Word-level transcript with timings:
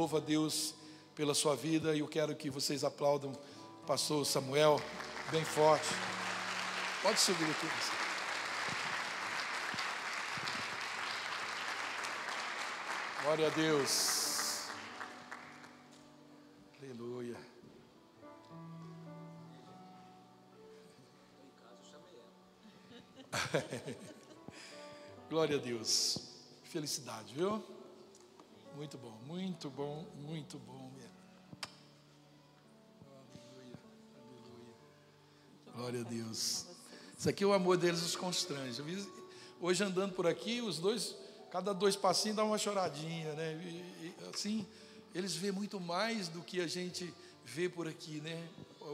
louvo 0.00 0.16
a 0.16 0.20
Deus 0.20 0.74
pela 1.14 1.34
sua 1.34 1.54
vida 1.54 1.94
e 1.94 1.98
eu 1.98 2.08
quero 2.08 2.34
que 2.34 2.48
vocês 2.48 2.82
aplaudam 2.84 3.32
o 3.32 3.86
pastor 3.86 4.24
Samuel 4.24 4.80
bem 5.30 5.44
forte. 5.44 5.88
Pode 7.02 7.20
subir 7.20 7.44
aqui. 7.44 7.66
Glória 13.22 13.46
a 13.46 13.50
Deus. 13.50 14.70
Aleluia. 16.80 17.36
Glória 25.28 25.56
a 25.56 25.60
Deus. 25.60 26.16
Felicidade, 26.64 27.34
viu? 27.34 27.79
Muito 28.80 28.96
bom, 28.96 29.12
muito 29.26 29.68
bom, 29.68 30.06
muito 30.22 30.58
bom 30.58 30.90
mesmo. 30.96 31.12
Aleluia, 33.36 33.78
aleluia. 34.16 34.74
Glória 35.76 36.00
a 36.00 36.04
Deus. 36.04 36.64
Isso 37.18 37.28
aqui 37.28 37.44
o 37.44 37.52
amor 37.52 37.76
deles 37.76 38.00
os 38.00 38.16
constrange. 38.16 38.82
Hoje 39.60 39.84
andando 39.84 40.14
por 40.14 40.26
aqui, 40.26 40.62
os 40.62 40.78
dois, 40.78 41.14
cada 41.50 41.74
dois 41.74 41.94
passinhos 41.94 42.38
dá 42.38 42.42
uma 42.42 42.56
choradinha, 42.56 43.34
né? 43.34 43.52
E, 43.62 44.14
assim, 44.34 44.66
eles 45.14 45.36
vê 45.36 45.52
muito 45.52 45.78
mais 45.78 46.28
do 46.28 46.40
que 46.40 46.58
a 46.62 46.66
gente 46.66 47.12
vê 47.44 47.68
por 47.68 47.86
aqui, 47.86 48.22
né? 48.22 48.48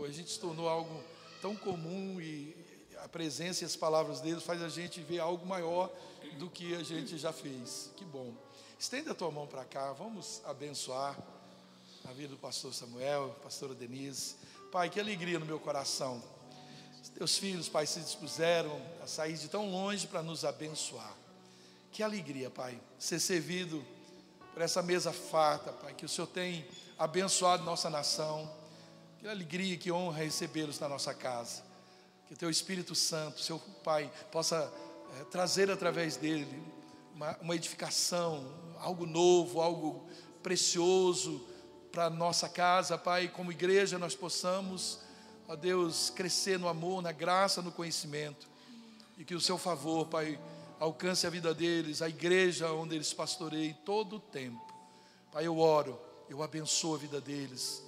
A 0.05 0.11
gente 0.11 0.33
se 0.33 0.41
tornou 0.41 0.69
algo 0.69 1.01
tão 1.41 1.55
comum 1.55 2.21
e 2.21 2.57
a 3.05 3.09
presença 3.09 3.63
e 3.63 3.65
as 3.65 3.77
palavras 3.77 4.21
deles 4.21 4.43
faz 4.43 4.61
a 4.63 4.69
gente 4.69 5.01
ver 5.01 5.21
algo 5.21 5.47
maior 5.47 5.93
do 6.41 6.51
que 6.51 6.75
a 6.75 6.83
gente 6.83 7.17
já 7.17 7.33
fez. 7.33 7.93
Que 7.97 8.05
bom. 8.05 8.35
Estenda 8.79 9.13
a 9.13 9.15
tua 9.15 9.31
mão 9.31 9.47
para 9.47 9.65
cá, 9.65 9.91
vamos 9.95 10.43
abençoar 10.45 11.17
a 12.05 12.13
vida 12.13 12.29
do 12.29 12.37
pastor 12.37 12.75
Samuel, 12.75 13.35
pastora 13.43 13.75
Denise. 13.75 14.37
Pai, 14.71 14.91
que 14.91 15.01
alegria 15.01 15.39
no 15.39 15.47
meu 15.47 15.59
coração. 15.59 16.23
Teus 17.15 17.39
filhos, 17.39 17.71
Pai, 17.71 17.87
se 17.87 18.01
dispuseram 18.01 18.79
a 19.03 19.07
sair 19.07 19.33
de 19.39 19.49
tão 19.49 19.71
longe 19.71 20.07
para 20.07 20.23
nos 20.23 20.45
abençoar. 20.45 21.15
Que 21.91 22.03
alegria, 22.03 22.51
Pai, 22.51 22.79
ser 22.99 23.19
servido 23.19 23.83
por 24.53 24.61
essa 24.61 24.83
mesa 24.83 25.11
farta, 25.11 25.73
Pai, 25.73 25.95
que 25.95 26.05
o 26.05 26.09
Senhor 26.09 26.27
tem 26.27 26.67
abençoado 26.99 27.65
nossa 27.65 27.89
nação. 27.89 28.55
Que 29.19 29.27
alegria, 29.27 29.79
que 29.79 29.91
honra 29.91 30.19
recebê-los 30.19 30.79
na 30.79 30.89
nossa 30.89 31.15
casa. 31.15 31.63
Que 32.29 32.37
Teu 32.37 32.51
Espírito 32.51 32.95
Santo, 32.95 33.41
Seu 33.41 33.59
Pai, 33.83 34.13
possa 34.31 34.71
é, 35.19 35.25
trazer 35.25 35.71
através 35.71 36.19
dele 36.19 36.76
uma, 37.17 37.35
uma 37.39 37.57
edificação, 37.57 38.47
algo 38.79 39.07
novo, 39.07 39.63
algo 39.63 40.07
precioso 40.43 41.45
para 41.91 42.11
nossa 42.11 42.47
casa, 42.47 42.99
Pai, 42.99 43.27
como 43.27 43.51
igreja 43.51 43.99
nós 43.99 44.15
possamos, 44.15 45.01
ó 45.49 45.57
Deus, 45.57 46.11
crescer 46.11 46.59
no 46.59 46.69
amor, 46.69 47.01
na 47.01 47.13
graça, 47.13 47.63
no 47.63 47.73
conhecimento, 47.73 48.47
e 49.17 49.25
que 49.25 49.35
o 49.35 49.41
Seu 49.41 49.57
favor, 49.57 50.07
Pai, 50.09 50.39
alcance 50.79 51.27
a 51.27 51.31
vida 51.31 51.55
deles, 51.55 52.03
a 52.03 52.09
igreja 52.09 52.71
onde 52.71 52.95
eles 52.95 53.15
pastoreiem 53.15 53.73
todo 53.83 54.17
o 54.17 54.21
tempo. 54.21 54.61
Pai, 55.33 55.47
eu 55.47 55.59
oro, 55.59 55.99
eu 56.29 56.43
abençoo 56.43 56.97
a 56.97 56.99
vida 56.99 57.19
deles, 57.19 57.83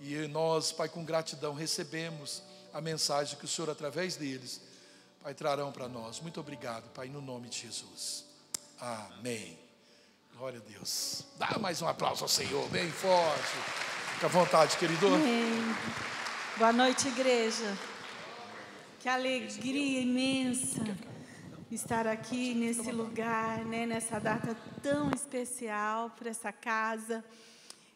e 0.00 0.14
nós, 0.28 0.70
Pai, 0.70 0.88
com 0.88 1.04
gratidão 1.04 1.54
recebemos 1.54 2.40
a 2.72 2.80
mensagem 2.80 3.36
que 3.36 3.44
o 3.44 3.48
Senhor, 3.48 3.68
através 3.68 4.14
deles, 4.14 4.60
Pai, 5.20 5.34
trarão 5.34 5.72
para 5.72 5.88
nós. 5.88 6.20
Muito 6.20 6.38
obrigado, 6.38 6.88
Pai, 6.90 7.08
no 7.08 7.20
nome 7.20 7.48
de 7.48 7.62
Jesus. 7.62 8.29
Amém. 8.80 9.58
Glória 10.38 10.58
a 10.58 10.70
Deus. 10.72 11.26
Dá 11.38 11.58
mais 11.58 11.82
um 11.82 11.86
aplauso 11.86 12.24
ao 12.24 12.28
Senhor, 12.28 12.66
bem 12.70 12.90
forte. 12.90 13.52
Fica 14.14 14.26
à 14.26 14.30
vontade, 14.30 14.78
querido. 14.78 15.06
Amém. 15.06 15.52
Boa 16.56 16.72
noite, 16.72 17.08
igreja. 17.08 17.76
Que 18.98 19.06
alegria 19.06 20.00
imensa 20.00 20.80
estar 21.70 22.06
aqui 22.06 22.54
nesse 22.54 22.90
lugar, 22.90 23.66
né, 23.66 23.84
nessa 23.84 24.18
data 24.18 24.56
tão 24.82 25.10
especial 25.10 26.08
para 26.18 26.30
essa 26.30 26.50
casa. 26.50 27.22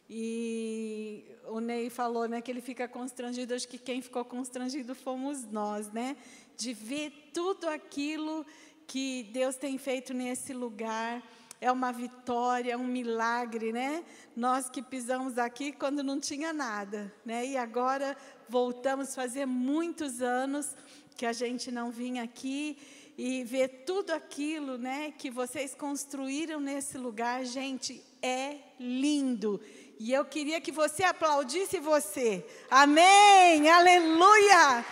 E 0.08 1.24
o 1.46 1.60
Ney 1.60 1.88
falou, 1.88 2.28
né, 2.28 2.42
que 2.42 2.50
ele 2.50 2.60
fica 2.60 2.86
constrangido. 2.86 3.54
Acho 3.54 3.66
que 3.66 3.78
quem 3.78 4.02
ficou 4.02 4.22
constrangido 4.22 4.94
fomos 4.94 5.44
nós, 5.44 5.90
né, 5.90 6.14
de 6.58 6.74
ver 6.74 7.30
tudo 7.32 7.70
aquilo 7.70 8.44
que 8.86 9.30
Deus 9.32 9.56
tem 9.56 9.78
feito 9.78 10.12
nesse 10.12 10.52
lugar 10.52 11.22
é 11.60 11.72
uma 11.72 11.92
vitória, 11.92 12.72
é 12.72 12.76
um 12.76 12.86
milagre, 12.86 13.72
né? 13.72 14.04
Nós 14.36 14.68
que 14.68 14.82
pisamos 14.82 15.38
aqui 15.38 15.72
quando 15.72 16.02
não 16.02 16.20
tinha 16.20 16.52
nada, 16.52 17.12
né? 17.24 17.46
E 17.46 17.56
agora 17.56 18.16
voltamos 18.48 19.14
fazer 19.14 19.46
muitos 19.46 20.20
anos 20.20 20.76
que 21.16 21.24
a 21.24 21.32
gente 21.32 21.70
não 21.70 21.90
vinha 21.90 22.22
aqui 22.22 22.76
e 23.16 23.44
ver 23.44 23.84
tudo 23.86 24.10
aquilo, 24.10 24.76
né, 24.76 25.12
que 25.16 25.30
vocês 25.30 25.72
construíram 25.74 26.58
nesse 26.58 26.98
lugar, 26.98 27.44
gente, 27.44 28.02
é 28.20 28.56
lindo. 28.78 29.60
E 30.00 30.12
eu 30.12 30.24
queria 30.24 30.60
que 30.60 30.72
você 30.72 31.04
aplaudisse 31.04 31.78
você. 31.78 32.44
Amém. 32.68 33.70
Aleluia! 33.70 34.84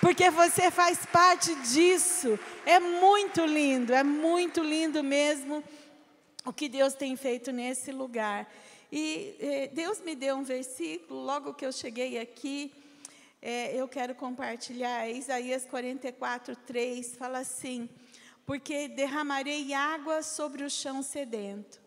Porque 0.00 0.30
você 0.30 0.70
faz 0.70 1.04
parte 1.06 1.54
disso. 1.56 2.38
É 2.64 2.78
muito 2.78 3.44
lindo, 3.44 3.92
é 3.92 4.04
muito 4.04 4.62
lindo 4.62 5.02
mesmo 5.02 5.62
o 6.44 6.52
que 6.52 6.68
Deus 6.68 6.94
tem 6.94 7.16
feito 7.16 7.50
nesse 7.50 7.90
lugar. 7.90 8.48
E 8.92 9.36
eh, 9.40 9.70
Deus 9.72 10.00
me 10.00 10.14
deu 10.14 10.36
um 10.36 10.44
versículo, 10.44 11.20
logo 11.20 11.52
que 11.52 11.66
eu 11.66 11.72
cheguei 11.72 12.18
aqui, 12.18 12.72
eh, 13.42 13.74
eu 13.74 13.88
quero 13.88 14.14
compartilhar. 14.14 15.08
Isaías 15.10 15.66
44, 15.66 16.54
3 16.54 17.16
fala 17.16 17.40
assim: 17.40 17.88
Porque 18.46 18.88
derramarei 18.88 19.74
água 19.74 20.22
sobre 20.22 20.62
o 20.62 20.70
chão 20.70 21.02
sedento, 21.02 21.80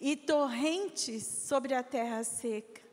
e 0.00 0.16
torrentes 0.16 1.22
sobre 1.24 1.74
a 1.74 1.82
terra 1.82 2.24
seca. 2.24 2.87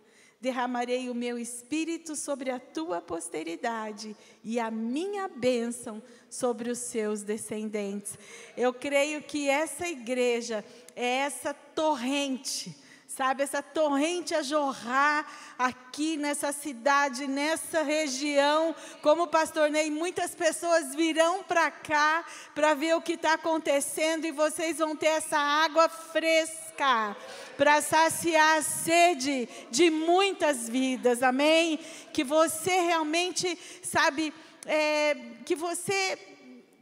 Derramarei 0.46 1.10
o 1.10 1.16
meu 1.16 1.40
espírito 1.40 2.16
sobre 2.16 2.52
a 2.52 2.60
tua 2.60 3.02
posteridade 3.02 4.16
e 4.44 4.60
a 4.60 4.70
minha 4.70 5.28
bênção 5.28 6.04
sobre 6.30 6.70
os 6.70 6.78
seus 6.78 7.24
descendentes. 7.24 8.16
Eu 8.56 8.72
creio 8.72 9.24
que 9.24 9.50
essa 9.50 9.88
igreja 9.88 10.64
é 10.96 11.04
essa 11.04 11.52
torrente, 11.52 12.78
sabe, 13.16 13.44
essa 13.44 13.64
torrente 13.64 14.36
a 14.36 14.42
jorrar 14.42 15.26
aqui 15.58 16.18
nessa 16.18 16.52
cidade, 16.52 17.28
nessa 17.28 17.82
região. 17.82 18.76
Como 19.02 19.28
pastor 19.28 19.70
Ney, 19.70 19.90
muitas 19.90 20.36
pessoas 20.36 20.94
virão 20.94 21.42
para 21.42 21.72
cá 21.72 22.26
para 22.54 22.74
ver 22.74 22.94
o 22.94 23.02
que 23.02 23.14
está 23.14 23.36
acontecendo 23.36 24.26
e 24.26 24.32
vocês 24.32 24.80
vão 24.80 24.98
ter 24.98 25.08
essa 25.08 25.38
água 25.38 25.88
fresca 25.88 27.16
para 27.56 27.82
saciar 27.82 28.58
a 28.58 28.62
sede 28.62 29.48
de 29.72 29.90
muitas 29.90 30.68
vidas, 30.68 31.24
amém? 31.24 31.80
Que 32.12 32.22
você 32.22 32.82
realmente, 32.82 33.58
sabe, 33.82 34.34
é, 34.66 35.16
que 35.46 35.56
você 35.56 36.35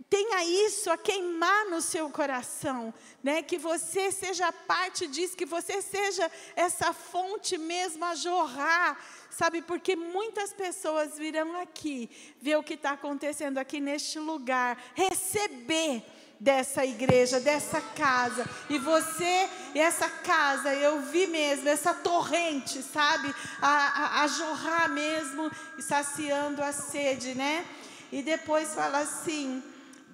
tenha 0.10 0.44
isso 0.44 0.92
a 0.92 0.98
queimar 0.98 1.66
no 1.70 1.82
seu 1.82 2.10
coração, 2.10 2.94
né? 3.24 3.42
Que 3.42 3.58
você 3.58 4.12
seja 4.12 4.52
parte 4.52 5.08
disso, 5.08 5.38
que 5.38 5.46
você 5.46 5.82
seja 5.82 6.30
essa 6.56 6.94
fonte 6.94 7.58
mesmo 7.58 8.04
a 8.06 8.16
jorrar, 8.16 8.98
sabe? 9.30 9.62
Porque 9.62 9.96
muitas 9.96 10.54
pessoas 10.54 11.18
virão 11.18 11.60
aqui 11.60 12.10
ver 12.42 12.58
o 12.58 12.64
que 12.64 12.76
está 12.76 12.92
acontecendo 12.92 13.58
aqui 13.58 13.80
neste 13.80 14.20
lugar, 14.20 14.78
receber 14.96 16.04
dessa 16.40 16.86
igreja, 16.86 17.40
dessa 17.40 17.80
casa. 17.80 18.46
E 18.70 18.78
você, 18.78 19.50
essa 19.74 20.10
casa, 20.10 20.74
eu 20.74 21.02
vi 21.02 21.26
mesmo, 21.28 21.70
essa 21.70 21.94
torrente, 21.94 22.82
sabe? 22.84 23.34
A, 23.62 23.70
a, 23.70 24.24
a 24.24 24.28
jorrar 24.28 24.90
mesmo, 24.90 25.50
saciando 25.80 26.62
a 26.62 26.74
sede, 26.74 27.34
né? 27.34 27.66
E 28.12 28.22
depois 28.22 28.76
fala 28.76 29.00
assim: 29.00 29.64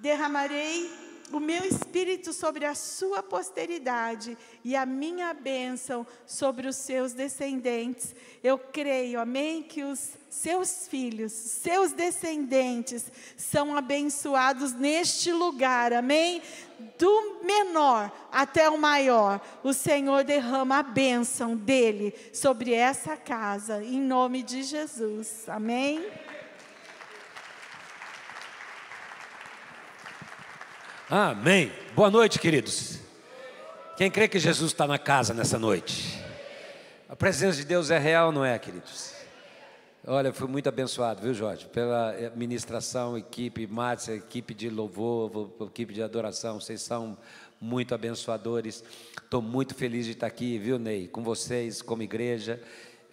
derramarei 0.00 0.90
o 1.32 1.38
meu 1.38 1.64
espírito 1.64 2.32
sobre 2.32 2.64
a 2.64 2.74
sua 2.74 3.22
posteridade 3.22 4.36
e 4.64 4.74
a 4.74 4.84
minha 4.84 5.32
bênção 5.32 6.06
sobre 6.26 6.66
os 6.66 6.76
seus 6.76 7.12
descendentes. 7.12 8.14
Eu 8.42 8.58
creio, 8.58 9.20
amém, 9.20 9.62
que 9.62 9.84
os 9.84 10.10
seus 10.28 10.88
filhos, 10.88 11.32
seus 11.32 11.92
descendentes 11.92 13.10
são 13.36 13.76
abençoados 13.76 14.72
neste 14.72 15.32
lugar, 15.32 15.92
amém? 15.92 16.42
Do 16.98 17.40
menor 17.44 18.10
até 18.32 18.68
o 18.68 18.78
maior, 18.78 19.40
o 19.62 19.72
Senhor 19.72 20.24
derrama 20.24 20.78
a 20.78 20.82
bênção 20.82 21.54
dele 21.54 22.14
sobre 22.32 22.72
essa 22.72 23.16
casa, 23.16 23.84
em 23.84 24.00
nome 24.00 24.42
de 24.42 24.62
Jesus, 24.62 25.48
amém? 25.48 26.04
Amém. 31.12 31.72
Boa 31.96 32.08
noite, 32.08 32.38
queridos. 32.38 33.00
Quem 33.96 34.08
crê 34.08 34.28
que 34.28 34.38
Jesus 34.38 34.70
está 34.70 34.86
na 34.86 34.96
casa 34.96 35.34
nessa 35.34 35.58
noite? 35.58 36.22
A 37.08 37.16
presença 37.16 37.56
de 37.56 37.64
Deus 37.64 37.90
é 37.90 37.98
real, 37.98 38.30
não 38.30 38.44
é, 38.44 38.56
queridos? 38.60 39.12
Olha, 40.06 40.32
fui 40.32 40.46
muito 40.46 40.68
abençoado, 40.68 41.20
viu, 41.20 41.34
Jorge? 41.34 41.66
Pela 41.66 42.10
administração, 42.10 43.18
equipe, 43.18 43.66
Márcia, 43.66 44.12
equipe 44.12 44.54
de 44.54 44.70
louvor, 44.70 45.50
equipe 45.62 45.92
de 45.92 46.00
adoração, 46.00 46.60
vocês 46.60 46.80
são 46.80 47.18
muito 47.60 47.92
abençoadores. 47.92 48.84
Estou 49.20 49.42
muito 49.42 49.74
feliz 49.74 50.06
de 50.06 50.12
estar 50.12 50.28
aqui, 50.28 50.58
viu, 50.58 50.78
Ney? 50.78 51.08
Com 51.08 51.24
vocês, 51.24 51.82
como 51.82 52.04
igreja, 52.04 52.62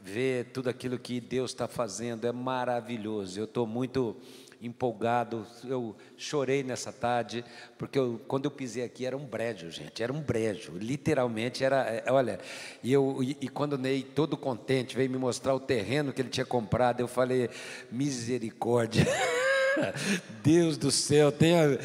ver 0.07 0.45
tudo 0.54 0.69
aquilo 0.69 0.98
que 0.98 1.19
Deus 1.19 1.51
está 1.51 1.68
fazendo 1.68 2.25
é 2.25 2.31
maravilhoso. 2.31 3.39
Eu 3.39 3.44
estou 3.44 3.68
muito 3.68 4.15
empolgado. 4.62 5.45
Eu 5.65 5.95
chorei 6.15 6.63
nessa 6.63 6.92
tarde, 6.92 7.44
porque 7.77 8.00
eu, 8.00 8.19
quando 8.27 8.45
eu 8.45 8.51
pisei 8.51 8.83
aqui 8.83 9.06
era 9.06 9.18
um 9.18 9.25
brejo, 9.25 9.69
gente, 9.69 10.01
era 10.01 10.12
um 10.12 10.21
brejo, 10.21 10.77
literalmente 10.77 11.63
era, 11.63 11.83
é, 11.83 12.12
olha, 12.12 12.39
e, 12.81 12.92
eu, 12.92 13.21
e, 13.21 13.38
e 13.42 13.50
quando 13.50 13.74
o 13.74 13.77
Ney, 13.77 14.01
todo 14.01 14.36
contente, 14.38 14.95
veio 14.95 15.09
me 15.09 15.18
mostrar 15.18 15.54
o 15.54 15.59
terreno 15.59 16.13
que 16.13 16.21
ele 16.21 16.30
tinha 16.30 16.45
comprado, 16.45 17.01
eu 17.01 17.07
falei, 17.07 17.50
misericórdia. 17.92 19.06
Deus 20.44 20.77
do 20.77 20.91
céu, 20.91 21.31
tenha, 21.31 21.77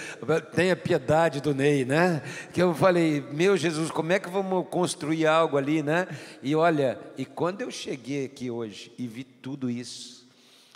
tenha 0.55 0.77
piedade 0.77 1.41
do 1.41 1.55
Ney, 1.55 1.85
né? 1.85 2.23
Que 2.53 2.63
eu 2.63 2.75
falei, 2.75 3.21
meu 3.33 3.57
Jesus, 3.57 3.91
como 3.91 4.13
é 4.13 4.19
que 4.19 4.29
vamos 4.29 4.67
construir 4.69 5.27
algo 5.27 5.57
ali, 5.57 5.83
né? 5.83 6.07
E 6.43 6.55
olha, 6.55 6.99
e 7.17 7.25
quando 7.25 7.63
eu 7.63 7.71
cheguei 7.71 8.27
aqui 8.27 8.51
hoje 8.51 8.93
e 8.99 9.07
vi 9.07 9.25
tudo 9.25 9.71
isso, 9.71 10.27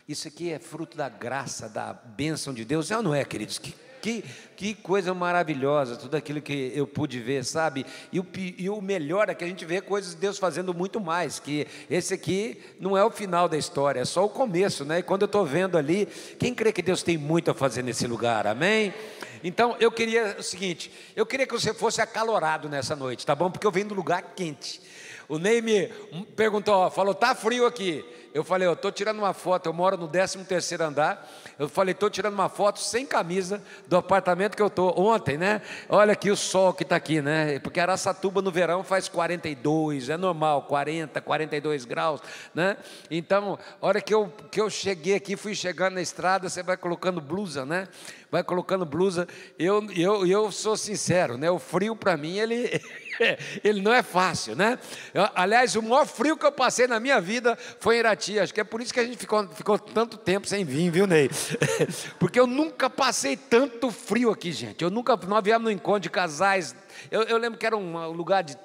isso 0.08 0.28
aqui 0.28 0.50
é 0.52 0.58
fruto 0.58 0.96
da 0.96 1.08
graça, 1.08 1.68
da 1.68 1.92
bênção 1.92 2.54
de 2.54 2.64
Deus, 2.64 2.90
é 2.90 2.96
ou 2.96 3.02
não 3.02 3.14
é, 3.14 3.24
queridos? 3.24 3.58
Que, 3.58 3.74
que, 4.06 4.24
que 4.54 4.74
coisa 4.74 5.12
maravilhosa, 5.12 5.96
tudo 5.96 6.16
aquilo 6.16 6.40
que 6.40 6.70
eu 6.72 6.86
pude 6.86 7.18
ver, 7.18 7.44
sabe? 7.44 7.84
E 8.12 8.20
o, 8.20 8.26
e 8.56 8.70
o 8.70 8.80
melhor 8.80 9.28
é 9.28 9.34
que 9.34 9.42
a 9.42 9.48
gente 9.48 9.64
vê 9.64 9.80
coisas 9.80 10.12
de 10.12 10.18
Deus 10.18 10.38
fazendo 10.38 10.72
muito 10.72 11.00
mais, 11.00 11.40
que 11.40 11.66
esse 11.90 12.14
aqui 12.14 12.60
não 12.78 12.96
é 12.96 13.04
o 13.04 13.10
final 13.10 13.48
da 13.48 13.58
história, 13.58 13.98
é 13.98 14.04
só 14.04 14.24
o 14.24 14.28
começo, 14.28 14.84
né? 14.84 15.00
E 15.00 15.02
quando 15.02 15.22
eu 15.22 15.26
estou 15.26 15.44
vendo 15.44 15.76
ali, 15.76 16.06
quem 16.38 16.54
crê 16.54 16.72
que 16.72 16.82
Deus 16.82 17.02
tem 17.02 17.18
muito 17.18 17.50
a 17.50 17.54
fazer 17.54 17.82
nesse 17.82 18.06
lugar, 18.06 18.46
amém? 18.46 18.94
Então 19.42 19.74
eu 19.80 19.90
queria 19.90 20.36
o 20.38 20.42
seguinte: 20.42 20.88
eu 21.16 21.26
queria 21.26 21.46
que 21.46 21.52
você 21.52 21.74
fosse 21.74 22.00
acalorado 22.00 22.68
nessa 22.68 22.94
noite, 22.94 23.26
tá 23.26 23.34
bom? 23.34 23.50
Porque 23.50 23.66
eu 23.66 23.72
venho 23.72 23.88
do 23.88 23.94
lugar 23.94 24.22
quente. 24.36 24.80
O 25.28 25.38
Ney 25.38 25.60
me 25.60 25.88
perguntou, 26.36 26.88
falou, 26.92 27.12
tá 27.12 27.34
frio 27.34 27.66
aqui. 27.66 28.04
Eu 28.36 28.44
falei, 28.44 28.68
eu 28.68 28.74
estou 28.74 28.92
tirando 28.92 29.16
uma 29.16 29.32
foto, 29.32 29.64
eu 29.64 29.72
moro 29.72 29.96
no 29.96 30.06
13 30.06 30.44
terceiro 30.44 30.84
andar. 30.84 31.26
Eu 31.58 31.70
falei, 31.70 31.92
estou 31.92 32.10
tirando 32.10 32.34
uma 32.34 32.50
foto 32.50 32.78
sem 32.80 33.06
camisa 33.06 33.62
do 33.86 33.96
apartamento 33.96 34.54
que 34.54 34.60
eu 34.60 34.66
estou 34.66 34.92
ontem, 35.00 35.38
né? 35.38 35.62
Olha 35.88 36.12
aqui 36.12 36.30
o 36.30 36.36
sol 36.36 36.74
que 36.74 36.82
está 36.82 36.96
aqui, 36.96 37.22
né? 37.22 37.58
Porque 37.60 37.80
Araçatuba 37.80 38.42
no 38.42 38.50
verão 38.50 38.84
faz 38.84 39.08
42, 39.08 40.10
é 40.10 40.18
normal, 40.18 40.64
40, 40.64 41.18
42 41.22 41.86
graus, 41.86 42.20
né? 42.54 42.76
Então, 43.10 43.58
a 43.80 43.86
hora 43.86 44.02
que 44.02 44.12
eu, 44.12 44.30
que 44.50 44.60
eu 44.60 44.68
cheguei 44.68 45.14
aqui, 45.14 45.34
fui 45.34 45.54
chegando 45.54 45.94
na 45.94 46.02
estrada, 46.02 46.50
você 46.50 46.62
vai 46.62 46.76
colocando 46.76 47.22
blusa, 47.22 47.64
né? 47.64 47.88
Vai 48.30 48.44
colocando 48.44 48.84
blusa. 48.84 49.26
Eu, 49.58 49.90
eu, 49.92 50.26
eu 50.26 50.52
sou 50.52 50.76
sincero, 50.76 51.38
né? 51.38 51.50
O 51.50 51.58
frio 51.58 51.96
para 51.96 52.18
mim, 52.18 52.36
ele. 52.36 52.82
ele 53.64 53.80
não 53.80 53.94
é 53.94 54.02
fácil, 54.02 54.54
né? 54.54 54.78
Eu, 55.14 55.26
aliás, 55.34 55.74
o 55.74 55.82
maior 55.82 56.06
frio 56.06 56.36
que 56.36 56.44
eu 56.44 56.52
passei 56.52 56.86
na 56.86 57.00
minha 57.00 57.18
vida 57.18 57.56
foi 57.80 57.96
em 57.96 57.98
Irati. 58.00 58.25
Acho 58.38 58.52
que 58.52 58.60
é 58.60 58.64
por 58.64 58.80
isso 58.80 58.92
que 58.92 59.00
a 59.00 59.04
gente 59.04 59.16
ficou, 59.16 59.46
ficou 59.48 59.78
tanto 59.78 60.16
tempo 60.16 60.46
sem 60.46 60.64
vir, 60.64 60.90
viu, 60.90 61.06
Ney? 61.06 61.30
Porque 62.18 62.38
eu 62.38 62.46
nunca 62.46 62.90
passei 62.90 63.36
tanto 63.36 63.90
frio 63.90 64.30
aqui, 64.30 64.52
gente. 64.52 64.82
Eu 64.82 64.90
nunca, 64.90 65.16
nós 65.16 65.44
viemos 65.44 65.64
no 65.64 65.70
encontro 65.70 66.00
de 66.00 66.10
casais. 66.10 66.74
Eu, 67.10 67.22
eu 67.22 67.38
lembro 67.38 67.58
que 67.58 67.66
era 67.66 67.76
um 67.76 68.10
lugar 68.10 68.42
de 68.42 68.56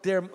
termo, 0.00 0.30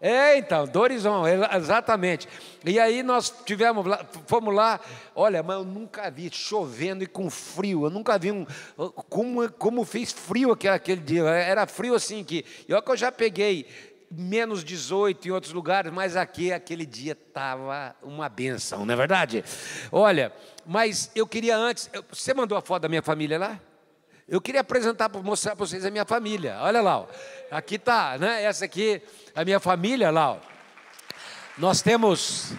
é, 0.00 0.38
então, 0.38 0.66
Dorizon, 0.66 1.24
exatamente. 1.54 2.26
E 2.64 2.80
aí 2.80 3.02
nós 3.02 3.30
tivemos, 3.44 3.84
fomos 4.26 4.54
lá, 4.54 4.80
olha, 5.14 5.42
mas 5.42 5.56
eu 5.58 5.64
nunca 5.64 6.10
vi 6.10 6.30
chovendo 6.32 7.04
e 7.04 7.06
com 7.06 7.28
frio, 7.28 7.84
eu 7.84 7.90
nunca 7.90 8.18
vi 8.18 8.32
um, 8.32 8.46
como, 9.10 9.46
como 9.52 9.84
fez 9.84 10.10
frio 10.10 10.52
aquele, 10.52 10.74
aquele 10.74 11.00
dia, 11.02 11.22
era 11.24 11.66
frio 11.66 11.94
assim 11.94 12.24
que, 12.24 12.46
eu 12.66 12.80
que 12.80 12.90
eu 12.90 12.96
já 12.96 13.12
peguei 13.12 13.66
menos 14.10 14.64
18 14.64 15.28
em 15.28 15.30
outros 15.30 15.52
lugares, 15.52 15.92
mas 15.92 16.16
aqui 16.16 16.52
aquele 16.52 16.84
dia 16.84 17.12
estava 17.12 17.94
uma 18.02 18.28
benção, 18.28 18.84
não 18.84 18.92
é 18.92 18.96
verdade? 18.96 19.44
Olha, 19.92 20.32
mas 20.66 21.10
eu 21.14 21.26
queria 21.26 21.56
antes, 21.56 21.88
você 22.10 22.34
mandou 22.34 22.58
a 22.58 22.60
foto 22.60 22.82
da 22.82 22.88
minha 22.88 23.02
família 23.02 23.38
lá? 23.38 23.60
Eu 24.28 24.40
queria 24.40 24.60
apresentar, 24.60 25.08
mostrar 25.08 25.56
para 25.56 25.66
vocês 25.66 25.84
a 25.84 25.90
minha 25.90 26.04
família. 26.04 26.58
Olha 26.60 26.80
lá, 26.80 27.00
ó. 27.00 27.06
aqui 27.50 27.74
está, 27.74 28.16
né? 28.16 28.44
Essa 28.44 28.64
aqui, 28.64 29.02
a 29.34 29.44
minha 29.44 29.58
família 29.58 30.08
lá. 30.10 30.32
Ó. 30.32 30.38
Nós 31.58 31.82
temos 31.82 32.52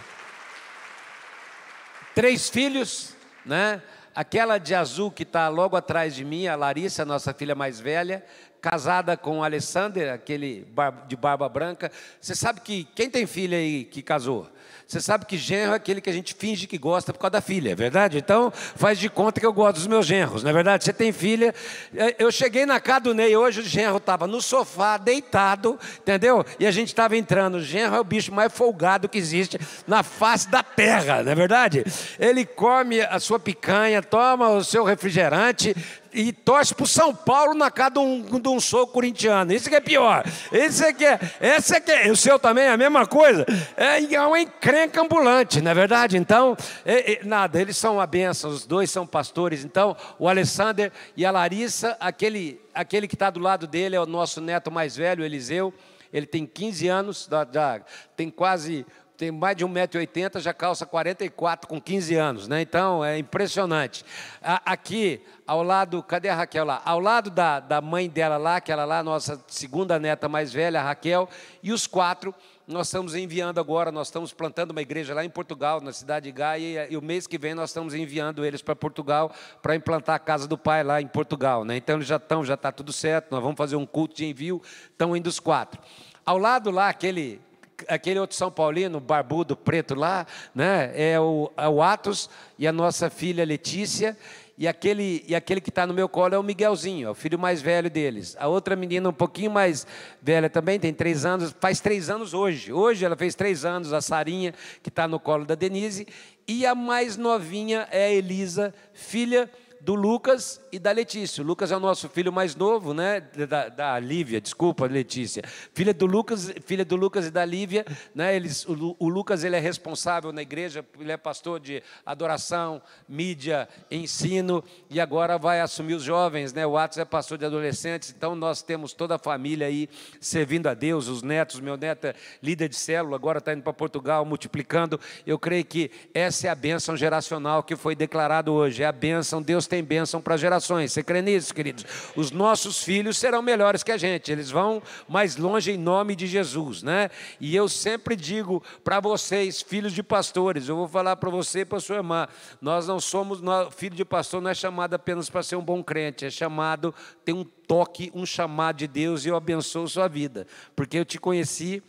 três 2.13 2.49
filhos, 2.49 3.15
né? 3.45 3.81
Aquela 4.13 4.57
de 4.57 4.75
azul 4.75 5.09
que 5.09 5.23
está 5.23 5.47
logo 5.47 5.77
atrás 5.77 6.13
de 6.13 6.25
mim, 6.25 6.45
a 6.45 6.57
Larissa, 6.57 7.05
nossa 7.05 7.33
filha 7.33 7.55
mais 7.55 7.79
velha, 7.79 8.25
casada 8.61 9.17
com 9.17 9.43
Alessander, 9.43 10.13
aquele 10.13 10.67
de 11.07 11.15
barba 11.15 11.49
branca. 11.49 11.91
Você 12.19 12.35
sabe 12.35 12.61
que 12.61 12.83
quem 12.95 13.09
tem 13.09 13.25
filha 13.25 13.57
aí 13.57 13.83
que 13.83 14.01
casou? 14.01 14.47
Você 14.91 14.99
sabe 14.99 15.25
que 15.25 15.37
genro 15.37 15.71
é 15.71 15.75
aquele 15.77 16.01
que 16.01 16.09
a 16.09 16.13
gente 16.13 16.33
finge 16.33 16.67
que 16.67 16.77
gosta 16.77 17.13
por 17.13 17.19
causa 17.19 17.31
da 17.31 17.41
filha, 17.41 17.71
é 17.71 17.75
verdade? 17.75 18.17
Então, 18.17 18.51
faz 18.51 18.99
de 18.99 19.09
conta 19.09 19.39
que 19.39 19.45
eu 19.45 19.53
gosto 19.53 19.75
dos 19.77 19.87
meus 19.87 20.05
genros, 20.05 20.43
não 20.43 20.49
é 20.49 20.53
verdade? 20.53 20.83
Você 20.83 20.91
tem 20.91 21.13
filha. 21.13 21.55
É, 21.95 22.17
eu 22.19 22.29
cheguei 22.29 22.65
na 22.65 22.77
casa 22.77 22.99
do 22.99 23.13
Ney 23.13 23.33
hoje, 23.33 23.61
o 23.61 23.63
genro 23.63 23.97
estava 23.97 24.27
no 24.27 24.41
sofá, 24.41 24.97
deitado, 24.97 25.79
entendeu? 26.01 26.45
E 26.59 26.67
a 26.67 26.71
gente 26.71 26.89
estava 26.89 27.15
entrando. 27.15 27.55
O 27.55 27.63
genro 27.63 27.95
é 27.95 27.99
o 28.01 28.03
bicho 28.03 28.33
mais 28.33 28.51
folgado 28.51 29.07
que 29.07 29.17
existe 29.17 29.57
na 29.87 30.03
face 30.03 30.49
da 30.49 30.61
terra, 30.61 31.23
não 31.23 31.31
é 31.31 31.35
verdade? 31.35 31.85
Ele 32.19 32.45
come 32.45 32.99
a 32.99 33.17
sua 33.17 33.39
picanha, 33.39 34.03
toma 34.03 34.49
o 34.49 34.61
seu 34.61 34.83
refrigerante, 34.83 35.73
e 36.13 36.31
torce 36.31 36.73
para 36.73 36.83
o 36.83 36.87
São 36.87 37.13
Paulo 37.13 37.53
na 37.53 37.71
casa 37.71 37.91
de 37.91 37.99
um, 37.99 38.39
de 38.39 38.49
um 38.49 38.59
sou 38.59 38.87
corintiano. 38.87 39.53
Isso 39.53 39.69
que 39.69 39.75
é 39.75 39.79
pior. 39.79 40.23
Esse 40.51 40.85
aqui 40.85 41.05
é, 41.05 41.19
esse 41.39 41.75
aqui 41.75 41.91
é, 41.91 42.11
o 42.11 42.15
seu 42.15 42.37
também 42.37 42.65
é 42.65 42.71
a 42.71 42.77
mesma 42.77 43.05
coisa. 43.05 43.45
É, 43.77 44.01
é 44.13 44.21
uma 44.21 44.39
encrenca 44.39 45.01
ambulante, 45.01 45.61
não 45.61 45.71
é 45.71 45.73
verdade? 45.73 46.17
Então, 46.17 46.55
é, 46.85 47.13
é, 47.13 47.23
nada, 47.23 47.61
eles 47.61 47.77
são 47.77 47.95
uma 47.95 48.07
benção, 48.07 48.49
os 48.49 48.65
dois 48.65 48.91
são 48.91 49.05
pastores. 49.05 49.63
Então, 49.63 49.95
o 50.19 50.27
Alessander 50.27 50.91
e 51.15 51.25
a 51.25 51.31
Larissa, 51.31 51.95
aquele, 51.99 52.61
aquele 52.73 53.07
que 53.07 53.15
está 53.15 53.29
do 53.29 53.39
lado 53.39 53.67
dele 53.67 53.95
é 53.95 54.01
o 54.01 54.05
nosso 54.05 54.41
neto 54.41 54.71
mais 54.71 54.95
velho, 54.95 55.23
Eliseu. 55.23 55.73
Ele 56.13 56.25
tem 56.25 56.45
15 56.45 56.87
anos, 56.89 57.29
já 57.53 57.81
tem 58.17 58.29
quase 58.29 58.85
tem 59.21 59.29
mais 59.29 59.55
de 59.55 59.63
1,80m, 59.63 60.39
já 60.39 60.51
calça 60.51 60.83
44 60.83 61.69
com 61.69 61.79
15 61.79 62.15
anos, 62.15 62.47
né? 62.47 62.59
Então 62.59 63.05
é 63.05 63.19
impressionante. 63.19 64.03
Aqui, 64.41 65.21
ao 65.45 65.61
lado, 65.61 66.01
cadê 66.01 66.27
a 66.27 66.33
Raquel 66.33 66.65
lá? 66.65 66.81
Ao 66.83 66.99
lado 66.99 67.29
da, 67.29 67.59
da 67.59 67.79
mãe 67.79 68.09
dela 68.09 68.37
lá, 68.37 68.55
aquela 68.55 68.83
lá, 68.83 69.03
nossa 69.03 69.39
segunda 69.45 69.99
neta 69.99 70.27
mais 70.27 70.51
velha, 70.51 70.79
a 70.79 70.83
Raquel, 70.83 71.29
e 71.61 71.71
os 71.71 71.85
quatro, 71.85 72.33
nós 72.67 72.87
estamos 72.87 73.13
enviando 73.13 73.59
agora, 73.59 73.91
nós 73.91 74.07
estamos 74.07 74.33
plantando 74.33 74.71
uma 74.71 74.81
igreja 74.81 75.13
lá 75.13 75.23
em 75.23 75.29
Portugal, 75.29 75.79
na 75.81 75.93
cidade 75.93 76.23
de 76.23 76.31
Gaia, 76.31 76.87
e, 76.87 76.93
e 76.93 76.97
o 76.97 77.01
mês 77.03 77.27
que 77.27 77.37
vem 77.37 77.53
nós 77.53 77.69
estamos 77.69 77.93
enviando 77.93 78.43
eles 78.43 78.63
para 78.63 78.75
Portugal 78.75 79.31
para 79.61 79.75
implantar 79.75 80.15
a 80.15 80.19
casa 80.19 80.47
do 80.47 80.57
pai 80.57 80.83
lá 80.83 80.99
em 80.99 81.07
Portugal, 81.07 81.63
né? 81.63 81.77
Então 81.77 81.97
eles 81.97 82.07
já 82.07 82.15
estão, 82.15 82.43
já 82.43 82.55
está 82.55 82.71
tudo 82.71 82.91
certo, 82.91 83.29
nós 83.29 83.43
vamos 83.43 83.57
fazer 83.59 83.75
um 83.75 83.85
culto 83.85 84.15
de 84.15 84.25
envio, 84.25 84.59
estão 84.89 85.15
indo 85.15 85.27
os 85.27 85.39
quatro. 85.39 85.79
Ao 86.25 86.39
lado 86.39 86.71
lá, 86.71 86.89
aquele 86.89 87.39
aquele 87.87 88.19
outro 88.19 88.35
São 88.35 88.51
Paulino, 88.51 88.99
barbudo, 88.99 89.55
preto 89.55 89.95
lá, 89.95 90.25
né? 90.53 90.91
É 90.95 91.19
o, 91.19 91.51
é 91.55 91.67
o 91.67 91.81
Atos 91.81 92.29
e 92.57 92.67
a 92.67 92.71
nossa 92.71 93.09
filha 93.09 93.45
Letícia. 93.45 94.17
E 94.57 94.67
aquele, 94.67 95.25
e 95.27 95.33
aquele 95.33 95.59
que 95.59 95.69
está 95.69 95.87
no 95.87 95.93
meu 95.93 96.07
colo 96.07 96.35
é 96.35 96.37
o 96.37 96.43
Miguelzinho, 96.43 97.07
é 97.07 97.09
o 97.09 97.15
filho 97.15 97.39
mais 97.39 97.63
velho 97.63 97.89
deles. 97.89 98.35
A 98.39 98.47
outra 98.47 98.75
menina, 98.75 99.09
um 99.09 99.13
pouquinho 99.13 99.49
mais 99.49 99.87
velha 100.21 100.51
também, 100.51 100.79
tem 100.79 100.93
três 100.93 101.25
anos, 101.25 101.55
faz 101.59 101.79
três 101.79 102.11
anos 102.11 102.35
hoje. 102.35 102.71
Hoje 102.71 103.03
ela 103.03 103.15
fez 103.15 103.33
três 103.33 103.65
anos, 103.65 103.91
a 103.91 104.01
Sarinha, 104.01 104.53
que 104.83 104.89
está 104.89 105.07
no 105.07 105.19
colo 105.19 105.45
da 105.45 105.55
Denise. 105.55 106.07
E 106.47 106.63
a 106.63 106.75
mais 106.75 107.17
novinha 107.17 107.87
é 107.91 108.05
a 108.05 108.11
Elisa, 108.11 108.71
filha 108.93 109.49
do 109.83 109.95
Lucas 109.95 110.61
e 110.71 110.77
da 110.77 110.91
Letícia. 110.91 111.43
O 111.43 111.45
Lucas 111.45 111.71
é 111.71 111.77
o 111.77 111.79
nosso 111.79 112.07
filho 112.07 112.31
mais 112.31 112.55
novo, 112.55 112.93
né? 112.93 113.19
Da, 113.19 113.67
da 113.67 113.99
Lívia, 113.99 114.39
desculpa, 114.39 114.85
Letícia. 114.85 115.43
Filha 115.73 115.93
do 115.93 116.05
Lucas, 116.05 116.53
filha 116.65 116.85
do 116.85 116.95
Lucas 116.95 117.25
e 117.25 117.31
da 117.31 117.43
Lívia, 117.43 117.85
né? 118.13 118.35
Eles, 118.35 118.65
o, 118.65 118.95
o 118.99 119.09
Lucas 119.09 119.43
ele 119.43 119.55
é 119.55 119.59
responsável 119.59 120.31
na 120.31 120.41
igreja, 120.41 120.85
ele 120.99 121.11
é 121.11 121.17
pastor 121.17 121.59
de 121.59 121.81
adoração, 122.05 122.81
mídia, 123.07 123.67
ensino 123.89 124.63
e 124.89 124.99
agora 124.99 125.37
vai 125.37 125.61
assumir 125.61 125.95
os 125.95 126.03
jovens, 126.03 126.53
né? 126.53 126.65
O 126.65 126.77
Atos 126.77 126.99
é 126.99 127.05
pastor 127.05 127.37
de 127.37 127.45
adolescentes, 127.45 128.13
então 128.15 128.35
nós 128.35 128.61
temos 128.61 128.93
toda 128.93 129.15
a 129.15 129.19
família 129.19 129.65
aí 129.65 129.89
servindo 130.19 130.67
a 130.67 130.75
Deus, 130.75 131.07
os 131.07 131.23
netos, 131.23 131.59
meu 131.59 131.75
neto 131.75 132.05
é 132.05 132.13
líder 132.41 132.69
de 132.69 132.75
célula, 132.75 133.15
agora 133.15 133.39
está 133.39 133.53
indo 133.53 133.63
para 133.63 133.73
Portugal, 133.73 134.23
multiplicando. 134.25 134.99
Eu 135.25 135.39
creio 135.39 135.65
que 135.65 135.89
essa 136.13 136.47
é 136.47 136.49
a 136.49 136.55
bênção 136.55 136.95
geracional 136.95 137.63
que 137.63 137.75
foi 137.75 137.95
declarado 137.95 138.53
hoje, 138.53 138.83
é 138.83 138.85
a 138.85 138.91
bênção, 138.91 139.41
Deus 139.41 139.70
tem 139.71 139.81
bênção 139.81 140.21
para 140.21 140.35
gerações. 140.35 140.91
Você 140.91 141.01
crê 141.01 141.21
nisso, 141.21 141.55
queridos? 141.55 141.85
Os 142.13 142.29
nossos 142.29 142.83
filhos 142.83 143.17
serão 143.17 143.41
melhores 143.41 143.83
que 143.83 143.91
a 143.93 143.95
gente, 143.95 144.29
eles 144.29 144.51
vão 144.51 144.83
mais 145.07 145.37
longe 145.37 145.71
em 145.71 145.77
nome 145.77 146.13
de 146.13 146.27
Jesus, 146.27 146.83
né? 146.83 147.09
E 147.39 147.55
eu 147.55 147.69
sempre 147.69 148.17
digo 148.17 148.61
para 148.83 148.99
vocês, 148.99 149.61
filhos 149.61 149.93
de 149.93 150.03
pastores, 150.03 150.67
eu 150.67 150.75
vou 150.75 150.89
falar 150.89 151.15
para 151.15 151.29
você 151.29 151.61
e 151.61 151.65
para 151.65 151.79
sua 151.79 151.95
irmã, 151.95 152.27
nós 152.59 152.85
não 152.85 152.99
somos, 152.99 153.39
nós, 153.39 153.73
filho 153.73 153.95
de 153.95 154.03
pastor 154.03 154.41
não 154.41 154.49
é 154.49 154.53
chamado 154.53 154.93
apenas 154.93 155.29
para 155.29 155.41
ser 155.41 155.55
um 155.55 155.63
bom 155.63 155.81
crente, 155.81 156.25
é 156.25 156.29
chamado, 156.29 156.93
tem 157.23 157.33
um 157.33 157.45
toque, 157.45 158.11
um 158.13 158.25
chamado 158.25 158.75
de 158.75 158.87
Deus 158.87 159.23
e 159.23 159.29
eu 159.29 159.37
abençoo 159.37 159.87
sua 159.87 160.09
vida, 160.09 160.45
porque 160.75 160.97
eu 160.97 161.05
te 161.05 161.17
conheci 161.17 161.81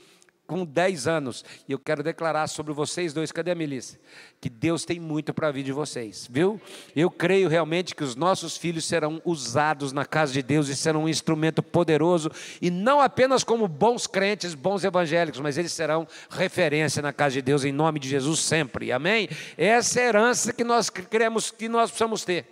com 0.47 0.65
10 0.65 1.07
anos. 1.07 1.45
E 1.69 1.73
eu 1.73 1.79
quero 1.79 2.03
declarar 2.03 2.47
sobre 2.47 2.73
vocês 2.73 3.13
dois, 3.13 3.33
cadê 3.33 3.53
a 3.53 3.55
Melissa? 3.55 3.99
Que 4.41 4.51
Deus 4.51 4.85
tem 4.85 5.01
muito 5.01 5.33
para 5.33 5.51
vir 5.51 5.63
de 5.63 5.73
vocês, 5.73 6.29
viu? 6.31 6.61
Eu 6.95 7.11
creio 7.11 7.49
realmente 7.49 7.95
que 7.95 8.05
os 8.05 8.17
nossos 8.17 8.57
filhos 8.57 8.85
serão 8.85 9.21
usados 9.25 9.93
na 9.93 10.05
casa 10.05 10.33
de 10.33 10.43
Deus 10.43 10.69
e 10.69 10.77
serão 10.77 11.05
um 11.05 11.09
instrumento 11.09 11.63
poderoso, 11.63 12.31
e 12.61 12.71
não 12.71 13.01
apenas 13.01 13.45
como 13.45 13.67
bons 13.69 14.07
crentes, 14.07 14.55
bons 14.55 14.85
evangélicos, 14.85 15.41
mas 15.41 15.57
eles 15.57 15.73
serão 15.73 16.07
referência 16.31 17.01
na 17.01 17.13
casa 17.13 17.35
de 17.35 17.43
Deus, 17.43 17.65
em 17.65 17.73
nome 17.73 17.99
de 17.99 18.09
Jesus 18.09 18.41
sempre, 18.41 18.93
amém? 18.93 19.29
Essa 19.57 20.01
é 20.01 20.05
a 20.05 20.09
herança 20.09 20.53
que 20.53 20.65
nós 20.65 20.91
queremos, 20.91 21.51
que 21.51 21.69
nós 21.69 21.91
precisamos 21.91 22.25
ter. 22.25 22.47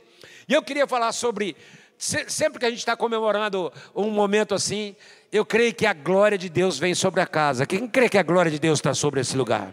E 0.49 0.55
eu 0.55 0.63
queria 0.63 0.87
falar 0.87 1.13
sobre, 1.13 1.57
sempre 1.99 2.59
que 2.59 2.67
a 2.67 2.71
gente 2.71 2.79
está 2.79 2.97
comemorando 2.97 3.73
um 3.95 4.11
momento 4.11 4.55
assim, 4.55 4.97
eu 5.33 5.47
creio 5.47 5.73
que 5.73 5.87
a 5.87 5.93
glória 5.93 6.37
de 6.37 6.49
Deus 6.49 6.79
vem 6.79 6.95
sobre 6.95 7.21
a 7.21 7.27
casa. 7.27 7.65
Quem 7.65 7.87
crê 7.87 8.09
que 8.09 8.19
a 8.19 8.23
glória 8.23 8.51
de 8.51 8.59
Deus 8.59 8.79
está 8.81 8.93
sobre 8.95 9.21
esse 9.21 9.37
lugar? 9.37 9.73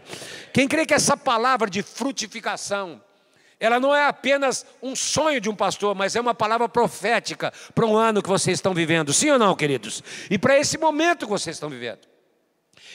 Quem 0.52 0.68
crê 0.68 0.86
que 0.86 0.94
essa 0.94 1.16
palavra 1.16 1.68
de 1.68 1.82
frutificação, 1.82 3.02
ela 3.58 3.80
não 3.80 3.94
é 3.94 4.06
apenas 4.06 4.64
um 4.80 4.94
sonho 4.94 5.40
de 5.40 5.50
um 5.50 5.56
pastor, 5.56 5.96
mas 5.96 6.14
é 6.14 6.20
uma 6.20 6.34
palavra 6.34 6.68
profética 6.68 7.52
para 7.74 7.84
um 7.84 7.96
ano 7.96 8.22
que 8.22 8.28
vocês 8.28 8.58
estão 8.58 8.72
vivendo, 8.72 9.12
sim 9.12 9.30
ou 9.30 9.38
não, 9.38 9.56
queridos? 9.56 10.02
E 10.30 10.38
para 10.38 10.56
esse 10.56 10.78
momento 10.78 11.26
que 11.26 11.32
vocês 11.32 11.56
estão 11.56 11.68
vivendo. 11.68 12.06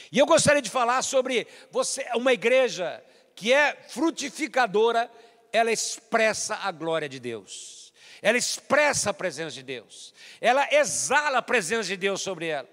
E 0.10 0.20
eu 0.20 0.26
gostaria 0.26 0.62
de 0.62 0.70
falar 0.70 1.02
sobre 1.02 1.46
você, 1.70 2.06
uma 2.16 2.32
igreja 2.32 3.04
que 3.36 3.52
é 3.52 3.76
frutificadora, 3.90 5.12
ela 5.52 5.72
expressa 5.72 6.56
a 6.64 6.72
glória 6.72 7.10
de 7.10 7.20
Deus 7.20 7.83
ela 8.24 8.38
expressa 8.38 9.10
a 9.10 9.14
presença 9.14 9.52
de 9.52 9.62
Deus, 9.62 10.14
ela 10.40 10.66
exala 10.72 11.40
a 11.40 11.42
presença 11.42 11.90
de 11.90 11.98
Deus 11.98 12.22
sobre 12.22 12.48
ela. 12.48 12.70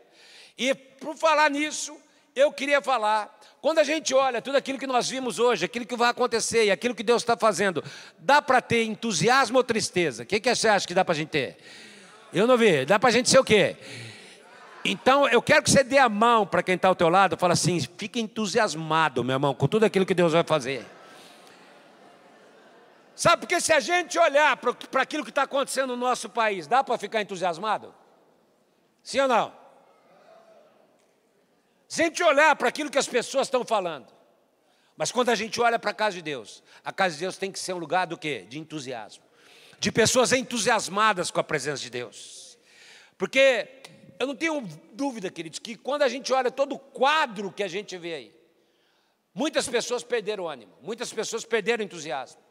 E 0.56 0.72
por 0.72 1.16
falar 1.16 1.50
nisso, 1.50 1.98
eu 2.36 2.52
queria 2.52 2.80
falar, 2.80 3.36
quando 3.60 3.80
a 3.80 3.84
gente 3.84 4.14
olha 4.14 4.40
tudo 4.40 4.56
aquilo 4.56 4.78
que 4.78 4.86
nós 4.86 5.10
vimos 5.10 5.40
hoje, 5.40 5.64
aquilo 5.64 5.84
que 5.84 5.96
vai 5.96 6.10
acontecer 6.10 6.66
e 6.66 6.70
aquilo 6.70 6.94
que 6.94 7.02
Deus 7.02 7.22
está 7.22 7.36
fazendo, 7.36 7.82
dá 8.16 8.40
para 8.40 8.62
ter 8.62 8.84
entusiasmo 8.84 9.58
ou 9.58 9.64
tristeza? 9.64 10.22
O 10.22 10.26
que, 10.26 10.38
que 10.38 10.54
você 10.54 10.68
acha 10.68 10.86
que 10.86 10.94
dá 10.94 11.04
para 11.04 11.14
a 11.14 11.16
gente 11.16 11.30
ter? 11.30 11.56
Eu 12.32 12.46
não 12.46 12.56
vi, 12.56 12.86
dá 12.86 12.96
para 12.96 13.08
a 13.08 13.12
gente 13.12 13.28
ser 13.28 13.40
o 13.40 13.44
quê? 13.44 13.76
Então, 14.84 15.28
eu 15.28 15.42
quero 15.42 15.64
que 15.64 15.70
você 15.70 15.82
dê 15.82 15.98
a 15.98 16.08
mão 16.08 16.46
para 16.46 16.62
quem 16.62 16.76
está 16.76 16.86
ao 16.86 16.94
teu 16.94 17.08
lado, 17.08 17.36
fala 17.36 17.54
assim, 17.54 17.80
fique 17.98 18.20
entusiasmado, 18.20 19.24
meu 19.24 19.34
irmão, 19.34 19.52
com 19.52 19.66
tudo 19.66 19.84
aquilo 19.84 20.06
que 20.06 20.14
Deus 20.14 20.32
vai 20.32 20.44
fazer. 20.44 20.86
Sabe, 23.20 23.40
porque 23.40 23.60
se 23.60 23.70
a 23.70 23.80
gente 23.80 24.18
olhar 24.18 24.56
para 24.56 25.02
aquilo 25.02 25.22
que 25.22 25.28
está 25.28 25.42
acontecendo 25.42 25.88
no 25.88 25.96
nosso 25.98 26.26
país, 26.26 26.66
dá 26.66 26.82
para 26.82 26.96
ficar 26.96 27.20
entusiasmado? 27.20 27.94
Sim 29.02 29.20
ou 29.20 29.28
não? 29.28 29.52
Se 31.86 32.00
a 32.00 32.04
gente 32.06 32.22
olhar 32.22 32.56
para 32.56 32.70
aquilo 32.70 32.90
que 32.90 32.96
as 32.96 33.06
pessoas 33.06 33.48
estão 33.48 33.62
falando, 33.62 34.06
mas 34.96 35.12
quando 35.12 35.28
a 35.28 35.34
gente 35.34 35.60
olha 35.60 35.78
para 35.78 35.90
a 35.90 35.92
casa 35.92 36.16
de 36.16 36.22
Deus, 36.22 36.62
a 36.82 36.90
casa 36.94 37.12
de 37.12 37.20
Deus 37.20 37.36
tem 37.36 37.52
que 37.52 37.58
ser 37.58 37.74
um 37.74 37.76
lugar 37.76 38.06
do 38.06 38.16
quê? 38.16 38.46
De 38.48 38.58
entusiasmo. 38.58 39.22
De 39.78 39.92
pessoas 39.92 40.32
entusiasmadas 40.32 41.30
com 41.30 41.40
a 41.40 41.44
presença 41.44 41.82
de 41.82 41.90
Deus. 41.90 42.58
Porque 43.18 43.82
eu 44.18 44.26
não 44.26 44.34
tenho 44.34 44.62
dúvida, 44.94 45.30
queridos, 45.30 45.58
que 45.58 45.76
quando 45.76 46.04
a 46.04 46.08
gente 46.08 46.32
olha 46.32 46.50
todo 46.50 46.74
o 46.74 46.78
quadro 46.78 47.52
que 47.52 47.62
a 47.62 47.68
gente 47.68 47.98
vê 47.98 48.14
aí, 48.14 48.34
muitas 49.34 49.68
pessoas 49.68 50.02
perderam 50.02 50.48
ânimo, 50.48 50.72
muitas 50.80 51.12
pessoas 51.12 51.44
perderam 51.44 51.84
entusiasmo. 51.84 52.48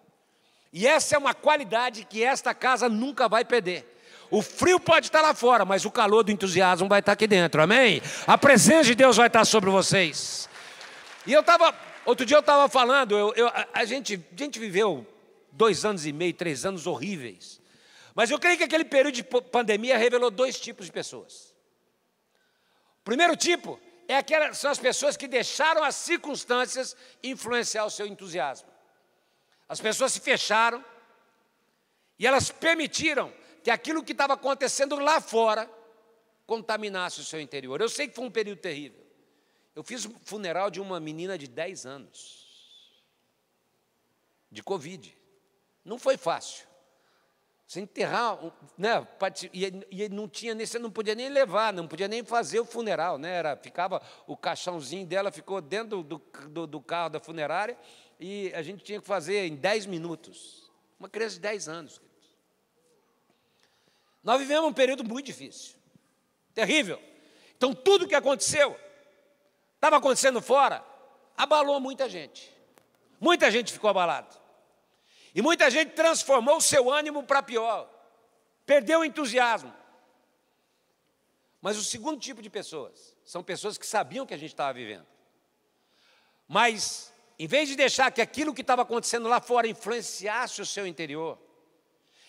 E 0.71 0.85
essa 0.85 1.15
é 1.15 1.17
uma 1.17 1.33
qualidade 1.33 2.05
que 2.05 2.23
esta 2.23 2.53
casa 2.53 2.87
nunca 2.87 3.27
vai 3.27 3.43
perder. 3.43 3.97
O 4.31 4.41
frio 4.41 4.79
pode 4.79 5.07
estar 5.07 5.21
lá 5.21 5.33
fora, 5.33 5.65
mas 5.65 5.85
o 5.85 5.91
calor 5.91 6.23
do 6.23 6.31
entusiasmo 6.31 6.87
vai 6.87 6.99
estar 6.99 7.13
aqui 7.13 7.25
dentro, 7.25 7.61
amém? 7.61 8.01
A 8.27 8.37
presença 8.37 8.83
de 8.83 8.95
Deus 8.95 9.17
vai 9.17 9.27
estar 9.27 9.43
sobre 9.43 9.69
vocês. 9.71 10.47
E 11.25 11.33
eu 11.33 11.41
estava, 11.41 11.75
outro 12.05 12.25
dia 12.25 12.37
eu 12.37 12.41
estava 12.41 12.69
falando, 12.69 13.17
eu, 13.17 13.33
eu, 13.35 13.47
a, 13.47 13.67
a, 13.73 13.85
gente, 13.85 14.23
a 14.31 14.37
gente 14.37 14.59
viveu 14.59 15.05
dois 15.51 15.83
anos 15.83 16.05
e 16.05 16.13
meio, 16.13 16.33
três 16.33 16.63
anos 16.63 16.85
horríveis. 16.85 17.59
Mas 18.13 18.29
eu 18.29 18.37
creio 18.37 18.57
que 18.57 18.63
aquele 18.63 18.85
período 18.85 19.15
de 19.15 19.23
pandemia 19.23 19.97
revelou 19.97 20.29
dois 20.29 20.59
tipos 20.59 20.85
de 20.85 20.91
pessoas. 20.91 21.55
O 23.01 23.03
primeiro 23.03 23.35
tipo 23.35 23.79
é 24.07 24.17
aquelas, 24.17 24.59
são 24.59 24.69
as 24.69 24.77
pessoas 24.77 25.17
que 25.17 25.27
deixaram 25.27 25.83
as 25.83 25.95
circunstâncias 25.95 26.95
influenciar 27.23 27.85
o 27.85 27.89
seu 27.89 28.05
entusiasmo. 28.05 28.67
As 29.69 29.79
pessoas 29.79 30.11
se 30.11 30.19
fecharam 30.19 30.83
e 32.17 32.25
elas 32.25 32.49
permitiram 32.49 33.31
que 33.63 33.69
aquilo 33.69 34.03
que 34.03 34.13
estava 34.13 34.33
acontecendo 34.33 34.97
lá 34.97 35.21
fora 35.21 35.69
contaminasse 36.47 37.21
o 37.21 37.23
seu 37.23 37.39
interior. 37.39 37.79
Eu 37.79 37.87
sei 37.87 38.07
que 38.07 38.15
foi 38.15 38.25
um 38.25 38.31
período 38.31 38.57
terrível. 38.57 39.05
Eu 39.75 39.83
fiz 39.83 40.05
o 40.05 40.15
funeral 40.25 40.71
de 40.71 40.81
uma 40.81 40.99
menina 40.99 41.37
de 41.37 41.47
10 41.47 41.85
anos, 41.85 43.03
de 44.51 44.63
Covid. 44.63 45.15
Não 45.85 45.99
foi 45.99 46.17
fácil. 46.17 46.67
Você 47.67 47.81
enterrar, 47.81 48.39
né, 48.75 49.07
e, 49.53 50.09
não 50.09 50.27
tinha 50.27 50.55
nem, 50.55 50.65
você 50.65 50.79
não 50.79 50.89
podia 50.89 51.13
nem 51.13 51.29
levar, 51.29 51.71
não 51.71 51.87
podia 51.87 52.07
nem 52.07 52.25
fazer 52.25 52.59
o 52.59 52.65
funeral, 52.65 53.19
né? 53.19 53.35
Era, 53.35 53.55
ficava 53.55 54.01
o 54.25 54.35
caixãozinho 54.35 55.05
dela 55.05 55.31
ficou 55.31 55.61
dentro 55.61 56.01
do, 56.01 56.17
do, 56.47 56.65
do 56.65 56.81
carro 56.81 57.09
da 57.09 57.19
funerária 57.19 57.77
e 58.19 58.53
a 58.53 58.61
gente 58.61 58.83
tinha 58.83 58.99
que 58.99 59.07
fazer 59.07 59.45
em 59.45 59.55
10 59.55 59.85
minutos. 59.85 60.69
Uma 60.99 61.07
criança 61.07 61.35
de 61.35 61.41
10 61.41 61.69
anos. 61.69 62.01
Nós 64.21 64.39
vivemos 64.39 64.69
um 64.69 64.73
período 64.73 65.03
muito 65.03 65.25
difícil, 65.27 65.75
terrível. 66.53 67.01
Então, 67.55 67.73
tudo 67.73 68.07
que 68.07 68.15
aconteceu, 68.15 68.77
estava 69.75 69.97
acontecendo 69.97 70.41
fora, 70.41 70.83
abalou 71.37 71.79
muita 71.79 72.09
gente. 72.09 72.53
Muita 73.19 73.49
gente 73.49 73.71
ficou 73.71 73.89
abalada. 73.89 74.29
E 75.33 75.41
muita 75.41 75.69
gente 75.69 75.93
transformou 75.93 76.57
o 76.57 76.61
seu 76.61 76.91
ânimo 76.91 77.23
para 77.23 77.41
pior, 77.41 77.89
perdeu 78.65 78.99
o 78.99 79.05
entusiasmo. 79.05 79.73
Mas 81.61 81.77
o 81.77 81.83
segundo 81.83 82.19
tipo 82.19 82.41
de 82.41 82.49
pessoas 82.49 83.15
são 83.23 83.43
pessoas 83.43 83.77
que 83.77 83.85
sabiam 83.85 84.25
que 84.25 84.33
a 84.33 84.37
gente 84.37 84.51
estava 84.51 84.73
vivendo, 84.73 85.05
mas 86.47 87.13
em 87.39 87.47
vez 87.47 87.69
de 87.69 87.75
deixar 87.77 88.11
que 88.11 88.21
aquilo 88.21 88.53
que 88.53 88.59
estava 88.59 88.81
acontecendo 88.81 89.29
lá 89.29 89.39
fora 89.39 89.65
influenciasse 89.65 90.61
o 90.61 90.65
seu 90.65 90.85
interior, 90.85 91.39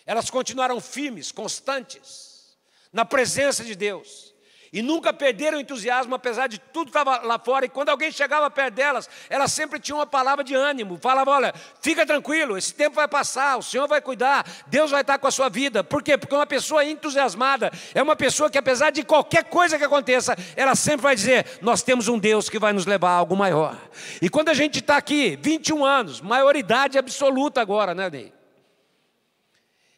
elas 0.05 0.29
continuaram 0.29 0.79
firmes, 0.79 1.33
constantes, 1.33 2.57
na 2.93 3.03
presença 3.03 3.63
de 3.65 3.75
Deus. 3.75 4.30
E 4.73 4.81
nunca 4.81 5.11
perderam 5.11 5.57
o 5.57 5.61
entusiasmo, 5.61 6.15
apesar 6.15 6.47
de 6.47 6.57
tudo 6.57 6.87
estava 6.87 7.19
lá 7.25 7.37
fora. 7.37 7.65
E 7.65 7.69
quando 7.69 7.89
alguém 7.89 8.09
chegava 8.09 8.49
perto 8.49 8.75
delas, 8.75 9.09
elas 9.29 9.51
sempre 9.51 9.77
tinham 9.77 9.97
uma 9.97 10.07
palavra 10.07 10.45
de 10.45 10.55
ânimo. 10.55 10.97
Falava: 10.97 11.29
olha, 11.29 11.53
fica 11.81 12.05
tranquilo, 12.05 12.57
esse 12.57 12.73
tempo 12.73 12.95
vai 12.95 13.07
passar, 13.07 13.57
o 13.57 13.61
Senhor 13.61 13.85
vai 13.85 13.99
cuidar, 13.99 14.45
Deus 14.67 14.89
vai 14.89 15.01
estar 15.01 15.17
com 15.19 15.27
a 15.27 15.31
sua 15.31 15.49
vida. 15.49 15.83
Por 15.83 16.01
quê? 16.01 16.17
Porque 16.17 16.33
uma 16.33 16.45
pessoa 16.47 16.85
entusiasmada 16.85 17.69
é 17.93 18.01
uma 18.01 18.15
pessoa 18.15 18.49
que, 18.49 18.57
apesar 18.57 18.91
de 18.91 19.03
qualquer 19.03 19.43
coisa 19.43 19.77
que 19.77 19.83
aconteça, 19.83 20.37
ela 20.55 20.73
sempre 20.73 21.01
vai 21.01 21.15
dizer: 21.15 21.59
nós 21.61 21.83
temos 21.83 22.07
um 22.07 22.17
Deus 22.17 22.47
que 22.47 22.57
vai 22.57 22.71
nos 22.71 22.85
levar 22.85 23.09
a 23.09 23.15
algo 23.15 23.35
maior. 23.35 23.75
E 24.21 24.29
quando 24.29 24.47
a 24.47 24.53
gente 24.53 24.79
está 24.79 24.95
aqui, 24.95 25.37
21 25.41 25.83
anos, 25.83 26.21
maioridade 26.21 26.97
absoluta 26.97 27.59
agora, 27.59 27.93
né, 27.93 28.09
Ney? 28.09 28.33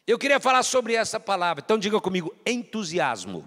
Eu 0.04 0.18
queria 0.18 0.40
falar 0.40 0.62
sobre 0.64 0.94
essa 0.94 1.20
palavra, 1.20 1.62
então 1.64 1.78
diga 1.78 2.00
comigo: 2.00 2.34
entusiasmo. 2.44 3.46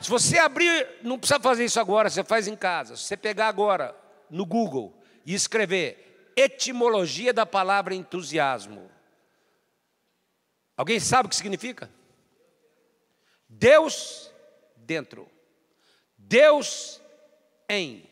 Se 0.00 0.10
você 0.10 0.38
abrir, 0.38 0.86
não 1.02 1.18
precisa 1.18 1.40
fazer 1.40 1.64
isso 1.64 1.80
agora, 1.80 2.10
você 2.10 2.22
faz 2.22 2.46
em 2.46 2.56
casa. 2.56 2.96
Se 2.96 3.04
você 3.04 3.16
pegar 3.16 3.48
agora 3.48 3.96
no 4.30 4.44
Google 4.44 4.94
e 5.24 5.34
escrever 5.34 6.32
etimologia 6.36 7.32
da 7.32 7.46
palavra 7.46 7.94
entusiasmo. 7.94 8.90
Alguém 10.76 11.00
sabe 11.00 11.26
o 11.26 11.30
que 11.30 11.36
significa? 11.36 11.90
Deus 13.48 14.30
dentro. 14.76 15.28
Deus 16.18 17.00
em. 17.68 18.04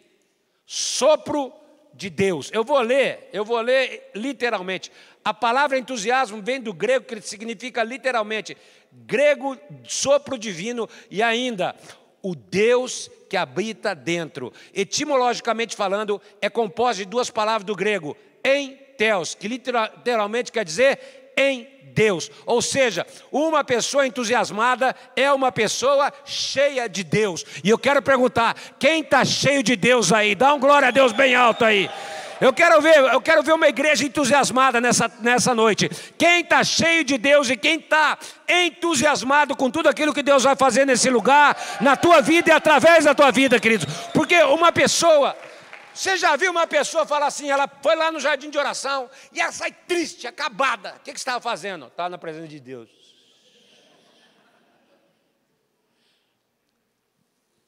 Sopro 0.65 1.53
de 1.93 2.09
Deus. 2.09 2.51
Eu 2.53 2.65
vou 2.65 2.81
ler, 2.81 3.29
eu 3.33 3.45
vou 3.45 3.61
ler 3.61 4.11
literalmente. 4.15 4.91
A 5.23 5.35
palavra 5.35 5.79
entusiasmo 5.79 6.43
vem 6.43 6.61
do 6.61 6.73
grego 6.73 7.05
que 7.05 7.21
significa 7.21 7.83
literalmente 7.83 8.57
grego, 9.07 9.57
sopro 9.85 10.39
divino 10.39 10.89
e 11.11 11.23
ainda 11.23 11.75
o 12.23 12.35
Deus 12.35 13.11
que 13.29 13.37
habita 13.37 13.95
dentro. 13.95 14.53
Etimologicamente 14.73 15.77
falando, 15.77 16.21
é 16.41 16.49
composto 16.49 17.03
de 17.03 17.05
duas 17.05 17.31
palavras 17.31 17.65
do 17.65 17.77
grego, 17.77 18.17
em 18.43 18.77
teos, 18.97 19.35
que 19.35 19.49
literalmente 19.49 20.51
quer 20.51 20.65
dizer 20.65 21.33
em 21.37 21.69
Deus. 21.95 22.31
Ou 22.47 22.63
seja, 22.63 23.07
uma 23.31 23.63
pessoa 23.63 24.07
entusiasmada 24.07 24.95
é 25.15 25.31
uma 25.33 25.53
pessoa 25.53 26.13
cheia 26.25 26.89
de 26.89 27.05
Deus. 27.05 27.45
E 27.63 27.71
eu 27.71 27.79
quero 27.79 28.03
perguntar: 28.03 28.57
quem 28.79 29.01
está 29.01 29.25
cheio 29.25 29.63
de 29.63 29.77
Deus 29.77 30.13
aí? 30.13 30.35
Dá 30.35 30.55
um 30.55 30.61
glória 30.61 30.89
a 30.89 30.91
Deus 30.91 31.13
bem 31.13 31.35
alto 31.35 31.65
aí. 31.65 31.89
Eu 32.41 32.53
quero 32.53 32.81
ver, 32.81 32.97
eu 32.97 33.21
quero 33.21 33.43
ver 33.43 33.53
uma 33.53 33.69
igreja 33.69 34.05
entusiasmada 34.05 34.81
nessa, 34.81 35.09
nessa 35.21 35.55
noite. 35.55 35.89
Quem 36.19 36.41
está 36.41 36.65
cheio 36.65 37.05
de 37.05 37.17
Deus 37.17 37.49
e 37.49 37.57
quem 37.57 37.79
está 37.79 38.19
entusiasmado 38.49 39.57
com 39.57 39.71
tudo 39.71 39.89
aquilo 39.89 40.13
que 40.13 40.23
Deus 40.23 40.43
vai 40.43 40.57
fazer 40.57 40.85
nesse 40.85 41.09
lugar, 41.11 41.57
na 41.81 41.97
tua 41.97 42.21
vida 42.21 42.51
e 42.51 42.53
através 42.53 43.05
da 43.05 43.15
tua 43.15 43.31
vida, 43.31 43.61
queridos. 43.61 43.87
Porque 44.13 44.43
uma 44.43 44.73
pessoa, 44.73 45.37
você 45.93 46.17
já 46.17 46.35
viu 46.37 46.51
uma 46.51 46.67
pessoa 46.67 47.07
falar 47.07 47.27
assim, 47.27 47.51
ela 47.51 47.71
foi 47.83 47.95
lá 47.95 48.11
no 48.11 48.19
jardim 48.19 48.51
de 48.51 48.59
oração 48.59 49.09
e 49.33 49.41
ela 49.41 49.53
sai 49.53 49.73
triste, 49.73 50.27
acabada. 50.27 50.97
O 50.97 51.01
que, 51.01 51.13
que 51.13 51.19
estava 51.19 51.41
fazendo? 51.41 51.87
Estava 51.87 52.09
na 52.09 52.19
presença 52.19 52.49
de 52.49 52.59
Deus. 52.59 52.91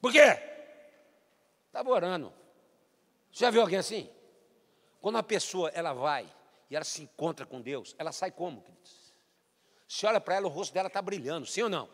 Por 0.01 0.11
quê? 0.11 0.37
Estava 1.67 1.89
orando. 1.89 2.33
Você 3.31 3.45
já 3.45 3.51
viu 3.51 3.61
alguém 3.61 3.79
assim? 3.79 4.09
Quando 5.01 5.17
a 5.17 5.23
pessoa 5.23 5.71
ela 5.73 5.93
vai 5.93 6.27
e 6.69 6.75
ela 6.75 6.85
se 6.85 7.01
encontra 7.01 7.45
com 7.45 7.61
Deus, 7.61 7.95
ela 7.97 8.11
sai 8.11 8.31
como, 8.31 8.61
queridos? 8.61 9.13
Você 9.87 10.05
olha 10.05 10.19
para 10.19 10.35
ela, 10.35 10.47
o 10.47 10.49
rosto 10.49 10.73
dela 10.73 10.87
está 10.87 11.01
brilhando, 11.01 11.45
sim 11.45 11.61
ou 11.61 11.69
não? 11.69 11.89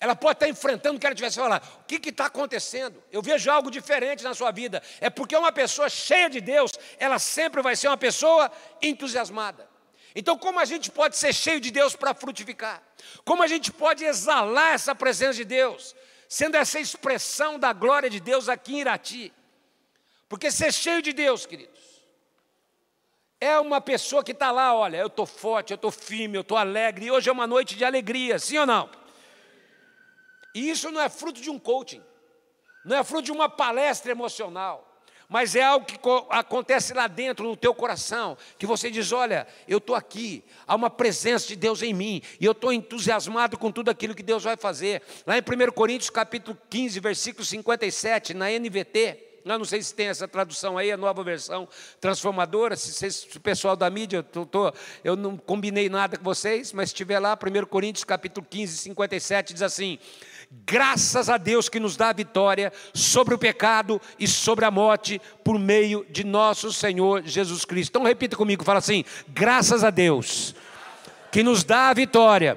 Ela 0.00 0.14
pode 0.14 0.36
estar 0.36 0.48
enfrentando 0.48 0.96
o 0.96 1.00
que 1.00 1.06
ela 1.06 1.14
tivesse 1.14 1.36
falar. 1.36 1.62
O 1.80 1.84
que 1.84 2.10
está 2.10 2.26
acontecendo? 2.26 3.02
Eu 3.10 3.22
vejo 3.22 3.50
algo 3.50 3.70
diferente 3.70 4.22
na 4.22 4.34
sua 4.34 4.50
vida. 4.50 4.82
É 5.00 5.08
porque 5.08 5.36
uma 5.36 5.52
pessoa 5.52 5.88
cheia 5.88 6.28
de 6.28 6.40
Deus, 6.40 6.72
ela 6.98 7.18
sempre 7.18 7.62
vai 7.62 7.74
ser 7.74 7.88
uma 7.88 7.96
pessoa 7.96 8.50
entusiasmada. 8.82 9.68
Então, 10.14 10.38
como 10.38 10.60
a 10.60 10.64
gente 10.64 10.90
pode 10.90 11.16
ser 11.16 11.32
cheio 11.32 11.60
de 11.60 11.70
Deus 11.70 11.96
para 11.96 12.14
frutificar? 12.14 12.82
Como 13.24 13.42
a 13.42 13.46
gente 13.46 13.72
pode 13.72 14.04
exalar 14.04 14.74
essa 14.74 14.94
presença 14.94 15.34
de 15.34 15.44
Deus, 15.44 15.94
sendo 16.28 16.56
essa 16.56 16.78
expressão 16.78 17.58
da 17.58 17.72
glória 17.72 18.08
de 18.08 18.20
Deus 18.20 18.48
aqui 18.48 18.74
em 18.74 18.80
Irati? 18.80 19.32
Porque 20.34 20.50
ser 20.50 20.72
cheio 20.72 21.00
de 21.00 21.12
Deus, 21.12 21.46
queridos, 21.46 22.02
é 23.40 23.56
uma 23.60 23.80
pessoa 23.80 24.24
que 24.24 24.32
está 24.32 24.50
lá, 24.50 24.74
olha, 24.74 24.96
eu 24.96 25.06
estou 25.06 25.24
forte, 25.24 25.70
eu 25.72 25.76
estou 25.76 25.92
firme, 25.92 26.36
eu 26.36 26.40
estou 26.40 26.56
alegre, 26.56 27.04
e 27.04 27.10
hoje 27.12 27.28
é 27.28 27.32
uma 27.32 27.46
noite 27.46 27.76
de 27.76 27.84
alegria, 27.84 28.36
sim 28.40 28.58
ou 28.58 28.66
não? 28.66 28.90
E 30.52 30.68
isso 30.68 30.90
não 30.90 31.00
é 31.00 31.08
fruto 31.08 31.40
de 31.40 31.48
um 31.48 31.56
coaching, 31.56 32.02
não 32.84 32.96
é 32.96 33.04
fruto 33.04 33.26
de 33.26 33.30
uma 33.30 33.48
palestra 33.48 34.10
emocional, 34.10 35.00
mas 35.28 35.54
é 35.54 35.62
algo 35.62 35.86
que 35.86 36.00
acontece 36.30 36.92
lá 36.94 37.06
dentro 37.06 37.46
no 37.46 37.56
teu 37.56 37.72
coração, 37.72 38.36
que 38.58 38.66
você 38.66 38.90
diz: 38.90 39.12
olha, 39.12 39.46
eu 39.68 39.78
estou 39.78 39.94
aqui, 39.94 40.42
há 40.66 40.74
uma 40.74 40.90
presença 40.90 41.46
de 41.46 41.54
Deus 41.54 41.80
em 41.80 41.94
mim, 41.94 42.20
e 42.40 42.44
eu 42.44 42.50
estou 42.50 42.72
entusiasmado 42.72 43.56
com 43.56 43.70
tudo 43.70 43.88
aquilo 43.88 44.16
que 44.16 44.22
Deus 44.24 44.42
vai 44.42 44.56
fazer. 44.56 45.00
Lá 45.24 45.38
em 45.38 45.42
1 45.42 45.70
Coríntios 45.70 46.10
capítulo 46.10 46.58
15, 46.68 46.98
versículo 46.98 47.44
57, 47.44 48.34
na 48.34 48.50
NVT, 48.50 49.23
eu 49.44 49.58
não 49.58 49.64
sei 49.64 49.82
se 49.82 49.94
tem 49.94 50.08
essa 50.08 50.26
tradução 50.26 50.78
aí, 50.78 50.90
a 50.90 50.96
nova 50.96 51.22
versão 51.22 51.68
transformadora. 52.00 52.76
Se, 52.76 53.10
se 53.12 53.36
o 53.36 53.40
pessoal 53.40 53.76
da 53.76 53.90
mídia, 53.90 54.18
eu, 54.18 54.22
tô, 54.22 54.46
tô, 54.46 54.72
eu 55.04 55.16
não 55.16 55.36
combinei 55.36 55.88
nada 55.90 56.16
com 56.16 56.24
vocês, 56.24 56.72
mas 56.72 56.88
se 56.88 56.94
estiver 56.94 57.18
lá, 57.18 57.36
1 57.36 57.66
Coríntios 57.66 58.04
capítulo 58.04 58.46
15, 58.48 58.78
57, 58.78 59.52
diz 59.52 59.62
assim: 59.62 59.98
Graças 60.50 61.28
a 61.28 61.36
Deus 61.36 61.68
que 61.68 61.78
nos 61.78 61.96
dá 61.96 62.08
a 62.08 62.12
vitória 62.12 62.72
sobre 62.94 63.34
o 63.34 63.38
pecado 63.38 64.00
e 64.18 64.26
sobre 64.26 64.64
a 64.64 64.70
morte 64.70 65.20
por 65.42 65.58
meio 65.58 66.06
de 66.08 66.24
nosso 66.24 66.72
Senhor 66.72 67.22
Jesus 67.22 67.64
Cristo. 67.64 67.90
Então 67.90 68.04
repita 68.04 68.36
comigo, 68.36 68.64
fala 68.64 68.78
assim: 68.78 69.04
graças 69.28 69.84
a 69.84 69.90
Deus 69.90 70.54
que 71.30 71.42
nos 71.42 71.64
dá 71.64 71.90
a 71.90 71.94
vitória 71.94 72.56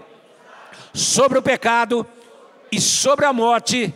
sobre 0.94 1.38
o 1.38 1.42
pecado 1.42 2.06
e 2.72 2.80
sobre 2.80 3.26
a 3.26 3.34
morte 3.34 3.94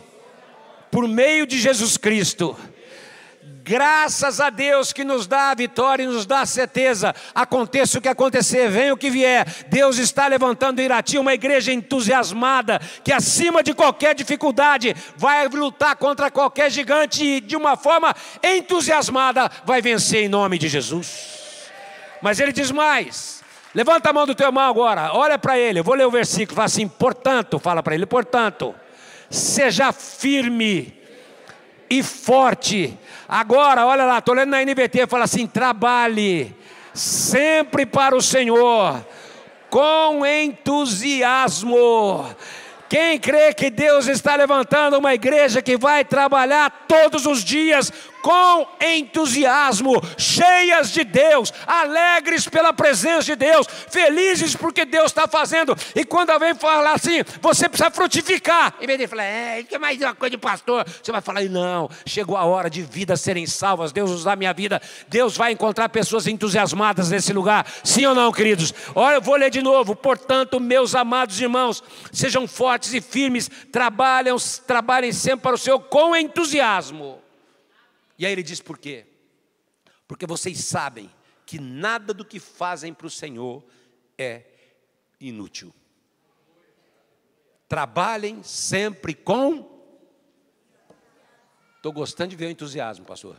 por 0.90 1.08
meio 1.08 1.46
de 1.46 1.58
Jesus 1.58 1.96
Cristo. 1.96 2.56
Graças 3.64 4.40
a 4.40 4.50
Deus 4.50 4.92
que 4.92 5.04
nos 5.04 5.26
dá 5.26 5.50
a 5.50 5.54
vitória 5.54 6.02
e 6.02 6.06
nos 6.06 6.26
dá 6.26 6.40
a 6.40 6.46
certeza. 6.46 7.14
Aconteça 7.32 7.98
o 7.98 8.00
que 8.00 8.08
acontecer, 8.08 8.68
venha 8.68 8.92
o 8.92 8.96
que 8.96 9.08
vier. 9.08 9.46
Deus 9.68 9.98
está 9.98 10.26
levantando 10.26 10.80
em 10.80 10.84
Irati 10.84 11.16
uma 11.16 11.32
igreja 11.32 11.72
entusiasmada, 11.72 12.80
que 13.04 13.12
acima 13.12 13.62
de 13.62 13.72
qualquer 13.72 14.16
dificuldade 14.16 14.96
vai 15.16 15.46
lutar 15.46 15.94
contra 15.94 16.30
qualquer 16.30 16.70
gigante 16.70 17.24
e 17.24 17.40
de 17.40 17.56
uma 17.56 17.76
forma 17.76 18.14
entusiasmada 18.42 19.48
vai 19.64 19.80
vencer 19.80 20.24
em 20.24 20.28
nome 20.28 20.58
de 20.58 20.68
Jesus. 20.68 21.70
Mas 22.20 22.40
ele 22.40 22.52
diz 22.52 22.72
mais. 22.72 23.42
Levanta 23.74 24.10
a 24.10 24.12
mão 24.12 24.26
do 24.26 24.34
teu 24.34 24.46
irmão 24.46 24.68
agora, 24.68 25.12
olha 25.14 25.38
para 25.38 25.56
ele. 25.56 25.78
Eu 25.78 25.84
vou 25.84 25.94
ler 25.94 26.06
o 26.06 26.10
versículo, 26.10 26.56
fala 26.56 26.66
assim: 26.66 26.88
portanto, 26.88 27.60
fala 27.60 27.82
para 27.82 27.94
ele, 27.94 28.06
portanto, 28.06 28.74
seja 29.30 29.92
firme 29.92 31.01
e 31.92 32.02
forte. 32.02 32.98
Agora, 33.28 33.84
olha 33.86 34.04
lá, 34.04 34.18
estou 34.18 34.34
lendo 34.34 34.48
na 34.48 34.62
NBT, 34.62 35.06
fala 35.06 35.24
assim: 35.24 35.46
trabalhe 35.46 36.56
sempre 36.94 37.84
para 37.84 38.16
o 38.16 38.22
Senhor, 38.22 39.04
com 39.68 40.24
entusiasmo. 40.24 41.74
Quem 42.88 43.18
crê 43.18 43.52
que 43.52 43.68
Deus 43.68 44.06
está 44.06 44.36
levantando 44.36 44.98
uma 44.98 45.12
igreja 45.12 45.60
que 45.60 45.76
vai 45.76 46.02
trabalhar 46.02 46.84
todos 46.88 47.26
os 47.26 47.44
dias 47.44 47.92
com 48.22 48.66
entusiasmo, 48.80 50.00
cheias 50.16 50.92
de 50.92 51.04
Deus, 51.04 51.52
alegres 51.66 52.48
pela 52.48 52.72
presença 52.72 53.24
de 53.24 53.36
Deus, 53.36 53.66
felizes 53.90 54.54
porque 54.54 54.84
Deus 54.84 55.06
está 55.06 55.26
fazendo. 55.26 55.76
E 55.94 56.04
quando 56.04 56.30
alguém 56.30 56.54
falar 56.54 56.94
assim, 56.94 57.22
você 57.40 57.68
precisa 57.68 57.90
frutificar, 57.90 58.74
em 58.80 58.86
vez 58.86 58.98
de 58.98 59.06
falar, 59.08 59.24
é, 59.24 59.62
que 59.64 59.74
é 59.74 59.78
mais 59.78 60.00
uma 60.00 60.14
coisa 60.14 60.30
de 60.30 60.38
pastor, 60.38 60.86
você 61.02 61.10
vai 61.10 61.20
falar, 61.20 61.42
não, 61.44 61.90
chegou 62.06 62.36
a 62.36 62.44
hora 62.44 62.70
de 62.70 62.82
vidas 62.82 63.20
serem 63.20 63.46
salvas, 63.46 63.92
Deus 63.92 64.10
usar 64.10 64.36
minha 64.36 64.52
vida, 64.52 64.80
Deus 65.08 65.36
vai 65.36 65.52
encontrar 65.52 65.88
pessoas 65.88 66.26
entusiasmadas 66.26 67.10
nesse 67.10 67.32
lugar, 67.32 67.66
sim 67.82 68.06
ou 68.06 68.14
não, 68.14 68.30
queridos? 68.30 68.72
Olha, 68.94 69.16
eu 69.16 69.22
vou 69.22 69.34
ler 69.34 69.50
de 69.50 69.60
novo, 69.60 69.96
portanto, 69.96 70.60
meus 70.60 70.94
amados 70.94 71.40
irmãos, 71.40 71.82
sejam 72.12 72.46
fortes 72.46 72.94
e 72.94 73.00
firmes, 73.00 73.50
trabalhem, 73.72 74.34
trabalhem 74.66 75.12
sempre 75.12 75.42
para 75.42 75.54
o 75.54 75.58
Senhor 75.58 75.80
com 75.80 76.14
entusiasmo. 76.14 77.21
E 78.22 78.26
aí 78.26 78.30
ele 78.30 78.44
diz 78.44 78.60
por 78.60 78.78
quê? 78.78 79.04
Porque 80.06 80.26
vocês 80.26 80.64
sabem 80.64 81.10
que 81.44 81.58
nada 81.58 82.14
do 82.14 82.24
que 82.24 82.38
fazem 82.38 82.94
para 82.94 83.08
o 83.08 83.10
Senhor 83.10 83.64
é 84.16 84.44
inútil. 85.18 85.74
Trabalhem 87.68 88.40
sempre 88.44 89.12
com. 89.12 89.68
Estou 91.74 91.92
gostando 91.92 92.30
de 92.30 92.36
ver 92.36 92.46
o 92.46 92.50
entusiasmo, 92.50 93.04
pastor. 93.04 93.36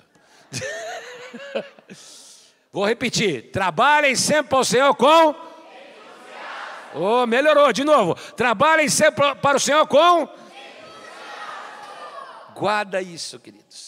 Vou 2.69 2.85
repetir. 2.85 3.53
Trabalhem 3.53 4.17
sempre 4.17 4.49
para 4.49 4.59
o 4.59 4.65
Senhor 4.65 4.93
com. 4.95 5.33
Oh, 6.93 7.25
melhorou 7.25 7.71
de 7.71 7.85
novo. 7.85 8.15
Trabalhem 8.33 8.89
sempre 8.89 9.33
para 9.35 9.55
o 9.55 9.61
Senhor 9.61 9.87
com. 9.87 10.27
Guarda 12.53 13.01
isso, 13.01 13.39
queridos. 13.39 13.82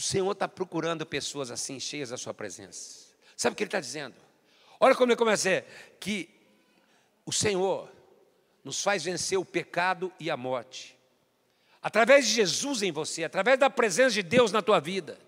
O 0.00 0.02
Senhor 0.02 0.32
está 0.32 0.48
procurando 0.48 1.04
pessoas 1.04 1.50
assim, 1.50 1.78
cheias 1.78 2.08
da 2.08 2.16
sua 2.16 2.32
presença. 2.32 3.10
Sabe 3.36 3.52
o 3.52 3.56
que 3.56 3.62
ele 3.62 3.68
está 3.68 3.80
dizendo? 3.80 4.14
Olha 4.80 4.94
como 4.94 5.12
ele 5.12 5.18
começa 5.18 5.46
a 5.46 5.52
dizer, 5.52 5.66
que 6.00 6.30
o 7.26 7.30
Senhor 7.30 7.86
nos 8.64 8.82
faz 8.82 9.04
vencer 9.04 9.38
o 9.38 9.44
pecado 9.44 10.10
e 10.18 10.30
a 10.30 10.38
morte. 10.38 10.98
Através 11.82 12.26
de 12.26 12.32
Jesus 12.32 12.80
em 12.80 12.90
você, 12.90 13.24
através 13.24 13.58
da 13.58 13.68
presença 13.68 14.14
de 14.14 14.22
Deus 14.22 14.50
na 14.50 14.62
tua 14.62 14.80
vida. 14.80 15.18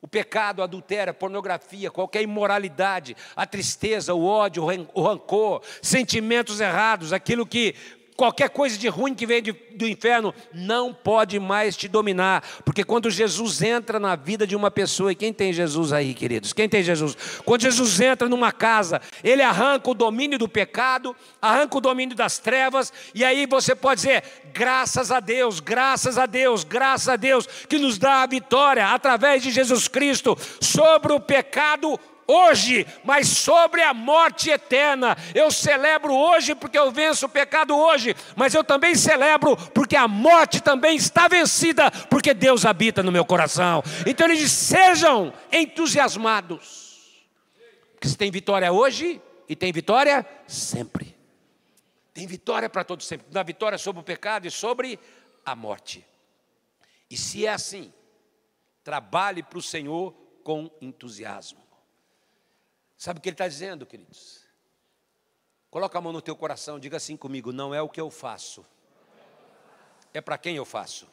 O 0.00 0.06
pecado, 0.06 0.62
a 0.62 0.64
adultério, 0.64 1.10
a 1.10 1.14
pornografia, 1.14 1.90
qualquer 1.90 2.22
imoralidade, 2.22 3.16
a 3.34 3.44
tristeza, 3.44 4.14
o 4.14 4.24
ódio, 4.24 4.62
o 4.94 5.02
rancor, 5.02 5.60
sentimentos 5.82 6.60
errados, 6.60 7.12
aquilo 7.12 7.44
que 7.44 7.74
qualquer 8.16 8.50
coisa 8.50 8.78
de 8.78 8.88
ruim 8.88 9.14
que 9.14 9.26
vem 9.26 9.42
de, 9.42 9.52
do 9.52 9.86
inferno 9.86 10.34
não 10.52 10.92
pode 10.94 11.38
mais 11.38 11.76
te 11.76 11.88
dominar, 11.88 12.42
porque 12.64 12.84
quando 12.84 13.10
Jesus 13.10 13.62
entra 13.62 13.98
na 13.98 14.16
vida 14.16 14.46
de 14.46 14.54
uma 14.54 14.70
pessoa, 14.70 15.12
e 15.12 15.14
quem 15.14 15.32
tem 15.32 15.52
Jesus 15.52 15.92
aí, 15.92 16.14
queridos? 16.14 16.52
Quem 16.52 16.68
tem 16.68 16.82
Jesus? 16.82 17.16
Quando 17.44 17.62
Jesus 17.62 18.00
entra 18.00 18.28
numa 18.28 18.52
casa, 18.52 19.00
ele 19.22 19.42
arranca 19.42 19.90
o 19.90 19.94
domínio 19.94 20.38
do 20.38 20.48
pecado, 20.48 21.14
arranca 21.40 21.76
o 21.76 21.80
domínio 21.80 22.16
das 22.16 22.38
trevas, 22.38 22.92
e 23.14 23.24
aí 23.24 23.46
você 23.46 23.74
pode 23.74 24.02
dizer: 24.02 24.22
graças 24.52 25.10
a 25.10 25.20
Deus, 25.20 25.60
graças 25.60 26.18
a 26.18 26.26
Deus, 26.26 26.64
graças 26.64 27.08
a 27.08 27.16
Deus, 27.16 27.46
que 27.68 27.78
nos 27.78 27.98
dá 27.98 28.22
a 28.22 28.26
vitória 28.26 28.86
através 28.88 29.42
de 29.42 29.50
Jesus 29.50 29.88
Cristo 29.88 30.36
sobre 30.60 31.12
o 31.12 31.20
pecado 31.20 31.98
hoje, 32.26 32.86
mas 33.04 33.28
sobre 33.28 33.82
a 33.82 33.92
morte 33.94 34.50
eterna. 34.50 35.16
Eu 35.34 35.50
celebro 35.50 36.12
hoje 36.14 36.54
porque 36.54 36.78
eu 36.78 36.90
venço 36.90 37.26
o 37.26 37.28
pecado 37.28 37.76
hoje, 37.76 38.14
mas 38.36 38.54
eu 38.54 38.64
também 38.64 38.94
celebro 38.94 39.56
porque 39.72 39.96
a 39.96 40.08
morte 40.08 40.60
também 40.60 40.96
está 40.96 41.28
vencida, 41.28 41.90
porque 42.08 42.34
Deus 42.34 42.64
habita 42.64 43.02
no 43.02 43.12
meu 43.12 43.24
coração. 43.24 43.82
Então 44.06 44.26
ele 44.26 44.36
diz: 44.36 44.52
sejam 44.52 45.32
entusiasmados. 45.52 46.84
Porque 47.94 48.08
você 48.08 48.16
tem 48.16 48.30
vitória 48.30 48.70
hoje 48.72 49.20
e 49.48 49.56
tem 49.56 49.72
vitória 49.72 50.26
sempre. 50.46 51.16
Tem 52.12 52.26
vitória 52.26 52.68
para 52.68 52.84
todos 52.84 53.06
sempre. 53.06 53.26
Na 53.32 53.42
vitória 53.42 53.78
sobre 53.78 54.00
o 54.00 54.04
pecado 54.04 54.46
e 54.46 54.50
sobre 54.50 54.98
a 55.44 55.56
morte. 55.56 56.06
E 57.10 57.16
se 57.16 57.46
é 57.46 57.52
assim, 57.52 57.92
trabalhe 58.82 59.42
para 59.42 59.58
o 59.58 59.62
Senhor 59.62 60.12
com 60.42 60.70
entusiasmo. 60.80 61.63
Sabe 63.04 63.18
o 63.18 63.20
que 63.20 63.28
ele 63.28 63.34
está 63.34 63.46
dizendo, 63.46 63.84
queridos? 63.84 64.46
Coloca 65.70 65.98
a 65.98 66.00
mão 66.00 66.10
no 66.10 66.22
teu 66.22 66.34
coração, 66.34 66.80
diga 66.80 66.96
assim 66.96 67.18
comigo: 67.18 67.52
não 67.52 67.74
é 67.74 67.82
o 67.82 67.86
que 67.86 68.00
eu 68.00 68.10
faço, 68.10 68.64
é 70.14 70.22
para 70.22 70.38
quem 70.38 70.56
eu 70.56 70.64
faço. 70.64 71.06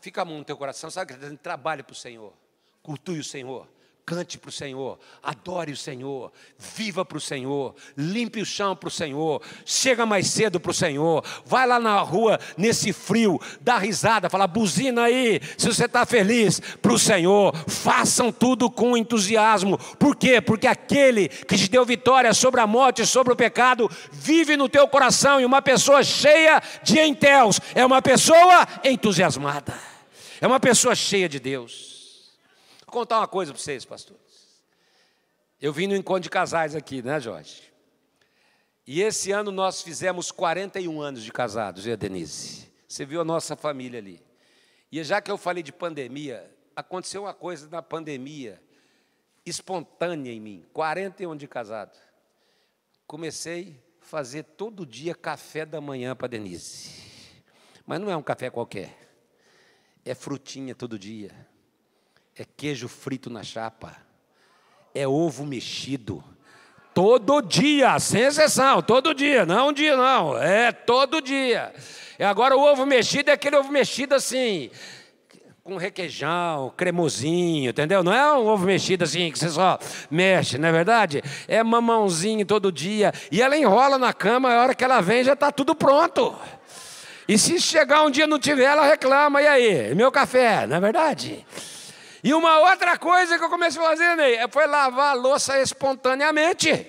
Fica 0.00 0.22
a 0.22 0.24
mão 0.24 0.38
no 0.38 0.44
teu 0.44 0.56
coração, 0.56 0.90
sabe 0.90 1.12
que 1.12 1.16
dizendo? 1.16 1.38
Trabalhe 1.38 1.84
para 1.84 1.92
o 1.92 1.94
Senhor, 1.94 2.32
cultue 2.82 3.20
o 3.20 3.24
Senhor, 3.24 3.68
Cante 4.08 4.38
para 4.38 4.48
o 4.48 4.52
Senhor, 4.52 4.98
adore 5.22 5.70
o 5.70 5.76
Senhor, 5.76 6.32
viva 6.58 7.04
para 7.04 7.18
o 7.18 7.20
Senhor, 7.20 7.74
limpe 7.94 8.40
o 8.40 8.46
chão 8.46 8.74
para 8.74 8.88
o 8.88 8.90
Senhor, 8.90 9.42
chega 9.66 10.06
mais 10.06 10.28
cedo 10.28 10.58
para 10.58 10.70
o 10.70 10.74
Senhor, 10.74 11.22
vai 11.44 11.66
lá 11.66 11.78
na 11.78 12.00
rua 12.00 12.40
nesse 12.56 12.90
frio, 12.90 13.38
dá 13.60 13.76
risada, 13.76 14.30
fala 14.30 14.46
buzina 14.46 15.02
aí, 15.02 15.42
se 15.58 15.66
você 15.66 15.84
está 15.84 16.06
feliz 16.06 16.58
para 16.80 16.94
o 16.94 16.98
Senhor, 16.98 17.54
façam 17.68 18.32
tudo 18.32 18.70
com 18.70 18.96
entusiasmo, 18.96 19.76
por 19.98 20.16
quê? 20.16 20.40
Porque 20.40 20.66
aquele 20.66 21.28
que 21.28 21.58
te 21.58 21.68
deu 21.68 21.84
vitória 21.84 22.32
sobre 22.32 22.62
a 22.62 22.66
morte, 22.66 23.04
sobre 23.04 23.34
o 23.34 23.36
pecado, 23.36 23.90
vive 24.10 24.56
no 24.56 24.70
teu 24.70 24.88
coração 24.88 25.38
e 25.38 25.44
uma 25.44 25.60
pessoa 25.60 26.02
cheia 26.02 26.62
de 26.82 26.98
entelos 26.98 27.60
é 27.74 27.84
uma 27.84 28.00
pessoa 28.00 28.66
entusiasmada, 28.82 29.78
é 30.40 30.46
uma 30.46 30.58
pessoa 30.58 30.94
cheia 30.94 31.28
de 31.28 31.38
Deus. 31.38 31.97
Vou 32.88 32.92
contar 32.94 33.18
uma 33.18 33.28
coisa 33.28 33.52
para 33.52 33.60
vocês, 33.60 33.84
pastores. 33.84 34.64
Eu 35.60 35.74
vim 35.74 35.86
no 35.86 35.94
encontro 35.94 36.22
de 36.22 36.30
casais 36.30 36.74
aqui, 36.74 37.02
né, 37.02 37.20
Jorge? 37.20 37.70
E 38.86 39.02
esse 39.02 39.30
ano 39.30 39.52
nós 39.52 39.82
fizemos 39.82 40.32
41 40.32 40.98
anos 41.02 41.22
de 41.22 41.30
casados, 41.30 41.86
a 41.86 41.94
Denise. 41.96 42.66
Você 42.88 43.04
viu 43.04 43.20
a 43.20 43.24
nossa 43.26 43.54
família 43.54 44.00
ali. 44.00 44.24
E 44.90 45.04
já 45.04 45.20
que 45.20 45.30
eu 45.30 45.36
falei 45.36 45.62
de 45.62 45.70
pandemia, 45.70 46.50
aconteceu 46.74 47.24
uma 47.24 47.34
coisa 47.34 47.68
na 47.68 47.82
pandemia, 47.82 48.58
espontânea 49.44 50.32
em 50.32 50.40
mim. 50.40 50.64
41 50.72 51.36
de 51.36 51.46
casado. 51.46 51.94
Comecei 53.06 53.78
a 54.00 54.06
fazer 54.06 54.44
todo 54.44 54.86
dia 54.86 55.14
café 55.14 55.66
da 55.66 55.78
manhã 55.78 56.16
para 56.16 56.28
Denise. 56.28 56.90
Mas 57.84 58.00
não 58.00 58.10
é 58.10 58.16
um 58.16 58.22
café 58.22 58.48
qualquer. 58.48 58.96
É 60.06 60.14
frutinha 60.14 60.74
todo 60.74 60.98
dia 60.98 61.47
é 62.38 62.44
queijo 62.56 62.86
frito 62.86 63.28
na 63.28 63.42
chapa, 63.42 63.96
é 64.94 65.08
ovo 65.08 65.44
mexido. 65.44 66.22
Todo 66.94 67.40
dia, 67.40 67.98
sem 67.98 68.22
exceção, 68.22 68.80
todo 68.80 69.14
dia, 69.14 69.44
não 69.44 69.68
um 69.68 69.72
dia 69.72 69.96
não, 69.96 70.38
é 70.38 70.70
todo 70.70 71.20
dia. 71.20 71.72
E 72.18 72.22
agora 72.22 72.56
o 72.56 72.60
ovo 72.60 72.86
mexido 72.86 73.30
é 73.30 73.32
aquele 73.32 73.56
ovo 73.56 73.72
mexido 73.72 74.14
assim, 74.14 74.70
com 75.64 75.76
requeijão, 75.76 76.72
cremosinho, 76.76 77.70
entendeu? 77.70 78.04
Não 78.04 78.12
é 78.12 78.32
um 78.34 78.46
ovo 78.46 78.66
mexido 78.66 79.02
assim 79.02 79.32
que 79.32 79.38
você 79.38 79.48
só 79.48 79.78
mexe, 80.08 80.58
não 80.58 80.68
é 80.68 80.72
verdade? 80.72 81.22
É 81.48 81.62
mamãozinho 81.62 82.46
todo 82.46 82.70
dia. 82.70 83.12
E 83.30 83.42
ela 83.42 83.56
enrola 83.56 83.98
na 83.98 84.12
cama, 84.12 84.52
a 84.52 84.62
hora 84.62 84.74
que 84.74 84.84
ela 84.84 85.00
vem 85.00 85.24
já 85.24 85.32
está 85.32 85.50
tudo 85.52 85.74
pronto. 85.74 86.36
E 87.28 87.36
se 87.36 87.60
chegar 87.60 88.04
um 88.04 88.10
dia 88.10 88.26
não 88.26 88.38
tiver, 88.38 88.64
ela 88.64 88.86
reclama, 88.86 89.42
e 89.42 89.46
aí? 89.46 89.94
Meu 89.94 90.10
café, 90.10 90.66
não 90.66 90.76
é 90.76 90.80
verdade? 90.80 91.44
E 92.22 92.34
uma 92.34 92.58
outra 92.60 92.98
coisa 92.98 93.38
que 93.38 93.44
eu 93.44 93.48
comecei 93.48 93.80
a 93.80 93.84
fazer, 93.84 94.16
Ney, 94.16 94.38
foi 94.50 94.66
lavar 94.66 95.10
a 95.10 95.12
louça 95.12 95.60
espontaneamente. 95.60 96.86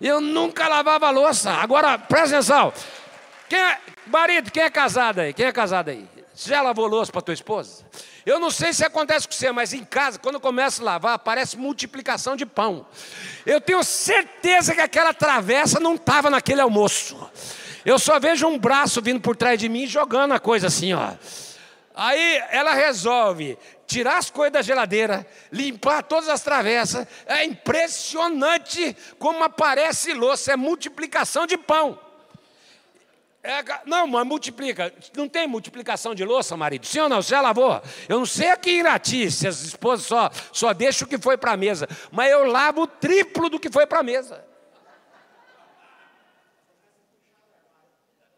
Eu 0.00 0.20
nunca 0.20 0.66
lavava 0.66 1.08
a 1.08 1.10
louça. 1.10 1.50
Agora, 1.50 1.98
presta 1.98 2.36
atenção. 2.36 2.72
Quem 3.48 3.58
é, 3.58 3.78
marido, 4.06 4.50
quem 4.50 4.62
é 4.62 4.70
casado 4.70 5.20
aí? 5.20 5.34
Quem 5.34 5.46
é 5.46 5.52
casado 5.52 5.90
aí? 5.90 6.08
Você 6.34 6.48
já 6.48 6.62
lavou 6.62 6.86
louça 6.86 7.12
para 7.12 7.20
tua 7.20 7.34
esposa? 7.34 7.84
Eu 8.24 8.38
não 8.38 8.50
sei 8.50 8.72
se 8.72 8.84
acontece 8.84 9.26
com 9.26 9.34
você, 9.34 9.52
mas 9.52 9.74
em 9.74 9.84
casa, 9.84 10.18
quando 10.18 10.36
eu 10.36 10.40
começo 10.40 10.80
a 10.80 10.84
lavar, 10.84 11.18
parece 11.18 11.58
multiplicação 11.58 12.36
de 12.36 12.46
pão. 12.46 12.86
Eu 13.44 13.60
tenho 13.60 13.82
certeza 13.82 14.74
que 14.74 14.80
aquela 14.80 15.12
travessa 15.12 15.78
não 15.78 15.96
estava 15.96 16.30
naquele 16.30 16.60
almoço. 16.60 17.30
Eu 17.84 17.98
só 17.98 18.18
vejo 18.18 18.46
um 18.46 18.58
braço 18.58 19.02
vindo 19.02 19.20
por 19.20 19.36
trás 19.36 19.58
de 19.58 19.68
mim 19.68 19.86
jogando 19.86 20.32
a 20.32 20.40
coisa 20.40 20.68
assim, 20.68 20.92
ó. 20.92 21.12
Aí 21.94 22.42
ela 22.50 22.72
resolve 22.72 23.58
tirar 23.90 24.18
as 24.18 24.30
coisas 24.30 24.52
da 24.52 24.62
geladeira, 24.62 25.26
limpar 25.50 26.04
todas 26.04 26.28
as 26.28 26.40
travessas. 26.42 27.06
É 27.26 27.44
impressionante 27.44 28.96
como 29.18 29.42
aparece 29.42 30.14
louça, 30.14 30.52
é 30.52 30.56
multiplicação 30.56 31.44
de 31.44 31.58
pão. 31.58 31.98
É, 33.42 33.64
não, 33.86 34.06
mas 34.06 34.26
multiplica. 34.26 34.92
Não 35.16 35.28
tem 35.28 35.46
multiplicação 35.48 36.14
de 36.14 36.24
louça, 36.24 36.56
marido? 36.56 36.86
Sim 36.86 37.00
ou 37.00 37.08
não? 37.08 37.20
Você 37.22 37.30
já 37.30 37.40
lavou? 37.40 37.82
Eu 38.08 38.18
não 38.18 38.26
sei 38.26 38.50
aqui 38.50 38.70
em 38.70 38.80
Irati 38.80 39.30
se 39.30 39.48
as 39.48 39.62
esposas 39.62 40.06
só, 40.06 40.30
só 40.52 40.72
deixam 40.72 41.06
o 41.06 41.08
que 41.08 41.18
foi 41.18 41.36
para 41.36 41.52
a 41.52 41.56
mesa, 41.56 41.88
mas 42.12 42.30
eu 42.30 42.44
lavo 42.44 42.82
o 42.82 42.86
triplo 42.86 43.48
do 43.48 43.58
que 43.58 43.70
foi 43.70 43.86
para 43.86 44.00
a 44.00 44.04
mesa. 44.04 44.44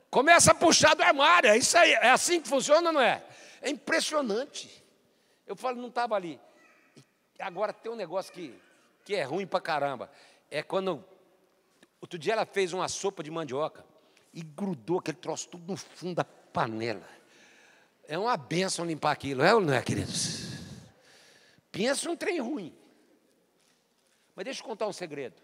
Começa 0.08 0.52
a 0.52 0.54
puxar 0.54 0.94
do 0.94 1.02
armário, 1.02 1.50
é 1.50 1.58
isso 1.58 1.76
aí, 1.76 1.92
é 1.94 2.10
assim 2.10 2.40
que 2.40 2.48
funciona, 2.48 2.92
não 2.92 3.00
é? 3.00 3.22
É 3.60 3.70
impressionante. 3.70 4.81
Eu 5.52 5.56
falo, 5.56 5.78
não 5.78 5.88
estava 5.88 6.14
ali. 6.14 6.40
Agora 7.38 7.74
tem 7.74 7.92
um 7.92 7.94
negócio 7.94 8.32
que, 8.32 8.58
que 9.04 9.14
é 9.14 9.22
ruim 9.22 9.46
para 9.46 9.60
caramba. 9.60 10.10
É 10.50 10.62
quando. 10.62 11.04
Outro 12.00 12.18
dia 12.18 12.32
ela 12.32 12.46
fez 12.46 12.72
uma 12.72 12.88
sopa 12.88 13.22
de 13.22 13.30
mandioca 13.30 13.84
e 14.32 14.40
grudou 14.40 14.98
aquele 14.98 15.18
troço 15.18 15.50
tudo 15.50 15.70
no 15.70 15.76
fundo 15.76 16.14
da 16.14 16.24
panela. 16.24 17.06
É 18.04 18.18
uma 18.18 18.34
benção 18.34 18.86
limpar 18.86 19.12
aquilo, 19.12 19.42
é 19.42 19.54
ou 19.54 19.60
não 19.60 19.74
é, 19.74 19.82
queridos? 19.82 20.52
Pensa 21.70 22.10
um 22.10 22.16
trem 22.16 22.40
ruim. 22.40 22.74
Mas 24.34 24.46
deixa 24.46 24.62
eu 24.62 24.64
contar 24.64 24.86
um 24.86 24.92
segredo. 24.92 25.36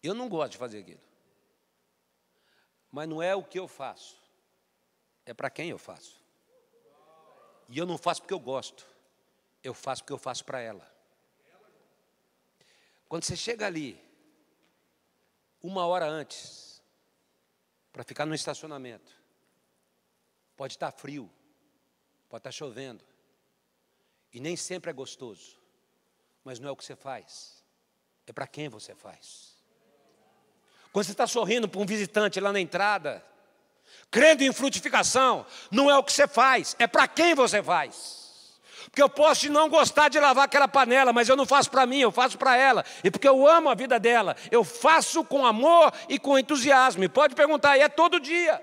Eu 0.00 0.14
não 0.14 0.28
gosto 0.28 0.52
de 0.52 0.58
fazer 0.58 0.78
aquilo. 0.78 1.00
Mas 2.92 3.08
não 3.08 3.20
é 3.20 3.34
o 3.34 3.42
que 3.42 3.58
eu 3.58 3.66
faço, 3.66 4.16
é 5.26 5.34
para 5.34 5.50
quem 5.50 5.70
eu 5.70 5.78
faço. 5.78 6.20
E 7.70 7.78
eu 7.78 7.86
não 7.86 7.96
faço 7.96 8.20
porque 8.20 8.34
eu 8.34 8.40
gosto, 8.40 8.84
eu 9.62 9.72
faço 9.72 10.02
porque 10.02 10.12
eu 10.12 10.18
faço 10.18 10.44
para 10.44 10.60
ela. 10.60 10.84
Quando 13.08 13.24
você 13.24 13.36
chega 13.36 13.64
ali, 13.64 13.98
uma 15.62 15.86
hora 15.86 16.04
antes, 16.04 16.82
para 17.92 18.02
ficar 18.02 18.26
no 18.26 18.34
estacionamento, 18.34 19.16
pode 20.56 20.74
estar 20.74 20.90
frio, 20.90 21.30
pode 22.28 22.40
estar 22.40 22.50
chovendo, 22.50 23.04
e 24.32 24.40
nem 24.40 24.56
sempre 24.56 24.90
é 24.90 24.92
gostoso, 24.92 25.56
mas 26.42 26.58
não 26.58 26.68
é 26.68 26.72
o 26.72 26.76
que 26.76 26.84
você 26.84 26.96
faz, 26.96 27.64
é 28.26 28.32
para 28.32 28.48
quem 28.48 28.68
você 28.68 28.96
faz. 28.96 29.56
Quando 30.92 31.04
você 31.04 31.12
está 31.12 31.26
sorrindo 31.26 31.68
para 31.68 31.80
um 31.80 31.86
visitante 31.86 32.40
lá 32.40 32.52
na 32.52 32.58
entrada, 32.58 33.24
crendo 34.10 34.42
em 34.42 34.52
frutificação, 34.52 35.46
não 35.70 35.90
é 35.90 35.96
o 35.96 36.02
que 36.02 36.12
você 36.12 36.26
faz, 36.26 36.74
é 36.78 36.86
para 36.86 37.06
quem 37.06 37.34
você 37.34 37.62
faz. 37.62 38.20
Porque 38.84 39.02
eu 39.02 39.08
posso 39.08 39.48
não 39.50 39.68
gostar 39.68 40.08
de 40.08 40.18
lavar 40.18 40.46
aquela 40.46 40.66
panela, 40.66 41.12
mas 41.12 41.28
eu 41.28 41.36
não 41.36 41.46
faço 41.46 41.70
para 41.70 41.86
mim, 41.86 42.00
eu 42.00 42.10
faço 42.10 42.36
para 42.36 42.56
ela. 42.56 42.84
E 43.04 43.10
porque 43.10 43.28
eu 43.28 43.46
amo 43.46 43.70
a 43.70 43.74
vida 43.74 44.00
dela, 44.00 44.36
eu 44.50 44.64
faço 44.64 45.22
com 45.22 45.46
amor 45.46 45.92
e 46.08 46.18
com 46.18 46.36
entusiasmo. 46.36 47.04
E 47.04 47.08
pode 47.08 47.36
perguntar, 47.36 47.76
e 47.76 47.82
é 47.82 47.88
todo 47.88 48.18
dia. 48.18 48.60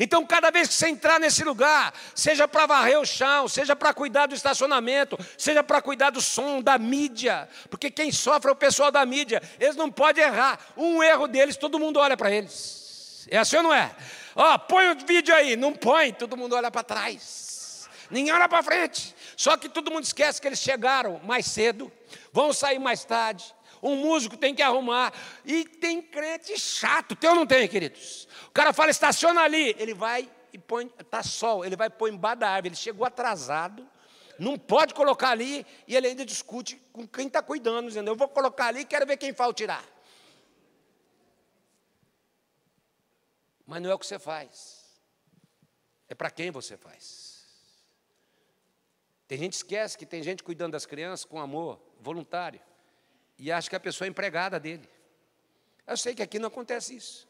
Então, 0.00 0.26
cada 0.26 0.50
vez 0.50 0.68
que 0.68 0.74
você 0.74 0.88
entrar 0.88 1.20
nesse 1.20 1.44
lugar, 1.44 1.94
seja 2.14 2.48
para 2.48 2.66
varrer 2.66 2.98
o 2.98 3.06
chão, 3.06 3.48
seja 3.48 3.76
para 3.76 3.94
cuidar 3.94 4.26
do 4.26 4.34
estacionamento, 4.34 5.16
seja 5.38 5.62
para 5.62 5.80
cuidar 5.80 6.10
do 6.10 6.20
som, 6.20 6.60
da 6.60 6.76
mídia, 6.76 7.48
porque 7.70 7.90
quem 7.90 8.10
sofre 8.10 8.50
é 8.50 8.52
o 8.52 8.56
pessoal 8.56 8.90
da 8.90 9.06
mídia, 9.06 9.40
eles 9.58 9.76
não 9.76 9.90
podem 9.90 10.24
errar. 10.24 10.58
Um 10.76 11.02
erro 11.02 11.26
deles, 11.26 11.56
todo 11.56 11.78
mundo 11.78 11.98
olha 11.98 12.16
para 12.16 12.30
eles. 12.30 13.26
É 13.30 13.38
assim 13.38 13.56
ou 13.56 13.62
não 13.62 13.74
é? 13.74 13.94
Ó, 14.36 14.58
põe 14.58 14.90
o 14.90 15.06
vídeo 15.06 15.34
aí. 15.34 15.56
Não 15.56 15.72
põe, 15.72 16.12
todo 16.12 16.36
mundo 16.36 16.54
olha 16.54 16.70
para 16.70 16.82
trás. 16.82 17.88
Ninguém 18.10 18.32
olha 18.32 18.48
para 18.48 18.62
frente. 18.62 19.16
Só 19.34 19.56
que 19.56 19.68
todo 19.68 19.90
mundo 19.90 20.04
esquece 20.04 20.40
que 20.40 20.46
eles 20.46 20.60
chegaram 20.60 21.18
mais 21.24 21.46
cedo, 21.46 21.90
vão 22.32 22.52
sair 22.52 22.78
mais 22.78 23.04
tarde. 23.04 23.44
Um 23.82 23.96
músico 23.96 24.36
tem 24.36 24.54
que 24.54 24.62
arrumar. 24.62 25.12
E 25.44 25.64
tem 25.64 26.02
crente 26.02 26.58
chato. 26.58 27.16
Tem 27.16 27.30
ou 27.30 27.36
não 27.36 27.46
tem, 27.46 27.66
queridos? 27.66 28.28
O 28.48 28.50
cara 28.50 28.72
fala, 28.72 28.90
estaciona 28.90 29.40
ali. 29.40 29.74
Ele 29.78 29.94
vai 29.94 30.28
e 30.52 30.58
põe, 30.58 30.90
está 30.98 31.22
sol, 31.22 31.64
ele 31.64 31.76
vai 31.76 31.88
pôr 31.88 32.12
embaixo 32.12 32.40
da 32.40 32.50
árvore. 32.50 32.68
Ele 32.68 32.76
chegou 32.76 33.06
atrasado. 33.06 33.86
Não 34.38 34.58
pode 34.58 34.92
colocar 34.92 35.30
ali 35.30 35.64
e 35.88 35.96
ele 35.96 36.08
ainda 36.08 36.24
discute 36.24 36.76
com 36.92 37.06
quem 37.06 37.26
está 37.26 37.40
cuidando, 37.40 37.88
dizendo: 37.88 38.10
Eu 38.10 38.16
vou 38.16 38.28
colocar 38.28 38.66
ali 38.66 38.84
quero 38.84 39.06
ver 39.06 39.16
quem 39.16 39.32
fala 39.32 39.52
tirar. 39.54 39.82
Mas 43.66 43.82
não 43.82 43.90
é 43.90 43.94
o 43.94 43.98
que 43.98 44.06
você 44.06 44.18
faz, 44.18 45.00
é 46.08 46.14
para 46.14 46.30
quem 46.30 46.50
você 46.50 46.76
faz. 46.76 47.44
Tem 49.26 49.38
gente 49.38 49.52
que 49.52 49.56
esquece 49.56 49.98
que 49.98 50.06
tem 50.06 50.22
gente 50.22 50.44
cuidando 50.44 50.72
das 50.72 50.86
crianças 50.86 51.24
com 51.24 51.40
amor, 51.40 51.80
voluntário. 52.00 52.60
e 53.38 53.52
acha 53.52 53.68
que 53.68 53.76
a 53.76 53.80
pessoa 53.80 54.06
é 54.06 54.10
empregada 54.10 54.58
dele. 54.58 54.88
Eu 55.86 55.96
sei 55.96 56.14
que 56.14 56.22
aqui 56.22 56.38
não 56.38 56.48
acontece 56.48 56.96
isso. 56.96 57.28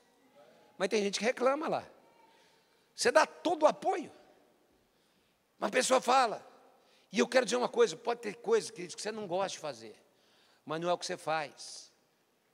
Mas 0.79 0.89
tem 0.89 1.03
gente 1.03 1.19
que 1.19 1.25
reclama 1.25 1.69
lá. 1.69 1.89
Você 2.95 3.11
dá 3.11 3.27
todo 3.27 3.65
o 3.65 3.67
apoio. 3.67 4.13
Uma 5.59 5.71
pessoa 5.71 6.01
fala. 6.01 6.47
E 7.11 7.19
eu 7.19 7.27
quero 7.27 7.45
dizer 7.45 7.57
uma 7.57 7.69
coisa: 7.69 7.97
pode 7.97 8.21
ter 8.21 8.37
coisas 8.37 8.71
que 8.71 8.89
você 8.89 9.11
não 9.11 9.27
gosta 9.27 9.51
de 9.53 9.59
fazer, 9.59 9.97
mas 10.65 10.81
não 10.81 10.89
é 10.89 10.93
o 10.93 10.99
que 10.99 11.07
você 11.07 11.17
faz, 11.17 11.93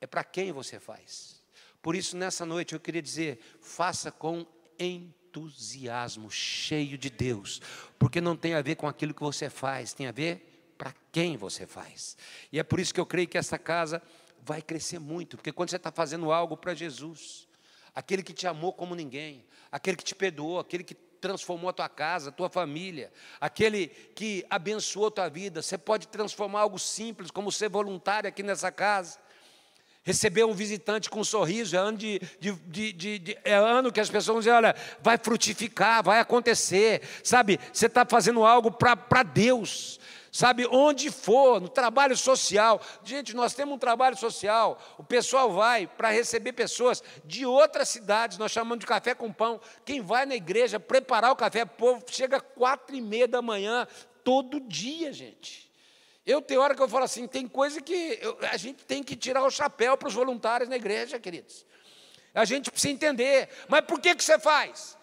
é 0.00 0.06
para 0.06 0.22
quem 0.22 0.52
você 0.52 0.78
faz. 0.78 1.41
Por 1.82 1.96
isso, 1.96 2.16
nessa 2.16 2.46
noite, 2.46 2.72
eu 2.72 2.80
queria 2.80 3.02
dizer: 3.02 3.40
faça 3.60 4.10
com 4.10 4.46
entusiasmo, 4.78 6.30
cheio 6.30 6.96
de 6.96 7.10
Deus, 7.10 7.60
porque 7.98 8.20
não 8.20 8.36
tem 8.36 8.54
a 8.54 8.62
ver 8.62 8.76
com 8.76 8.86
aquilo 8.86 9.12
que 9.12 9.20
você 9.20 9.50
faz, 9.50 9.92
tem 9.92 10.06
a 10.06 10.12
ver 10.12 10.72
para 10.78 10.94
quem 11.10 11.36
você 11.36 11.66
faz. 11.66 12.16
E 12.52 12.58
é 12.58 12.62
por 12.62 12.80
isso 12.80 12.94
que 12.94 13.00
eu 13.00 13.06
creio 13.06 13.28
que 13.28 13.36
essa 13.36 13.58
casa 13.58 14.00
vai 14.42 14.62
crescer 14.62 14.98
muito, 14.98 15.36
porque 15.36 15.52
quando 15.52 15.70
você 15.70 15.76
está 15.76 15.92
fazendo 15.92 16.32
algo 16.32 16.56
para 16.56 16.74
Jesus, 16.74 17.46
aquele 17.94 18.22
que 18.22 18.32
te 18.32 18.46
amou 18.46 18.72
como 18.72 18.94
ninguém, 18.94 19.44
aquele 19.70 19.96
que 19.96 20.04
te 20.04 20.14
perdoou, 20.14 20.58
aquele 20.58 20.82
que 20.82 20.94
transformou 20.94 21.70
a 21.70 21.72
tua 21.72 21.88
casa, 21.88 22.30
a 22.30 22.32
tua 22.32 22.48
família, 22.48 23.12
aquele 23.40 23.86
que 23.86 24.44
abençoou 24.50 25.06
a 25.06 25.10
tua 25.10 25.28
vida, 25.28 25.62
você 25.62 25.78
pode 25.78 26.08
transformar 26.08 26.60
algo 26.60 26.78
simples, 26.80 27.30
como 27.30 27.52
ser 27.52 27.68
voluntário 27.68 28.28
aqui 28.28 28.42
nessa 28.42 28.72
casa. 28.72 29.20
Receber 30.04 30.44
um 30.44 30.52
visitante 30.52 31.08
com 31.08 31.20
um 31.20 31.24
sorriso, 31.24 31.76
é 31.76 31.78
ano, 31.78 31.96
de, 31.96 32.20
de, 32.40 32.92
de, 32.92 33.38
é 33.44 33.54
ano 33.54 33.92
que 33.92 34.00
as 34.00 34.10
pessoas 34.10 34.38
dizem, 34.38 34.52
olha, 34.52 34.74
vai 35.00 35.16
frutificar, 35.16 36.02
vai 36.02 36.18
acontecer, 36.18 37.02
sabe? 37.22 37.60
Você 37.72 37.86
está 37.86 38.04
fazendo 38.04 38.44
algo 38.44 38.72
para 38.72 39.22
Deus, 39.22 40.00
sabe, 40.32 40.66
onde 40.66 41.08
for, 41.08 41.60
no 41.60 41.68
trabalho 41.68 42.16
social. 42.16 42.80
Gente, 43.04 43.32
nós 43.32 43.54
temos 43.54 43.76
um 43.76 43.78
trabalho 43.78 44.16
social, 44.16 44.76
o 44.98 45.04
pessoal 45.04 45.52
vai 45.52 45.86
para 45.86 46.10
receber 46.10 46.52
pessoas 46.52 47.00
de 47.24 47.46
outras 47.46 47.88
cidades, 47.88 48.38
nós 48.38 48.50
chamamos 48.50 48.80
de 48.80 48.86
café 48.86 49.14
com 49.14 49.32
pão. 49.32 49.60
Quem 49.84 50.00
vai 50.00 50.26
na 50.26 50.34
igreja 50.34 50.80
preparar 50.80 51.30
o 51.30 51.36
café, 51.36 51.62
o 51.62 51.66
povo 51.68 52.02
chega 52.08 52.40
quatro 52.40 52.96
e 52.96 53.00
meia 53.00 53.28
da 53.28 53.40
manhã, 53.40 53.86
todo 54.24 54.58
dia, 54.58 55.12
gente. 55.12 55.71
Eu 56.24 56.40
tenho 56.40 56.60
hora 56.60 56.74
que 56.74 56.82
eu 56.82 56.88
falo 56.88 57.04
assim, 57.04 57.26
tem 57.26 57.48
coisa 57.48 57.80
que 57.80 58.18
eu, 58.22 58.38
a 58.50 58.56
gente 58.56 58.84
tem 58.84 59.02
que 59.02 59.16
tirar 59.16 59.44
o 59.44 59.50
chapéu 59.50 59.96
para 59.96 60.08
os 60.08 60.14
voluntários 60.14 60.68
na 60.68 60.76
igreja, 60.76 61.18
queridos. 61.18 61.66
A 62.32 62.44
gente 62.44 62.70
precisa 62.70 62.92
entender, 62.92 63.48
mas 63.68 63.82
por 63.82 64.00
que, 64.00 64.14
que 64.14 64.22
você 64.22 64.38
faz? 64.38 64.96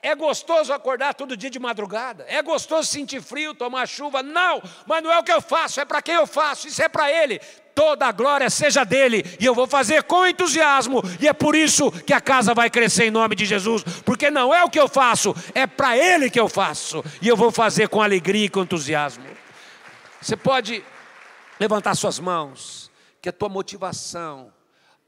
É 0.00 0.14
gostoso 0.14 0.72
acordar 0.72 1.12
todo 1.12 1.36
dia 1.36 1.50
de 1.50 1.58
madrugada? 1.58 2.24
É 2.26 2.40
gostoso 2.40 2.88
sentir 2.88 3.20
frio, 3.20 3.54
tomar 3.54 3.86
chuva? 3.86 4.22
Não, 4.22 4.62
mas 4.86 5.02
não 5.02 5.12
é 5.12 5.18
o 5.18 5.22
que 5.22 5.30
eu 5.30 5.42
faço, 5.42 5.80
é 5.80 5.84
para 5.84 6.00
quem 6.00 6.14
eu 6.14 6.26
faço, 6.26 6.66
isso 6.66 6.82
é 6.82 6.88
para 6.88 7.12
Ele. 7.12 7.38
Toda 7.74 8.06
a 8.06 8.12
glória 8.12 8.48
seja 8.48 8.84
dele, 8.84 9.22
e 9.38 9.44
eu 9.44 9.54
vou 9.54 9.66
fazer 9.66 10.04
com 10.04 10.26
entusiasmo, 10.26 11.02
e 11.20 11.28
é 11.28 11.32
por 11.34 11.54
isso 11.54 11.90
que 11.90 12.14
a 12.14 12.20
casa 12.20 12.54
vai 12.54 12.70
crescer 12.70 13.04
em 13.04 13.10
nome 13.10 13.36
de 13.36 13.44
Jesus, 13.44 13.82
porque 14.04 14.30
não 14.30 14.54
é 14.54 14.64
o 14.64 14.70
que 14.70 14.80
eu 14.80 14.88
faço, 14.88 15.34
é 15.54 15.66
para 15.66 15.98
Ele 15.98 16.30
que 16.30 16.40
eu 16.40 16.48
faço, 16.48 17.04
e 17.20 17.28
eu 17.28 17.36
vou 17.36 17.50
fazer 17.50 17.88
com 17.88 18.00
alegria 18.00 18.46
e 18.46 18.48
com 18.48 18.62
entusiasmo. 18.62 19.33
Você 20.24 20.38
pode 20.38 20.82
levantar 21.60 21.94
suas 21.94 22.18
mãos, 22.18 22.90
que 23.20 23.28
a 23.28 23.32
tua 23.32 23.50
motivação 23.50 24.50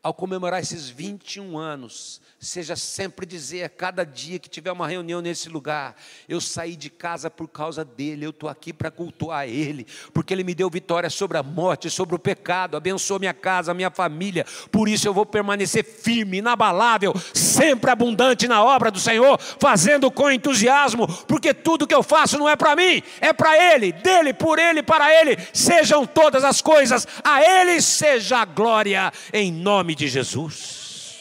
ao 0.07 0.15
comemorar 0.15 0.61
esses 0.61 0.89
21 0.89 1.59
anos 1.59 2.21
seja 2.39 2.77
sempre 2.77 3.27
dizer 3.27 3.65
a 3.65 3.69
cada 3.69 4.05
dia 4.05 4.39
que 4.39 4.49
tiver 4.49 4.71
uma 4.71 4.87
reunião 4.87 5.21
nesse 5.21 5.49
lugar, 5.49 5.97
eu 6.29 6.41
saí 6.41 6.77
de 6.77 6.89
casa 6.89 7.29
por 7.31 7.49
causa 7.49 7.85
dele, 7.85 8.25
eu 8.25 8.31
estou 8.31 8.49
aqui 8.49 8.73
para 8.73 8.91
cultuar 8.91 9.49
ele, 9.49 9.87
porque 10.13 10.33
ele 10.33 10.45
me 10.45 10.55
deu 10.55 10.71
vitória 10.71 11.11
sobre 11.11 11.39
a 11.39 11.43
morte, 11.43 11.91
sobre 11.91 12.15
o 12.15 12.19
pecado, 12.19 12.77
abençoou 12.77 13.19
minha 13.19 13.35
casa, 13.35 13.75
minha 13.75 13.91
família, 13.91 14.47
por 14.71 14.89
isso 14.89 15.09
eu 15.09 15.15
vou 15.15 15.27
permanecer 15.27 15.85
firme, 15.85 16.39
inabalável, 16.39 17.13
sempre 17.35 17.91
abundante 17.91 18.47
na 18.47 18.63
obra 18.63 18.91
do 18.91 19.01
Senhor, 19.01 19.41
fazendo 19.41 20.11
com 20.11 20.31
entusiasmo, 20.31 21.09
porque 21.25 21.53
tudo 21.53 21.87
que 21.87 21.95
eu 21.95 22.03
faço 22.03 22.39
não 22.39 22.49
é 22.49 22.55
para 22.55 22.77
mim, 22.77 23.03
é 23.21 23.33
para 23.33 23.75
ele, 23.75 23.93
dele, 23.93 24.33
por 24.33 24.59
ele, 24.59 24.83
para 24.83 25.13
ele, 25.13 25.37
sejam 25.53 26.07
todas 26.07 26.45
as 26.45 26.61
coisas, 26.61 27.09
a 27.25 27.43
ele 27.43 27.81
seja 27.83 28.39
a 28.39 28.45
glória, 28.45 29.13
em 29.33 29.51
nome 29.51 29.96
de 29.97 30.09
Jesus. 30.09 31.19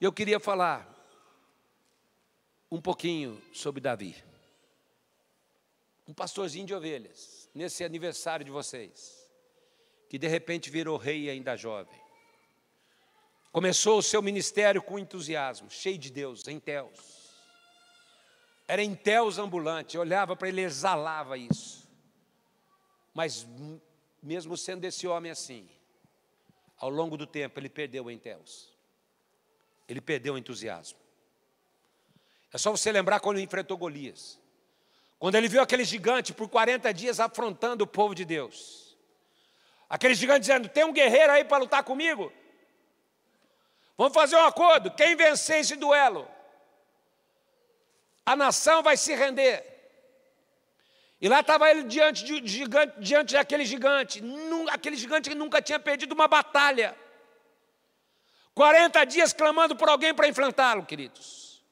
Eu 0.00 0.12
queria 0.12 0.38
falar 0.38 0.86
um 2.70 2.80
pouquinho 2.80 3.42
sobre 3.52 3.80
Davi. 3.80 4.14
Um 6.06 6.12
pastorzinho 6.12 6.66
de 6.66 6.74
ovelhas, 6.74 7.48
nesse 7.54 7.84
aniversário 7.84 8.44
de 8.44 8.50
vocês, 8.50 9.26
que 10.08 10.18
de 10.18 10.28
repente 10.28 10.70
virou 10.70 10.96
rei 10.98 11.30
ainda 11.30 11.56
jovem. 11.56 11.98
Começou 13.50 13.98
o 13.98 14.02
seu 14.02 14.20
ministério 14.20 14.82
com 14.82 14.98
entusiasmo, 14.98 15.70
cheio 15.70 15.98
de 15.98 16.10
Deus, 16.10 16.46
em 16.46 16.60
Teus. 16.60 17.30
Era 18.68 18.82
em 18.82 18.94
Teus 18.94 19.38
ambulante, 19.38 19.98
olhava 19.98 20.36
para 20.36 20.48
ele, 20.48 20.60
exalava 20.60 21.36
isso. 21.36 21.88
Mas, 23.12 23.46
mesmo 24.22 24.56
sendo 24.56 24.84
esse 24.84 25.06
homem 25.06 25.32
assim, 25.32 25.68
ao 26.80 26.90
longo 26.90 27.16
do 27.16 27.26
tempo 27.26 27.60
ele 27.60 27.68
perdeu 27.68 28.10
em 28.10 28.18
Teus 28.18 28.70
ele 29.90 30.00
perdeu 30.00 30.34
o 30.34 30.38
entusiasmo. 30.38 30.98
É 32.52 32.58
só 32.58 32.70
você 32.70 32.92
lembrar 32.92 33.18
quando 33.18 33.38
ele 33.38 33.44
enfrentou 33.44 33.76
Golias. 33.76 34.38
Quando 35.18 35.34
ele 35.34 35.48
viu 35.48 35.60
aquele 35.60 35.84
gigante 35.84 36.32
por 36.32 36.48
40 36.48 36.94
dias 36.94 37.18
afrontando 37.18 37.82
o 37.82 37.86
povo 37.86 38.14
de 38.14 38.24
Deus. 38.24 38.96
Aquele 39.88 40.14
gigante 40.14 40.40
dizendo: 40.40 40.68
Tem 40.68 40.84
um 40.84 40.92
guerreiro 40.92 41.32
aí 41.32 41.44
para 41.44 41.58
lutar 41.58 41.82
comigo? 41.82 42.32
Vamos 43.98 44.14
fazer 44.14 44.36
um 44.36 44.44
acordo. 44.44 44.92
Quem 44.92 45.16
vencer 45.16 45.58
esse 45.58 45.74
duelo, 45.74 46.26
a 48.24 48.36
nação 48.36 48.82
vai 48.82 48.96
se 48.96 49.14
render. 49.14 49.69
E 51.20 51.28
lá 51.28 51.40
estava 51.40 51.70
ele 51.70 51.82
diante, 51.82 52.24
de, 52.24 52.46
gigante, 52.46 52.94
diante 52.98 53.34
daquele 53.34 53.64
gigante, 53.64 54.22
aquele 54.70 54.96
gigante 54.96 55.28
que 55.28 55.34
nunca 55.34 55.60
tinha 55.60 55.78
perdido 55.78 56.12
uma 56.12 56.26
batalha. 56.26 56.96
40 58.54 59.04
dias 59.04 59.32
clamando 59.32 59.76
por 59.76 59.88
alguém 59.88 60.14
para 60.14 60.28
enfrentá-lo, 60.28 60.84
queridos. 60.84 61.62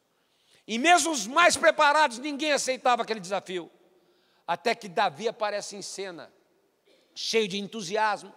E 0.66 0.78
mesmo 0.78 1.12
os 1.12 1.26
mais 1.26 1.56
preparados, 1.56 2.18
ninguém 2.18 2.52
aceitava 2.52 3.02
aquele 3.02 3.20
desafio. 3.20 3.70
Até 4.46 4.74
que 4.74 4.87
Davi 4.88 5.28
aparece 5.28 5.76
em 5.76 5.82
cena, 5.82 6.30
cheio 7.14 7.48
de 7.48 7.58
entusiasmo, 7.58 8.34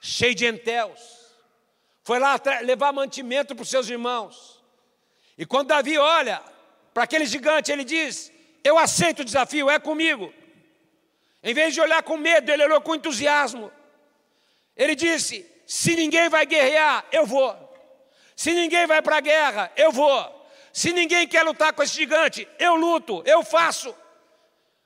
cheio 0.00 0.34
de 0.34 0.44
enteus. 0.44 1.00
Foi 2.02 2.18
lá 2.18 2.40
levar 2.62 2.92
mantimento 2.92 3.54
para 3.54 3.62
os 3.62 3.68
seus 3.68 3.88
irmãos. 3.88 4.62
E 5.38 5.46
quando 5.46 5.68
Davi 5.68 5.96
olha 5.98 6.42
para 6.92 7.04
aquele 7.04 7.26
gigante, 7.26 7.70
ele 7.70 7.84
diz: 7.84 8.32
Eu 8.66 8.76
aceito 8.76 9.20
o 9.20 9.24
desafio, 9.24 9.70
é 9.70 9.78
comigo. 9.78 10.34
Em 11.40 11.54
vez 11.54 11.72
de 11.72 11.80
olhar 11.80 12.02
com 12.02 12.16
medo, 12.16 12.50
ele 12.50 12.64
olhou 12.64 12.80
com 12.80 12.96
entusiasmo. 12.96 13.70
Ele 14.76 14.96
disse: 14.96 15.46
se 15.64 15.94
ninguém 15.94 16.28
vai 16.28 16.44
guerrear, 16.44 17.06
eu 17.12 17.24
vou. 17.24 17.54
Se 18.34 18.52
ninguém 18.52 18.84
vai 18.84 19.00
para 19.00 19.18
a 19.18 19.20
guerra, 19.20 19.72
eu 19.76 19.92
vou. 19.92 20.48
Se 20.72 20.92
ninguém 20.92 21.28
quer 21.28 21.44
lutar 21.44 21.72
com 21.74 21.82
esse 21.84 21.94
gigante, 21.94 22.48
eu 22.58 22.74
luto, 22.74 23.22
eu 23.24 23.44
faço. 23.44 23.94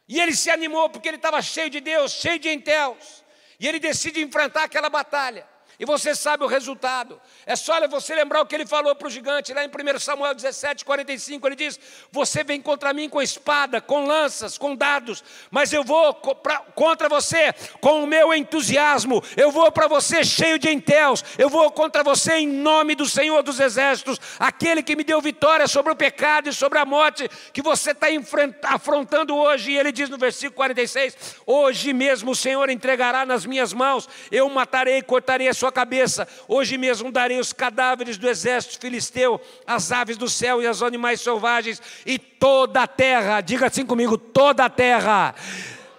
E 0.06 0.20
ele 0.20 0.34
se 0.36 0.50
animou 0.50 0.90
porque 0.90 1.08
ele 1.08 1.16
estava 1.16 1.40
cheio 1.40 1.70
de 1.70 1.80
Deus, 1.80 2.12
cheio 2.12 2.38
de 2.38 2.50
entelos. 2.50 3.24
E 3.58 3.66
ele 3.66 3.78
decide 3.78 4.20
enfrentar 4.20 4.64
aquela 4.64 4.90
batalha. 4.90 5.48
E 5.80 5.86
você 5.86 6.14
sabe 6.14 6.44
o 6.44 6.46
resultado. 6.46 7.18
É 7.46 7.56
só 7.56 7.80
você 7.88 8.14
lembrar 8.14 8.42
o 8.42 8.46
que 8.46 8.54
ele 8.54 8.66
falou 8.66 8.94
para 8.94 9.08
o 9.08 9.10
gigante, 9.10 9.54
lá 9.54 9.64
em 9.64 9.68
1 9.68 9.98
Samuel 9.98 10.34
17, 10.34 10.84
45. 10.84 11.48
Ele 11.48 11.56
diz: 11.56 11.80
Você 12.12 12.44
vem 12.44 12.60
contra 12.60 12.92
mim 12.92 13.08
com 13.08 13.22
espada, 13.22 13.80
com 13.80 14.04
lanças, 14.04 14.58
com 14.58 14.76
dados, 14.76 15.24
mas 15.50 15.72
eu 15.72 15.82
vou 15.82 16.12
contra 16.74 17.08
você 17.08 17.54
com 17.80 18.04
o 18.04 18.06
meu 18.06 18.34
entusiasmo. 18.34 19.24
Eu 19.38 19.50
vou 19.50 19.72
para 19.72 19.88
você 19.88 20.22
cheio 20.22 20.58
de 20.58 20.68
entelos. 20.68 21.24
Eu 21.38 21.48
vou 21.48 21.70
contra 21.70 22.02
você 22.02 22.34
em 22.34 22.46
nome 22.46 22.94
do 22.94 23.06
Senhor 23.06 23.42
dos 23.42 23.58
Exércitos, 23.58 24.20
aquele 24.38 24.82
que 24.82 24.94
me 24.94 25.02
deu 25.02 25.18
vitória 25.22 25.66
sobre 25.66 25.92
o 25.92 25.96
pecado 25.96 26.50
e 26.50 26.52
sobre 26.52 26.78
a 26.78 26.84
morte 26.84 27.26
que 27.54 27.62
você 27.62 27.92
está 27.92 28.08
afrontando 28.64 29.34
hoje. 29.34 29.70
E 29.70 29.78
ele 29.78 29.92
diz 29.92 30.10
no 30.10 30.18
versículo 30.18 30.56
46: 30.56 31.36
Hoje 31.46 31.94
mesmo 31.94 32.32
o 32.32 32.36
Senhor 32.36 32.68
entregará 32.68 33.24
nas 33.24 33.46
minhas 33.46 33.72
mãos, 33.72 34.06
eu 34.30 34.46
matarei 34.50 34.98
e 34.98 35.02
cortarei 35.02 35.48
a 35.48 35.54
sua 35.54 35.69
cabeça. 35.72 36.26
Hoje 36.48 36.76
mesmo 36.78 37.12
darei 37.12 37.38
os 37.38 37.52
cadáveres 37.52 38.18
do 38.18 38.28
exército 38.28 38.78
filisteu, 38.80 39.40
as 39.66 39.92
aves 39.92 40.16
do 40.16 40.28
céu 40.28 40.62
e 40.62 40.68
os 40.68 40.82
animais 40.82 41.20
selvagens, 41.20 41.80
e 42.04 42.18
toda 42.18 42.82
a 42.82 42.86
terra, 42.86 43.40
diga 43.40 43.66
assim 43.66 43.86
comigo: 43.86 44.16
toda 44.16 44.64
a 44.64 44.70
terra 44.70 45.34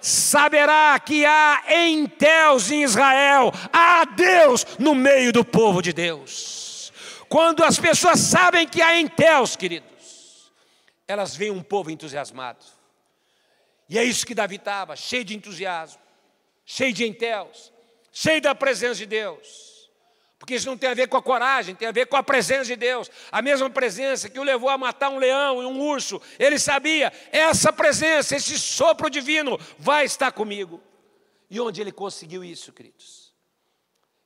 saberá 0.01 0.99
que 0.99 1.25
há 1.25 1.63
em 1.67 2.11
Deus 2.17 2.71
em 2.71 2.83
Israel, 2.83 3.51
há 3.71 4.03
Deus 4.05 4.65
no 4.79 4.95
meio 4.95 5.31
do 5.31 5.45
povo 5.45 5.81
de 5.81 5.93
Deus. 5.93 6.91
Quando 7.29 7.63
as 7.63 7.79
pessoas 7.79 8.19
sabem 8.19 8.67
que 8.67 8.81
há 8.81 8.99
em 8.99 9.07
Deus, 9.15 9.55
queridos, 9.55 10.51
elas 11.07 11.35
veem 11.35 11.51
um 11.51 11.63
povo 11.63 11.89
entusiasmado. 11.91 12.65
E 13.87 13.97
é 13.97 14.03
isso 14.03 14.25
que 14.25 14.33
Davi 14.33 14.55
estava, 14.55 14.95
cheio 14.95 15.23
de 15.23 15.35
entusiasmo. 15.35 15.99
cheio 16.65 16.93
de 16.93 17.05
entelos, 17.05 17.71
cheio 18.11 18.41
da 18.41 18.55
presença 18.55 18.95
de 18.95 19.05
Deus. 19.05 19.60
Porque 20.41 20.55
isso 20.55 20.65
não 20.65 20.75
tem 20.75 20.89
a 20.89 20.95
ver 20.95 21.07
com 21.07 21.15
a 21.15 21.21
coragem, 21.21 21.75
tem 21.75 21.87
a 21.87 21.91
ver 21.91 22.07
com 22.07 22.17
a 22.17 22.23
presença 22.23 22.65
de 22.65 22.75
Deus. 22.75 23.11
A 23.31 23.43
mesma 23.43 23.69
presença 23.69 24.27
que 24.27 24.39
o 24.39 24.43
levou 24.43 24.69
a 24.69 24.77
matar 24.77 25.11
um 25.11 25.19
leão 25.19 25.61
e 25.61 25.65
um 25.67 25.79
urso. 25.79 26.19
Ele 26.39 26.57
sabia, 26.57 27.13
essa 27.31 27.71
presença, 27.71 28.35
esse 28.35 28.57
sopro 28.57 29.07
divino 29.07 29.59
vai 29.77 30.03
estar 30.03 30.31
comigo. 30.31 30.81
E 31.47 31.59
onde 31.59 31.79
ele 31.79 31.91
conseguiu 31.91 32.43
isso, 32.43 32.73
queridos? 32.73 33.31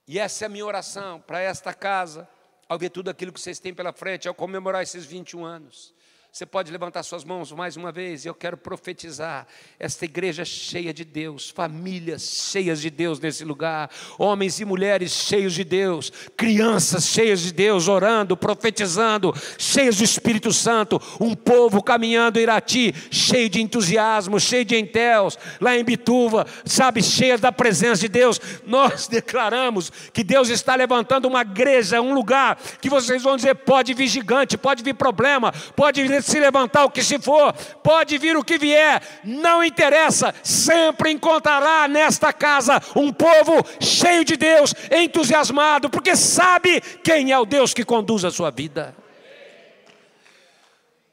E 0.07 0.17
essa 0.17 0.45
é 0.45 0.47
a 0.47 0.49
minha 0.49 0.65
oração 0.65 1.19
para 1.19 1.41
esta 1.41 1.73
casa, 1.73 2.25
ao 2.69 2.79
ver 2.79 2.91
tudo 2.91 3.09
aquilo 3.09 3.33
que 3.33 3.41
vocês 3.41 3.59
têm 3.59 3.73
pela 3.73 3.91
frente, 3.91 4.25
ao 4.25 4.33
comemorar 4.33 4.83
esses 4.83 5.05
21 5.05 5.43
anos. 5.43 5.93
Você 6.35 6.45
pode 6.45 6.69
levantar 6.69 7.01
suas 7.01 7.23
mãos 7.23 7.53
mais 7.53 7.77
uma 7.77 7.93
vez, 7.93 8.25
eu 8.25 8.33
quero 8.33 8.57
profetizar 8.57 9.47
esta 9.79 10.03
igreja 10.03 10.43
cheia 10.43 10.93
de 10.93 11.05
Deus, 11.05 11.49
famílias 11.49 12.23
cheias 12.51 12.81
de 12.81 12.89
Deus 12.89 13.21
nesse 13.21 13.45
lugar, 13.45 13.89
homens 14.19 14.59
e 14.59 14.65
mulheres 14.65 15.13
cheios 15.13 15.53
de 15.53 15.63
Deus, 15.63 16.11
crianças 16.35 17.07
cheias 17.07 17.39
de 17.39 17.53
Deus, 17.53 17.87
orando, 17.87 18.35
profetizando, 18.35 19.33
cheios 19.57 19.95
do 19.95 20.03
Espírito 20.03 20.51
Santo, 20.51 21.01
um 21.21 21.33
povo 21.33 21.81
caminhando 21.81 22.37
Irati, 22.37 22.93
cheio 23.09 23.49
de 23.49 23.61
entusiasmo, 23.61 24.37
cheio 24.37 24.65
de 24.65 24.75
entéus, 24.75 25.39
lá 25.61 25.77
em 25.77 25.85
Bituva, 25.85 26.45
sabe, 26.65 27.01
cheia 27.01 27.37
da 27.37 27.49
presença 27.49 28.01
de 28.01 28.09
Deus. 28.09 28.41
Nós 28.65 29.07
declaramos 29.07 29.89
que 30.11 30.21
Deus 30.21 30.49
está 30.49 30.75
levantando 30.75 31.29
uma 31.29 31.43
igreja, 31.43 32.01
um 32.01 32.13
lugar 32.13 32.57
que 32.81 32.89
vocês 32.89 33.23
vão 33.23 33.37
dizer: 33.37 33.55
pode 33.55 33.93
vir 33.93 34.09
gigante, 34.09 34.57
pode 34.57 34.83
vir 34.83 34.95
problema, 34.95 35.53
pode 35.77 36.03
vir 36.03 36.24
se 36.25 36.39
levantar 36.39 36.85
o 36.85 36.89
que 36.89 37.03
se 37.03 37.19
for, 37.19 37.53
pode 37.83 38.17
vir 38.17 38.35
o 38.35 38.43
que 38.43 38.57
vier, 38.57 38.99
não 39.23 39.63
interessa, 39.63 40.33
sempre 40.43 41.11
encontrará 41.11 41.87
nesta 41.87 42.33
casa 42.33 42.81
um 42.95 43.13
povo 43.13 43.63
cheio 43.79 44.25
de 44.25 44.35
Deus, 44.35 44.73
entusiasmado, 44.91 45.87
porque 45.87 46.15
sabe 46.15 46.81
quem 46.81 47.31
é 47.31 47.37
o 47.37 47.45
Deus 47.45 47.75
que 47.75 47.85
conduz 47.85 48.25
a 48.25 48.31
sua 48.31 48.49
vida. 48.49 48.95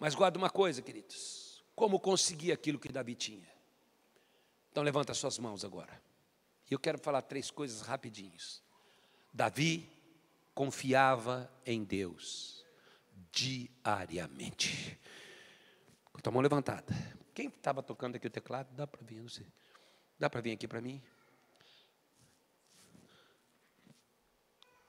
Mas 0.00 0.14
guarda 0.14 0.38
uma 0.38 0.50
coisa, 0.50 0.80
queridos: 0.80 1.62
como 1.76 2.00
conseguir 2.00 2.50
aquilo 2.50 2.78
que 2.78 2.90
Davi 2.90 3.14
tinha? 3.14 3.52
Então 4.70 4.82
levanta 4.82 5.12
suas 5.12 5.38
mãos 5.38 5.62
agora. 5.62 6.00
E 6.70 6.72
eu 6.72 6.78
quero 6.78 6.98
falar 6.98 7.20
três 7.20 7.50
coisas 7.50 7.82
rapidinhos. 7.82 8.62
Davi 9.30 9.86
confiava 10.54 11.52
em 11.66 11.84
Deus 11.84 12.64
diariamente. 13.30 14.98
Com 16.12 16.28
a 16.28 16.32
mão 16.32 16.42
levantada. 16.42 16.94
Quem 17.34 17.48
estava 17.48 17.82
tocando 17.82 18.16
aqui 18.16 18.26
o 18.26 18.30
teclado? 18.30 18.68
Dá 18.74 18.86
para 18.86 19.02
vir, 19.02 19.20
não 19.20 19.28
sei. 19.28 19.46
Dá 20.18 20.28
para 20.28 20.40
vir 20.40 20.52
aqui 20.52 20.68
para 20.68 20.80
mim? 20.80 21.02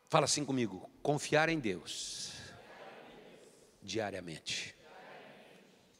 Fala 0.09 0.25
assim 0.25 0.45
comigo: 0.45 0.89
confiar 1.01 1.49
em 1.49 1.59
Deus 1.59 2.33
diariamente. 3.81 4.75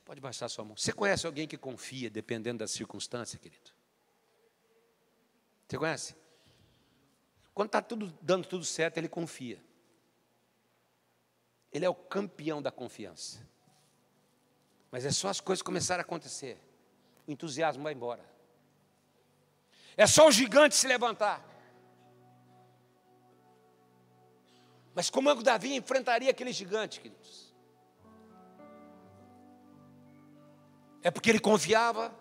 Pode 0.05 0.21
baixar 0.21 0.49
sua 0.49 0.63
mão. 0.63 0.77
Você 0.77 0.93
conhece 0.93 1.25
alguém 1.25 1.47
que 1.47 1.57
confia 1.57 2.09
dependendo 2.09 2.59
da 2.59 2.67
circunstância, 2.67 3.39
querido? 3.39 3.71
Você 5.67 5.77
conhece? 5.77 6.15
Quando 7.53 7.67
está 7.67 7.81
tudo 7.81 8.15
dando 8.21 8.47
tudo 8.47 8.65
certo, 8.65 8.97
ele 8.97 9.09
confia. 9.09 9.59
Ele 11.71 11.85
é 11.85 11.89
o 11.89 11.95
campeão 11.95 12.61
da 12.61 12.71
confiança. 12.71 13.39
Mas 14.93 15.05
é 15.05 15.11
só 15.11 15.27
as 15.27 15.41
coisas 15.41 15.63
começarem 15.63 16.01
a 16.01 16.05
acontecer. 16.05 16.55
O 17.27 17.31
entusiasmo 17.31 17.81
vai 17.81 17.93
embora. 17.93 18.23
É 19.97 20.05
só 20.05 20.27
o 20.27 20.31
gigante 20.31 20.75
se 20.75 20.87
levantar. 20.87 21.43
Mas 24.93 25.09
como 25.09 25.31
é 25.31 25.35
que 25.35 25.41
Davi 25.41 25.75
enfrentaria 25.75 26.29
aquele 26.29 26.53
gigante, 26.53 27.01
queridos? 27.01 27.51
É 31.01 31.09
porque 31.09 31.31
ele 31.31 31.39
confiava 31.39 32.13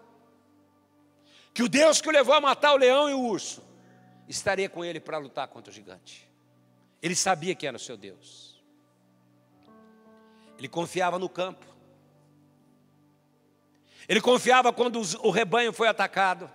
que 1.53 1.63
o 1.63 1.69
Deus 1.69 2.01
que 2.01 2.09
o 2.09 2.11
levou 2.11 2.35
a 2.35 2.41
matar 2.41 2.73
o 2.73 2.79
leão 2.79 3.11
e 3.11 3.13
o 3.13 3.21
urso 3.21 3.63
estaria 4.27 4.71
com 4.71 4.83
ele 4.83 4.99
para 4.99 5.19
lutar 5.19 5.47
contra 5.47 5.71
o 5.71 5.75
gigante. 5.75 6.27
Ele 7.03 7.15
sabia 7.15 7.55
que 7.55 7.67
era 7.67 7.77
o 7.77 7.81
seu 7.81 7.99
Deus. 7.99 8.65
Ele 10.57 10.69
confiava 10.69 11.19
no 11.19 11.29
campo. 11.29 11.72
Ele 14.09 14.21
confiava 14.21 14.73
quando 14.73 15.01
o 15.23 15.31
rebanho 15.31 15.73
foi 15.73 15.89
atacado. 15.89 16.51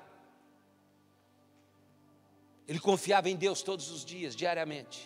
Ele 2.68 2.80
confiava 2.80 3.30
em 3.30 3.36
Deus 3.36 3.62
todos 3.62 3.90
os 3.90 4.04
dias, 4.04 4.36
diariamente. 4.36 5.06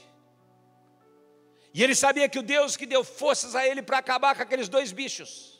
E 1.73 1.83
ele 1.83 1.95
sabia 1.95 2.27
que 2.27 2.39
o 2.39 2.43
Deus 2.43 2.75
que 2.75 2.85
deu 2.85 3.03
forças 3.03 3.55
a 3.55 3.65
ele 3.65 3.81
para 3.81 3.97
acabar 3.97 4.35
com 4.35 4.41
aqueles 4.41 4.67
dois 4.67 4.91
bichos 4.91 5.59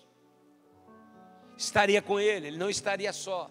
estaria 1.58 2.02
com 2.02 2.20
ele, 2.20 2.48
ele 2.48 2.58
não 2.58 2.70
estaria 2.70 3.14
só. 3.14 3.50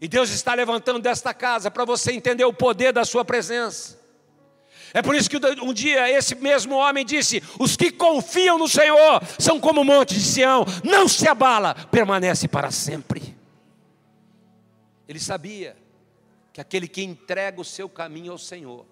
E 0.00 0.06
Deus 0.06 0.30
está 0.30 0.54
levantando 0.54 1.00
desta 1.00 1.32
casa 1.32 1.70
para 1.70 1.84
você 1.84 2.12
entender 2.12 2.44
o 2.44 2.52
poder 2.52 2.92
da 2.92 3.04
sua 3.04 3.24
presença. 3.24 3.97
É 4.94 5.02
por 5.02 5.14
isso 5.14 5.28
que 5.28 5.38
um 5.62 5.72
dia 5.72 6.10
esse 6.10 6.34
mesmo 6.34 6.76
homem 6.76 7.04
disse: 7.04 7.42
Os 7.58 7.76
que 7.76 7.90
confiam 7.90 8.58
no 8.58 8.68
Senhor 8.68 9.22
são 9.38 9.60
como 9.60 9.80
o 9.82 9.84
monte 9.84 10.14
de 10.14 10.22
Sião, 10.22 10.64
não 10.84 11.06
se 11.08 11.28
abala, 11.28 11.74
permanece 11.90 12.48
para 12.48 12.70
sempre. 12.70 13.36
Ele 15.06 15.20
sabia 15.20 15.76
que 16.52 16.60
aquele 16.60 16.88
que 16.88 17.02
entrega 17.02 17.60
o 17.60 17.64
seu 17.64 17.88
caminho 17.88 18.32
ao 18.32 18.38
Senhor 18.38 18.86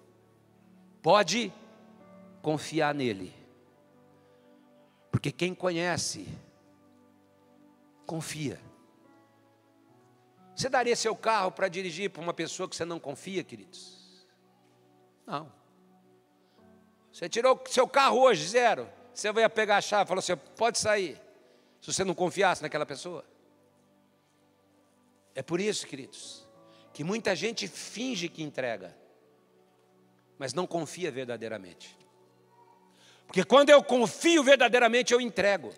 pode 1.01 1.51
confiar 2.41 2.93
nele, 2.93 3.33
porque 5.11 5.31
quem 5.31 5.53
conhece, 5.53 6.27
confia. 8.05 8.59
Você 10.55 10.69
daria 10.69 10.95
seu 10.95 11.15
carro 11.15 11.51
para 11.51 11.67
dirigir 11.67 12.09
para 12.09 12.21
uma 12.21 12.33
pessoa 12.33 12.67
que 12.67 12.75
você 12.75 12.83
não 12.83 12.99
confia, 12.99 13.43
queridos? 13.43 14.25
Não. 15.25 15.56
Você 17.17 17.27
tirou 17.27 17.59
seu 17.67 17.87
carro 17.87 18.19
hoje, 18.19 18.47
zero. 18.47 18.87
Você 19.11 19.31
vai 19.31 19.49
pegar 19.49 19.77
a 19.77 19.81
chave 19.81 20.03
e 20.03 20.07
falou 20.07 20.19
assim: 20.19 20.35
pode 20.55 20.77
sair. 20.77 21.19
Se 21.81 21.91
você 21.91 22.03
não 22.03 22.13
confiasse 22.13 22.61
naquela 22.61 22.85
pessoa. 22.85 23.25
É 25.33 25.41
por 25.41 25.59
isso, 25.59 25.87
queridos, 25.87 26.47
que 26.93 27.03
muita 27.03 27.35
gente 27.35 27.67
finge 27.67 28.29
que 28.29 28.43
entrega, 28.43 28.95
mas 30.37 30.53
não 30.53 30.67
confia 30.67 31.09
verdadeiramente. 31.09 31.97
Porque 33.25 33.43
quando 33.43 33.71
eu 33.71 33.83
confio 33.83 34.43
verdadeiramente, 34.43 35.11
eu 35.11 35.19
entrego. 35.19 35.73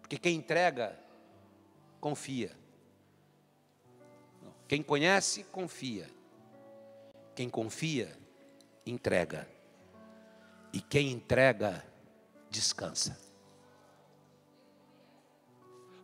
Porque 0.00 0.16
quem 0.16 0.36
entrega, 0.36 0.98
confia. 2.00 2.56
Quem 4.66 4.82
conhece, 4.82 5.44
confia. 5.44 6.08
Quem 7.34 7.50
confia, 7.50 8.10
entrega. 8.86 9.57
E 10.72 10.80
quem 10.80 11.10
entrega, 11.10 11.84
descansa. 12.50 13.18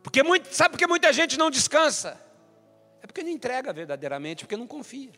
Porque 0.03 0.21
muito, 0.23 0.53
sabe 0.53 0.71
por 0.71 0.77
que 0.77 0.87
muita 0.87 1.11
gente 1.11 1.37
não 1.37 1.49
descansa? 1.49 2.19
É 3.01 3.07
porque 3.07 3.23
não 3.23 3.29
entrega 3.29 3.73
verdadeiramente, 3.73 4.45
porque 4.45 4.57
não 4.57 4.67
confia. 4.67 5.11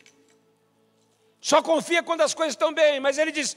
Só 1.40 1.62
confia 1.62 2.02
quando 2.02 2.22
as 2.22 2.34
coisas 2.34 2.54
estão 2.54 2.72
bem, 2.72 3.00
mas 3.00 3.18
ele 3.18 3.30
diz: 3.30 3.56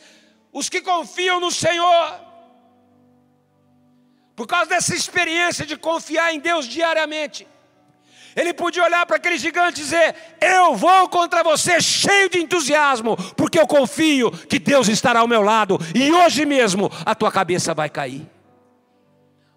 os 0.51 0.69
que 0.69 0.81
confiam 0.81 1.39
no 1.39 1.51
Senhor, 1.51 2.21
por 4.35 4.47
causa 4.47 4.69
dessa 4.69 4.95
experiência 4.95 5.65
de 5.65 5.77
confiar 5.77 6.33
em 6.33 6.39
Deus 6.39 6.65
diariamente, 6.65 7.47
ele 8.35 8.53
podia 8.53 8.83
olhar 8.83 9.05
para 9.05 9.17
aquele 9.17 9.37
gigante 9.37 9.81
e 9.81 9.83
dizer: 9.83 10.15
Eu 10.39 10.75
vou 10.75 11.09
contra 11.09 11.43
você 11.43 11.81
cheio 11.81 12.29
de 12.29 12.39
entusiasmo, 12.39 13.15
porque 13.35 13.59
eu 13.59 13.67
confio 13.67 14.31
que 14.31 14.59
Deus 14.59 14.87
estará 14.87 15.19
ao 15.19 15.27
meu 15.27 15.41
lado 15.41 15.77
e 15.95 16.11
hoje 16.11 16.45
mesmo 16.45 16.89
a 17.05 17.13
tua 17.13 17.31
cabeça 17.31 17.73
vai 17.73 17.89
cair. 17.89 18.29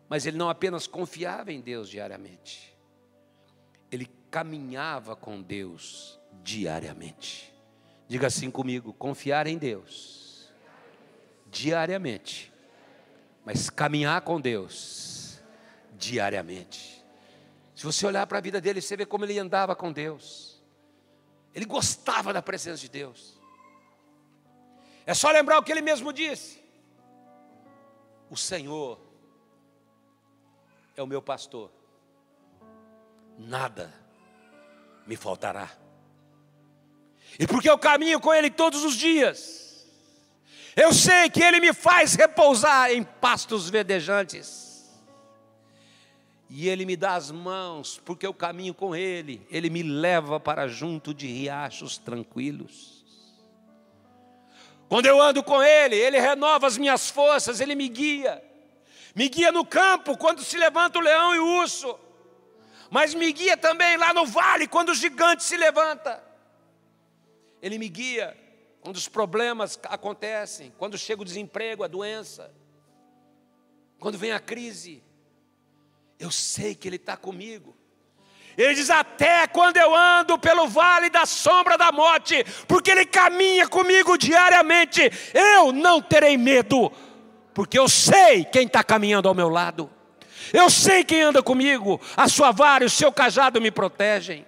Mas 0.09 0.27
ele 0.27 0.37
não 0.37 0.49
apenas 0.49 0.87
confiava 0.87 1.53
em 1.53 1.61
Deus 1.61 1.89
diariamente, 1.89 2.75
ele 3.91 4.09
caminhava 4.31 5.17
com 5.17 5.41
Deus 5.41 6.19
diariamente. 6.43 7.53
Diga 8.09 8.27
assim 8.27 8.51
comigo: 8.51 8.93
confiar 8.93 9.47
em 9.47 9.57
Deus 9.57 10.53
diariamente, 11.51 12.53
mas 13.45 13.71
caminhar 13.71 14.21
com 14.23 14.41
Deus 14.41 15.41
diariamente. 15.97 16.94
Se 17.85 17.93
você 17.93 18.07
olhar 18.07 18.27
para 18.27 18.39
a 18.39 18.41
vida 18.41 18.63
dele, 18.63 18.81
você 18.81 18.97
vê 18.97 19.05
como 19.05 19.27
ele 19.27 19.39
andava 19.39 19.77
com 19.77 19.93
Deus. 19.93 20.59
Ele 21.55 21.67
gostava 21.67 22.33
da 22.33 22.41
presença 22.41 22.81
de 22.81 22.89
Deus. 22.89 23.39
É 25.05 25.13
só 25.13 25.31
lembrar 25.31 25.59
o 25.59 25.63
que 25.63 25.71
ele 25.71 25.83
mesmo 25.83 26.11
disse: 26.11 26.65
O 28.31 28.39
Senhor 28.39 28.99
é 30.97 31.03
o 31.03 31.07
meu 31.07 31.21
pastor, 31.21 31.71
nada 33.37 33.93
me 35.07 35.15
faltará. 35.15 35.71
E 37.39 37.47
porque 37.47 37.69
eu 37.69 37.77
caminho 37.77 38.19
com 38.19 38.33
Ele 38.33 38.49
todos 38.49 38.83
os 38.83 38.95
dias, 38.95 39.87
eu 40.75 40.91
sei 40.95 41.29
que 41.29 41.43
Ele 41.43 41.61
me 41.61 41.75
faz 41.75 42.15
repousar 42.15 42.93
em 42.93 43.03
pastos 43.03 43.69
verdejantes. 43.69 44.64
E 46.57 46.69
Ele 46.69 46.87
me 46.87 46.95
dá 46.95 47.17
as 47.17 47.33
mãos, 47.33 48.01
porque 48.05 48.25
eu 48.25 48.33
caminho 48.33 48.73
com 48.73 48.95
Ele, 48.95 49.45
Ele 49.51 49.69
me 49.69 49.83
leva 49.83 50.39
para 50.39 50.69
junto 50.69 51.13
de 51.13 51.27
riachos 51.27 51.99
tranquilos. 51.99 53.05
Quando 54.89 55.07
eu 55.07 55.21
ando 55.21 55.43
com 55.43 55.61
Ele, 55.61 55.97
Ele 55.97 56.17
renova 56.21 56.69
as 56.69 56.79
minhas 56.79 57.11
forças, 57.11 57.61
Ele 57.61 57.75
me 57.75 57.89
guia. 57.89 58.41
Me 59.17 59.29
guia 59.29 59.51
no 59.51 59.67
campo 59.67 60.17
quando 60.17 60.45
se 60.45 60.57
levanta 60.57 61.01
o 61.01 61.03
leão 61.03 61.35
e 61.35 61.41
o 61.41 61.59
urso. 61.59 61.99
Mas 62.89 63.15
me 63.15 63.33
guia 63.33 63.57
também 63.57 63.97
lá 63.97 64.15
no 64.15 64.25
vale 64.25 64.69
quando 64.69 64.91
o 64.91 64.95
gigante 64.95 65.43
se 65.43 65.57
levanta. 65.57 66.23
Ele 67.61 67.79
me 67.79 67.89
guia 67.89 68.33
quando 68.81 68.95
os 68.95 69.09
problemas 69.09 69.77
acontecem, 69.87 70.73
quando 70.79 70.97
chega 70.97 71.21
o 71.21 71.25
desemprego, 71.25 71.83
a 71.83 71.89
doença, 71.89 72.55
quando 73.99 74.17
vem 74.17 74.31
a 74.31 74.39
crise. 74.39 75.03
Eu 76.25 76.31
sei 76.31 76.75
que 76.75 76.89
Ele 76.89 76.97
está 76.97 77.19
comigo. 77.19 77.77
Ele 78.57 78.75
diz: 78.75 78.89
Até 78.89 79.47
quando 79.47 79.77
eu 79.77 79.95
ando 79.95 80.39
pelo 80.39 80.67
vale 80.67 81.11
da 81.11 81.27
sombra 81.27 81.77
da 81.77 81.93
morte, 81.93 82.43
porque 82.67 82.91
Ele 82.91 83.05
caminha 83.05 83.69
comigo 83.69 84.17
diariamente, 84.17 85.03
eu 85.35 85.71
não 85.71 86.01
terei 86.01 86.39
medo, 86.39 86.91
porque 87.53 87.79
eu 87.79 87.89
sei 87.91 88.43
quem 88.43 88.67
está 88.67 88.83
caminhando 88.83 89.29
ao 89.29 89.35
meu 89.35 89.51
lado, 89.51 89.91
eu 90.51 90.71
sei 90.71 91.05
quem 91.05 91.21
anda 91.21 91.43
comigo, 91.43 92.01
a 92.17 92.27
sua 92.27 92.53
vara 92.53 92.85
e 92.85 92.87
o 92.87 92.91
seu 92.91 93.13
cajado 93.13 93.61
me 93.61 93.71
protegem. 93.71 94.47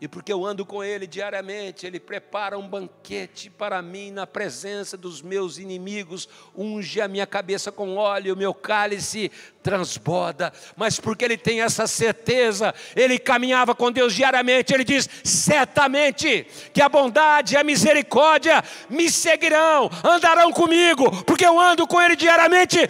E 0.00 0.08
porque 0.08 0.32
eu 0.32 0.46
ando 0.46 0.64
com 0.64 0.82
Ele 0.82 1.06
diariamente, 1.06 1.86
Ele 1.86 2.00
prepara 2.00 2.58
um 2.58 2.66
banquete 2.66 3.50
para 3.50 3.82
mim 3.82 4.10
na 4.10 4.26
presença 4.26 4.96
dos 4.96 5.20
meus 5.20 5.58
inimigos, 5.58 6.26
unge 6.56 7.02
a 7.02 7.08
minha 7.08 7.26
cabeça 7.26 7.70
com 7.70 7.96
óleo, 7.96 8.32
o 8.32 8.36
meu 8.36 8.54
cálice 8.54 9.30
transborda. 9.62 10.54
Mas 10.74 10.98
porque 10.98 11.22
Ele 11.22 11.36
tem 11.36 11.60
essa 11.60 11.86
certeza, 11.86 12.74
Ele 12.96 13.18
caminhava 13.18 13.74
com 13.74 13.92
Deus 13.92 14.14
diariamente, 14.14 14.72
Ele 14.72 14.84
diz: 14.84 15.06
certamente 15.22 16.46
que 16.72 16.80
a 16.80 16.88
bondade 16.88 17.54
e 17.54 17.58
a 17.58 17.64
misericórdia 17.64 18.64
me 18.88 19.10
seguirão, 19.10 19.90
andarão 20.02 20.50
comigo, 20.50 21.24
porque 21.24 21.44
eu 21.44 21.60
ando 21.60 21.86
com 21.86 22.00
Ele 22.00 22.16
diariamente 22.16 22.88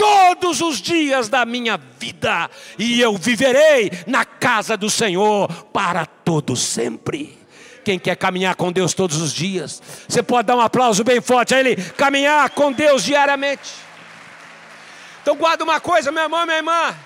todos 0.00 0.62
os 0.62 0.80
dias 0.80 1.28
da 1.28 1.44
minha 1.44 1.76
vida, 1.76 2.50
e 2.78 3.02
eu 3.02 3.18
viverei 3.18 3.90
na 4.06 4.24
casa 4.24 4.74
do 4.74 4.88
Senhor 4.88 5.46
para 5.64 6.06
todo 6.06 6.56
sempre. 6.56 7.38
Quem 7.84 7.98
quer 7.98 8.16
caminhar 8.16 8.54
com 8.54 8.72
Deus 8.72 8.94
todos 8.94 9.20
os 9.20 9.30
dias, 9.30 9.82
você 10.08 10.22
pode 10.22 10.46
dar 10.46 10.56
um 10.56 10.60
aplauso 10.62 11.04
bem 11.04 11.20
forte 11.20 11.54
a 11.54 11.60
Ele, 11.60 11.76
caminhar 11.76 12.48
com 12.48 12.72
Deus 12.72 13.04
diariamente. 13.04 13.72
Então 15.20 15.36
guarda 15.36 15.64
uma 15.64 15.78
coisa, 15.78 16.10
meu 16.10 16.22
irmão, 16.22 16.46
minha 16.46 16.56
irmã. 16.56 16.96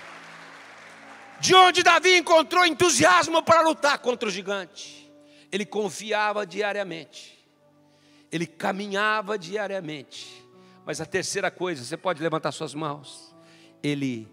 De 1.41 1.53
onde 1.53 1.83
Davi 1.83 2.17
encontrou 2.17 2.65
entusiasmo 2.65 3.43
para 3.43 3.61
lutar 3.63 3.99
contra 3.99 4.29
o 4.29 4.33
gigante? 4.33 5.13
Ele 5.51 5.67
confiava 5.67 6.47
diariamente, 6.47 7.37
ele 8.31 8.47
caminhava 8.47 9.37
diariamente 9.37 10.44
mas 10.85 11.01
a 11.01 11.07
terceira 11.07 11.51
coisa, 11.51 11.83
você 11.83 11.97
pode 11.97 12.23
levantar 12.23 12.53
suas 12.53 12.75
mãos. 12.75 13.35
Ele 13.83 14.31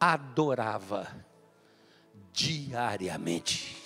adorava 0.00 1.06
diariamente. 2.32 3.76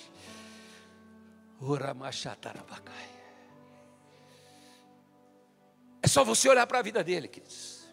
É 6.01 6.07
só 6.07 6.23
você 6.23 6.47
olhar 6.47 6.65
para 6.65 6.79
a 6.79 6.81
vida 6.81 7.03
dele, 7.03 7.27
queridos. 7.27 7.87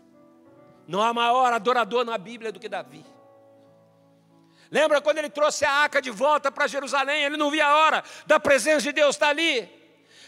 Não 0.86 1.02
há 1.02 1.12
maior 1.12 1.52
adorador 1.52 2.04
na 2.04 2.16
Bíblia 2.16 2.52
do 2.52 2.60
que 2.60 2.68
Davi. 2.68 3.04
Lembra 4.70 5.00
quando 5.00 5.18
ele 5.18 5.30
trouxe 5.30 5.64
a 5.64 5.70
arca 5.70 6.00
de 6.00 6.10
volta 6.10 6.52
para 6.52 6.66
Jerusalém? 6.66 7.24
Ele 7.24 7.36
não 7.36 7.50
via 7.50 7.66
a 7.66 7.76
hora 7.76 8.04
da 8.26 8.38
presença 8.38 8.82
de 8.82 8.92
Deus 8.92 9.16
estar 9.16 9.28
ali. 9.28 9.83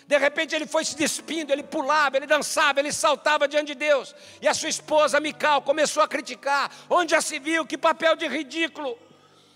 De 0.07 0.17
repente 0.17 0.55
ele 0.55 0.67
foi 0.67 0.85
se 0.85 0.97
despindo, 0.97 1.53
ele 1.53 1.65
pulava, 1.65 2.17
ele 2.17 2.27
dançava, 2.27 2.79
ele 2.79 2.93
saltava 2.93 3.49
diante 3.49 3.69
de 3.69 3.75
Deus. 3.75 4.15
E 4.41 4.47
a 4.47 4.55
sua 4.55 4.69
esposa, 4.69 5.19
Mical, 5.19 5.63
começou 5.63 6.03
a 6.03 6.07
criticar. 6.07 6.71
Onde 6.89 7.11
já 7.11 7.21
se 7.21 7.41
viu? 7.41 7.67
Que 7.67 7.77
papel 7.77 8.15
de 8.15 8.29
ridículo. 8.29 8.97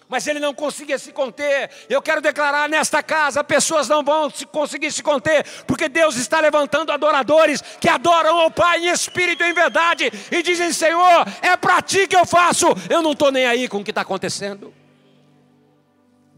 Mas 0.09 0.27
ele 0.27 0.41
não 0.41 0.53
conseguia 0.53 0.99
se 0.99 1.13
conter. 1.13 1.71
Eu 1.89 2.03
quero 2.03 2.21
declarar 2.21 2.69
nesta 2.69 3.01
casa: 3.01 3.45
pessoas 3.45 3.89
não 3.89 4.03
vão 4.03 4.29
conseguir 4.51 4.91
se 4.91 5.05
conter, 5.05 5.47
porque 5.69 5.89
Deus 5.89 6.17
está 6.17 6.41
levantando 6.41 6.91
adoradores 6.91 7.63
que 7.81 7.89
adoram 7.89 8.41
ao 8.41 8.51
Pai 8.51 8.81
em 8.81 8.91
espírito 8.91 9.45
e 9.45 9.51
em 9.51 9.53
verdade 9.53 10.11
e 10.33 10.43
dizem: 10.43 10.73
Senhor, 10.73 11.25
é 11.41 11.57
para 11.57 11.81
ti 11.81 12.09
que 12.09 12.17
eu 12.17 12.27
faço. 12.27 12.67
Eu 12.89 13.03
não 13.03 13.13
estou 13.13 13.31
nem 13.31 13.47
aí 13.47 13.69
com 13.69 13.79
o 13.79 13.85
que 13.85 13.93
está 13.93 14.01
acontecendo. 14.01 14.80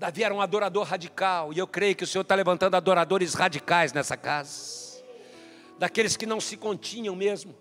Davi 0.02 0.24
era 0.24 0.34
um 0.34 0.40
adorador 0.40 0.82
radical, 0.82 1.52
e 1.52 1.58
eu 1.60 1.66
creio 1.68 1.94
que 1.94 2.02
o 2.02 2.06
Senhor 2.08 2.22
está 2.22 2.34
levantando 2.34 2.74
adoradores 2.74 3.34
radicais 3.34 3.92
nessa 3.92 4.16
casa, 4.16 5.00
daqueles 5.78 6.16
que 6.16 6.26
não 6.26 6.40
se 6.40 6.56
continham 6.56 7.14
mesmo. 7.14 7.54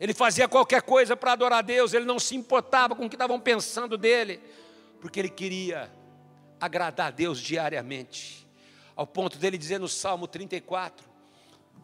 Ele 0.00 0.12
fazia 0.12 0.48
qualquer 0.48 0.82
coisa 0.82 1.16
para 1.16 1.34
adorar 1.34 1.60
a 1.60 1.62
Deus, 1.62 1.94
ele 1.94 2.04
não 2.04 2.18
se 2.18 2.34
importava 2.34 2.96
com 2.96 3.06
o 3.06 3.08
que 3.08 3.14
estavam 3.14 3.38
pensando 3.38 3.96
dele, 3.96 4.40
porque 5.00 5.20
ele 5.20 5.28
queria 5.28 5.88
agradar 6.60 7.06
a 7.06 7.10
Deus 7.12 7.38
diariamente, 7.38 8.44
ao 8.96 9.06
ponto 9.06 9.38
dele 9.38 9.56
dizer 9.56 9.78
no 9.78 9.86
Salmo 9.86 10.26
34: 10.26 11.06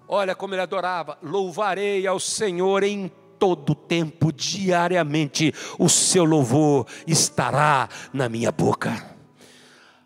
Olha 0.08 0.34
como 0.34 0.54
ele 0.54 0.62
adorava, 0.62 1.16
louvarei 1.22 2.08
ao 2.08 2.18
Senhor 2.18 2.82
em 2.82 3.06
todo 3.38 3.72
tempo, 3.72 4.32
diariamente, 4.32 5.54
o 5.78 5.88
seu 5.88 6.24
louvor 6.24 6.88
estará 7.06 7.88
na 8.12 8.28
minha 8.28 8.50
boca. 8.50 9.13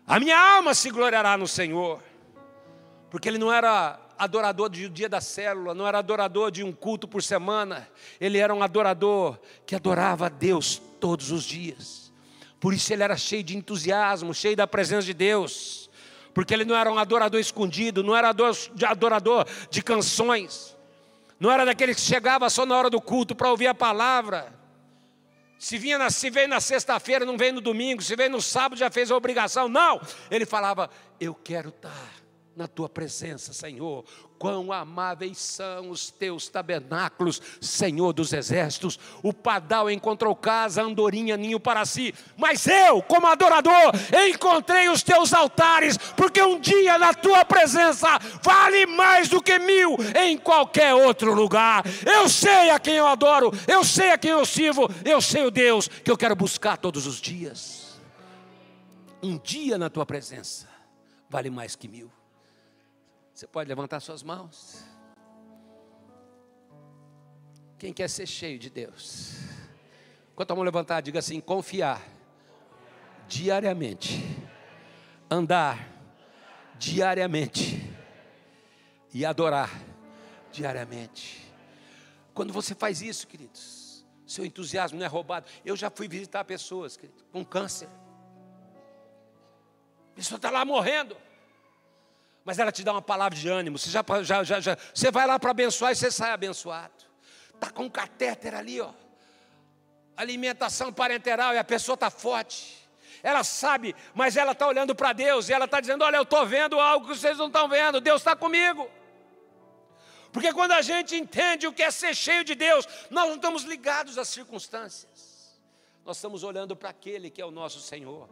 A 0.09 0.19
minha 0.19 0.55
alma 0.55 0.73
se 0.73 0.89
gloriará 0.89 1.37
no 1.37 1.47
Senhor, 1.47 2.01
porque 3.11 3.29
ele 3.29 3.37
não 3.37 3.53
era 3.53 3.99
adorador 4.17 4.67
do 4.67 4.89
dia 4.89 5.07
da 5.07 5.21
célula, 5.21 5.75
não 5.75 5.85
era 5.85 5.99
adorador 5.99 6.49
de 6.49 6.63
um 6.63 6.71
culto 6.71 7.07
por 7.07 7.21
semana, 7.21 7.87
ele 8.19 8.39
era 8.39 8.51
um 8.51 8.63
adorador 8.63 9.37
que 9.67 9.75
adorava 9.75 10.25
a 10.25 10.29
Deus 10.29 10.81
todos 10.99 11.29
os 11.29 11.43
dias. 11.43 12.11
Por 12.59 12.73
isso 12.73 12.91
ele 12.91 13.03
era 13.03 13.15
cheio 13.15 13.43
de 13.43 13.55
entusiasmo, 13.55 14.33
cheio 14.33 14.55
da 14.55 14.65
presença 14.65 15.05
de 15.05 15.13
Deus, 15.13 15.91
porque 16.33 16.55
ele 16.55 16.65
não 16.65 16.75
era 16.75 16.91
um 16.91 16.97
adorador 16.97 17.39
escondido, 17.39 18.01
não 18.01 18.15
era 18.15 18.33
adorador 18.87 19.45
de 19.69 19.83
canções, 19.83 20.75
não 21.39 21.51
era 21.51 21.63
daquele 21.65 21.93
que 21.93 22.01
chegava 22.01 22.49
só 22.49 22.65
na 22.65 22.75
hora 22.75 22.89
do 22.89 22.99
culto 22.99 23.35
para 23.35 23.51
ouvir 23.51 23.67
a 23.67 23.75
palavra, 23.75 24.58
se, 25.59 25.77
vinha 25.77 25.97
na, 25.97 26.09
se 26.09 26.29
veio 26.29 26.47
na 26.47 26.61
sexta-feira, 26.61 27.25
não 27.25 27.37
veio 27.37 27.53
no 27.53 27.59
domingo. 27.61 28.01
Se 28.01 28.15
veio 28.15 28.29
no 28.29 28.41
sábado, 28.41 28.79
já 28.79 28.89
fez 28.89 29.11
a 29.11 29.17
obrigação. 29.17 29.67
Não! 29.67 30.01
Ele 30.31 30.45
falava: 30.45 30.89
Eu 31.19 31.35
quero 31.35 31.67
estar 31.67 32.13
na 32.55 32.65
tua 32.65 32.87
presença, 32.87 33.51
Senhor. 33.51 34.05
Quão 34.39 34.71
amáveis 34.71 35.37
são 35.37 35.89
os 35.89 36.09
teus 36.09 36.47
tabernáculos, 36.47 37.41
Senhor 37.59 38.13
dos 38.13 38.31
exércitos. 38.31 38.97
O 39.21 39.33
padal 39.33 39.91
encontrou 39.91 40.33
casa, 40.33 40.81
andorinha, 40.81 41.35
ninho 41.35 41.59
para 41.59 41.85
si. 41.85 42.15
Mas 42.37 42.65
eu, 42.65 43.01
como 43.01 43.27
adorador, 43.27 43.91
encontrei 44.29 44.87
os 44.87 45.03
teus 45.03 45.33
altares, 45.33 45.97
porque 46.15 46.41
um 46.41 46.57
dia 46.57 46.97
na 46.97 47.13
tua 47.13 47.43
presença 47.43 48.07
vale 48.41 48.85
mais 48.85 49.27
do 49.27 49.43
que 49.43 49.59
mil 49.59 49.97
em 50.17 50.37
qualquer 50.37 50.93
outro 50.93 51.33
lugar. 51.33 51.83
Eu 52.05 52.29
sei 52.29 52.69
a 52.69 52.79
quem 52.79 52.95
eu 52.95 53.07
adoro, 53.07 53.51
eu 53.67 53.83
sei 53.83 54.11
a 54.11 54.17
quem 54.17 54.31
eu 54.31 54.45
sirvo, 54.45 54.89
eu 55.03 55.19
sei 55.19 55.45
o 55.45 55.51
Deus 55.51 55.89
que 55.89 56.09
eu 56.09 56.17
quero 56.17 56.35
buscar 56.35 56.77
todos 56.77 57.05
os 57.05 57.19
dias. 57.19 57.99
Um 59.21 59.37
dia 59.37 59.77
na 59.77 59.89
tua 59.89 60.05
presença 60.05 60.65
vale 61.29 61.49
mais 61.49 61.75
que 61.75 61.89
mil. 61.89 62.18
Você 63.39 63.47
pode 63.47 63.69
levantar 63.69 64.01
suas 64.01 64.21
mãos. 64.21 64.83
Quem 67.77 67.93
quer 67.93 68.09
ser 68.09 68.27
cheio 68.27 68.59
de 68.59 68.69
Deus? 68.69 69.37
Enquanto 70.33 70.51
a 70.51 70.55
mão 70.55 70.63
levantar, 70.65 70.99
diga 70.99 71.19
assim: 71.19 71.39
confiar 71.39 72.05
diariamente, 73.29 74.21
andar 75.31 75.89
diariamente 76.77 77.81
e 79.13 79.25
adorar 79.25 79.71
diariamente. 80.51 81.49
Quando 82.33 82.51
você 82.51 82.75
faz 82.75 83.01
isso, 83.01 83.25
queridos, 83.25 84.05
seu 84.27 84.43
entusiasmo 84.43 84.99
não 84.99 85.05
é 85.05 85.07
roubado. 85.07 85.49
Eu 85.63 85.77
já 85.77 85.89
fui 85.89 86.09
visitar 86.09 86.43
pessoas 86.43 86.99
com 87.31 87.45
câncer. 87.45 87.87
A 90.11 90.15
pessoa 90.15 90.35
está 90.35 90.51
lá 90.51 90.65
morrendo 90.65 91.15
mas 92.49 92.57
ela 92.57 92.71
te 92.71 92.83
dá 92.83 92.91
uma 92.91 93.01
palavra 93.01 93.37
de 93.37 93.47
ânimo. 93.47 93.77
Você, 93.77 93.91
já, 93.91 94.03
já, 94.23 94.43
já, 94.43 94.59
já 94.59 94.75
você 94.91 95.11
vai 95.11 95.27
lá 95.27 95.37
para 95.37 95.51
abençoar 95.51 95.91
e 95.91 95.95
você 95.95 96.09
sai 96.09 96.31
abençoado. 96.31 96.91
Está 97.53 97.69
com 97.69 97.83
um 97.83 97.89
catéter 97.91 98.55
ali, 98.55 98.81
ó. 98.81 98.89
Alimentação 100.17 100.91
parenteral 100.91 101.53
e 101.53 101.59
a 101.59 101.63
pessoa 101.63 101.93
está 101.93 102.09
forte. 102.09 102.89
ela 103.21 103.43
sabe, 103.43 103.95
mas 104.15 104.35
ela 104.35 104.53
está 104.53 104.67
olhando 104.67 104.95
para 104.95 105.13
Deus 105.13 105.47
e 105.47 105.53
ela 105.53 105.65
está 105.65 105.79
dizendo: 105.79 106.03
Olha, 106.03 106.17
eu 106.17 106.23
estou 106.23 106.43
vendo 106.43 106.79
algo 106.79 107.07
que 107.07 107.15
vocês 107.15 107.37
não 107.37 107.45
estão 107.45 107.69
vendo, 107.69 108.01
Deus 108.01 108.19
está 108.19 108.35
comigo. 108.35 108.89
Porque 110.31 110.51
quando 110.51 110.71
a 110.71 110.81
gente 110.81 111.15
entende 111.15 111.67
o 111.67 111.71
que 111.71 111.83
é 111.83 111.91
ser 111.91 112.15
cheio 112.15 112.43
de 112.43 112.55
Deus, 112.55 112.87
nós 113.11 113.27
não 113.27 113.35
estamos 113.35 113.61
ligados 113.61 114.17
às 114.17 114.27
circunstâncias, 114.27 115.55
nós 116.03 116.17
estamos 116.17 116.41
olhando 116.41 116.75
para 116.75 116.89
aquele 116.89 117.29
que 117.29 117.43
é 117.43 117.45
o 117.45 117.51
nosso 117.51 117.79
Senhor. 117.79 118.27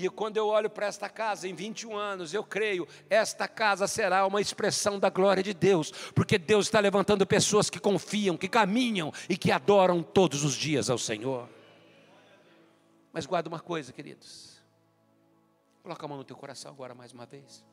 E 0.00 0.08
quando 0.08 0.36
eu 0.36 0.46
olho 0.46 0.70
para 0.70 0.86
esta 0.86 1.08
casa, 1.08 1.48
em 1.48 1.54
21 1.56 1.96
anos, 1.96 2.32
eu 2.32 2.44
creio, 2.44 2.86
esta 3.10 3.48
casa 3.48 3.88
será 3.88 4.24
uma 4.28 4.40
expressão 4.40 4.96
da 4.96 5.10
glória 5.10 5.42
de 5.42 5.52
Deus, 5.52 5.90
porque 6.14 6.38
Deus 6.38 6.66
está 6.66 6.78
levantando 6.78 7.26
pessoas 7.26 7.68
que 7.68 7.80
confiam, 7.80 8.36
que 8.36 8.48
caminham 8.48 9.12
e 9.28 9.36
que 9.36 9.50
adoram 9.50 10.00
todos 10.00 10.44
os 10.44 10.54
dias 10.54 10.88
ao 10.88 10.98
Senhor. 10.98 11.48
Mas 13.12 13.26
guarda 13.26 13.48
uma 13.48 13.58
coisa, 13.58 13.92
queridos. 13.92 14.62
Coloca 15.82 16.06
a 16.06 16.08
mão 16.08 16.18
no 16.18 16.24
teu 16.24 16.36
coração 16.36 16.70
agora 16.70 16.94
mais 16.94 17.12
uma 17.12 17.26
vez. 17.26 17.64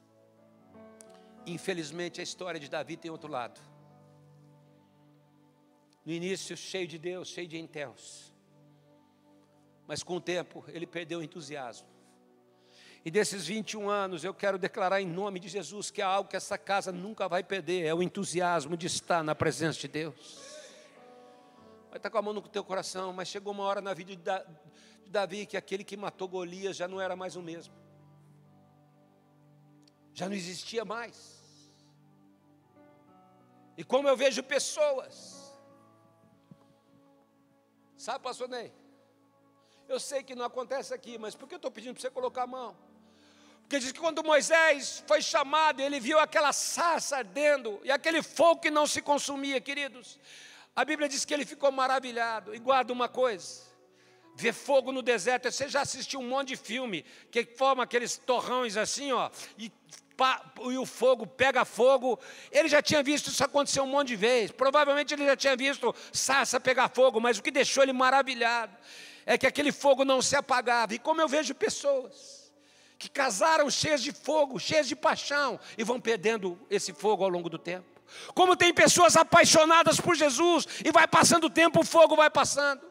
Infelizmente, 1.46 2.22
a 2.22 2.24
história 2.24 2.60
de 2.60 2.68
Davi 2.68 2.98
tem 2.98 3.12
outro 3.12 3.30
lado. 3.30 3.62
No 6.04 6.12
início, 6.12 6.58
cheio 6.58 6.88
de 6.88 6.98
Deus, 6.98 7.28
cheio 7.28 7.48
de 7.48 7.60
enteos. 7.60 8.34
Mas 9.86 10.02
com 10.02 10.16
o 10.16 10.22
tempo, 10.22 10.66
ele 10.70 10.88
perdeu 10.88 11.20
o 11.20 11.24
entusiasmo. 11.24 11.94
E 13.06 13.12
desses 13.12 13.46
21 13.46 13.88
anos, 13.88 14.24
eu 14.24 14.34
quero 14.34 14.58
declarar 14.58 15.00
em 15.00 15.06
nome 15.06 15.40
de 15.40 15.48
Jesus 15.48 15.92
que 15.92 16.02
é 16.02 16.04
algo 16.04 16.28
que 16.28 16.36
essa 16.36 16.58
casa 16.58 16.92
nunca 16.92 17.28
vai 17.30 17.44
perder: 17.44 17.86
é 17.86 17.94
o 17.94 18.02
entusiasmo 18.02 18.76
de 18.76 18.88
estar 18.88 19.24
na 19.24 19.36
presença 19.36 19.80
de 19.80 19.88
Deus. 19.88 20.40
Vai 21.92 21.98
estar 21.98 22.10
com 22.10 22.18
a 22.18 22.22
mão 22.24 22.34
no 22.34 22.42
teu 22.42 22.64
coração, 22.64 23.14
mas 23.14 23.28
chegou 23.28 23.54
uma 23.54 23.64
hora 23.64 23.80
na 23.80 23.94
vida 23.94 24.16
de 24.16 24.24
Davi 25.06 25.46
que 25.46 25.56
aquele 25.56 25.84
que 25.84 25.96
matou 25.96 26.28
Golias 26.28 26.76
já 26.76 26.88
não 26.88 27.00
era 27.00 27.16
mais 27.16 27.36
o 27.36 27.44
mesmo, 27.44 27.76
já 30.12 30.28
não 30.28 30.36
existia 30.36 30.84
mais. 30.84 31.46
E 33.78 33.84
como 33.84 34.08
eu 34.08 34.18
vejo 34.18 34.42
pessoas, 34.42 35.56
sabe, 37.96 38.24
pastor 38.24 38.50
Ney? 38.50 38.74
Eu 39.88 40.00
sei 40.00 40.24
que 40.24 40.34
não 40.34 40.46
acontece 40.46 40.92
aqui, 40.92 41.20
mas 41.20 41.36
por 41.36 41.48
que 41.48 41.54
eu 41.54 41.58
estou 41.58 41.70
pedindo 41.70 41.94
para 41.94 42.02
você 42.02 42.10
colocar 42.10 42.44
a 42.44 42.48
mão? 42.48 42.76
Porque 43.66 43.80
diz 43.80 43.92
que 43.92 44.00
quando 44.00 44.24
Moisés 44.24 45.04
foi 45.08 45.24
chamado, 45.24 45.82
ele 45.82 46.00
viu 46.00 46.20
aquela 46.20 46.54
sarça 46.54 47.18
ardendo 47.18 47.82
e 47.84 47.90
aquele 47.92 48.22
fogo 48.22 48.62
que 48.62 48.70
não 48.70 48.86
se 48.86 49.02
consumia, 49.02 49.60
queridos. 49.60 50.20
A 50.76 50.86
Bíblia 50.86 51.10
diz 51.10 51.26
que 51.26 51.34
ele 51.34 51.46
ficou 51.46 51.72
maravilhado. 51.72 52.54
E 52.54 52.60
guarda 52.60 52.94
uma 52.94 53.10
coisa: 53.10 53.64
ver 54.36 54.54
fogo 54.54 54.92
no 54.92 55.02
deserto. 55.02 55.52
Você 55.52 55.68
já 55.68 55.82
assistiu 55.82 56.20
um 56.20 56.30
monte 56.30 56.50
de 56.50 56.58
filme 56.58 57.04
que 57.32 57.44
forma 57.44 57.82
aqueles 57.82 58.18
torrões 58.18 58.78
assim, 58.78 59.12
ó, 59.12 59.32
e, 59.58 59.72
e 60.70 60.78
o 60.78 60.86
fogo 60.86 61.26
pega 61.26 61.66
fogo. 61.66 62.20
Ele 62.52 62.70
já 62.70 62.84
tinha 62.84 63.02
visto 63.02 63.32
isso 63.32 63.44
acontecer 63.44 63.82
um 63.82 63.88
monte 63.88 64.10
de 64.10 64.16
vezes. 64.16 64.52
Provavelmente 64.52 65.12
ele 65.12 65.26
já 65.26 65.36
tinha 65.36 65.56
visto 65.56 65.94
sarça 66.14 66.60
pegar 66.60 66.90
fogo, 66.90 67.20
mas 67.20 67.40
o 67.40 67.42
que 67.42 67.50
deixou 67.50 67.82
ele 67.82 67.94
maravilhado 67.94 68.78
é 69.26 69.40
que 69.40 69.48
aquele 69.48 69.72
fogo 69.72 70.06
não 70.06 70.22
se 70.22 70.36
apagava. 70.36 70.94
E 70.94 71.00
como 71.00 71.20
eu 71.20 71.28
vejo 71.28 71.56
pessoas 71.56 72.45
que 72.98 73.10
casaram 73.10 73.70
cheias 73.70 74.02
de 74.02 74.12
fogo, 74.12 74.60
cheias 74.60 74.88
de 74.88 74.96
paixão, 74.96 75.60
e 75.78 75.84
vão 75.84 76.00
perdendo 76.00 76.60
esse 76.70 76.94
fogo 76.94 77.24
ao 77.24 77.30
longo 77.30 77.50
do 77.50 77.58
tempo. 77.58 77.86
Como 78.34 78.56
tem 78.56 78.74
pessoas 78.74 79.18
apaixonadas 79.18 80.00
por 80.00 80.16
Jesus, 80.16 80.68
e 80.84 80.92
vai 80.92 81.08
passando 81.08 81.46
o 81.46 81.50
tempo, 81.50 81.82
o 81.82 81.86
fogo 81.86 82.16
vai 82.16 82.30
passando, 82.30 82.82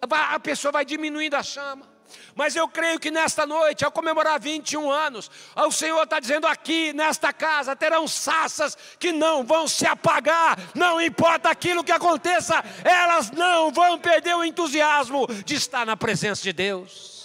a 0.00 0.38
pessoa 0.38 0.70
vai 0.70 0.84
diminuindo 0.84 1.34
a 1.34 1.42
chama. 1.42 1.96
Mas 2.36 2.54
eu 2.54 2.68
creio 2.68 3.00
que 3.00 3.10
nesta 3.10 3.44
noite, 3.44 3.84
ao 3.84 3.90
comemorar 3.90 4.38
21 4.38 4.88
anos, 4.88 5.28
o 5.56 5.72
Senhor 5.72 6.00
está 6.04 6.20
dizendo 6.20 6.46
aqui, 6.46 6.92
nesta 6.92 7.32
casa, 7.32 7.74
terão 7.74 8.06
saças 8.06 8.78
que 9.00 9.10
não 9.10 9.44
vão 9.44 9.66
se 9.66 9.84
apagar, 9.84 10.56
não 10.72 11.00
importa 11.00 11.50
aquilo 11.50 11.82
que 11.82 11.90
aconteça, 11.90 12.62
elas 12.84 13.32
não 13.32 13.72
vão 13.72 13.98
perder 13.98 14.36
o 14.36 14.44
entusiasmo 14.44 15.26
de 15.44 15.56
estar 15.56 15.84
na 15.84 15.96
presença 15.96 16.44
de 16.44 16.52
Deus. 16.52 17.15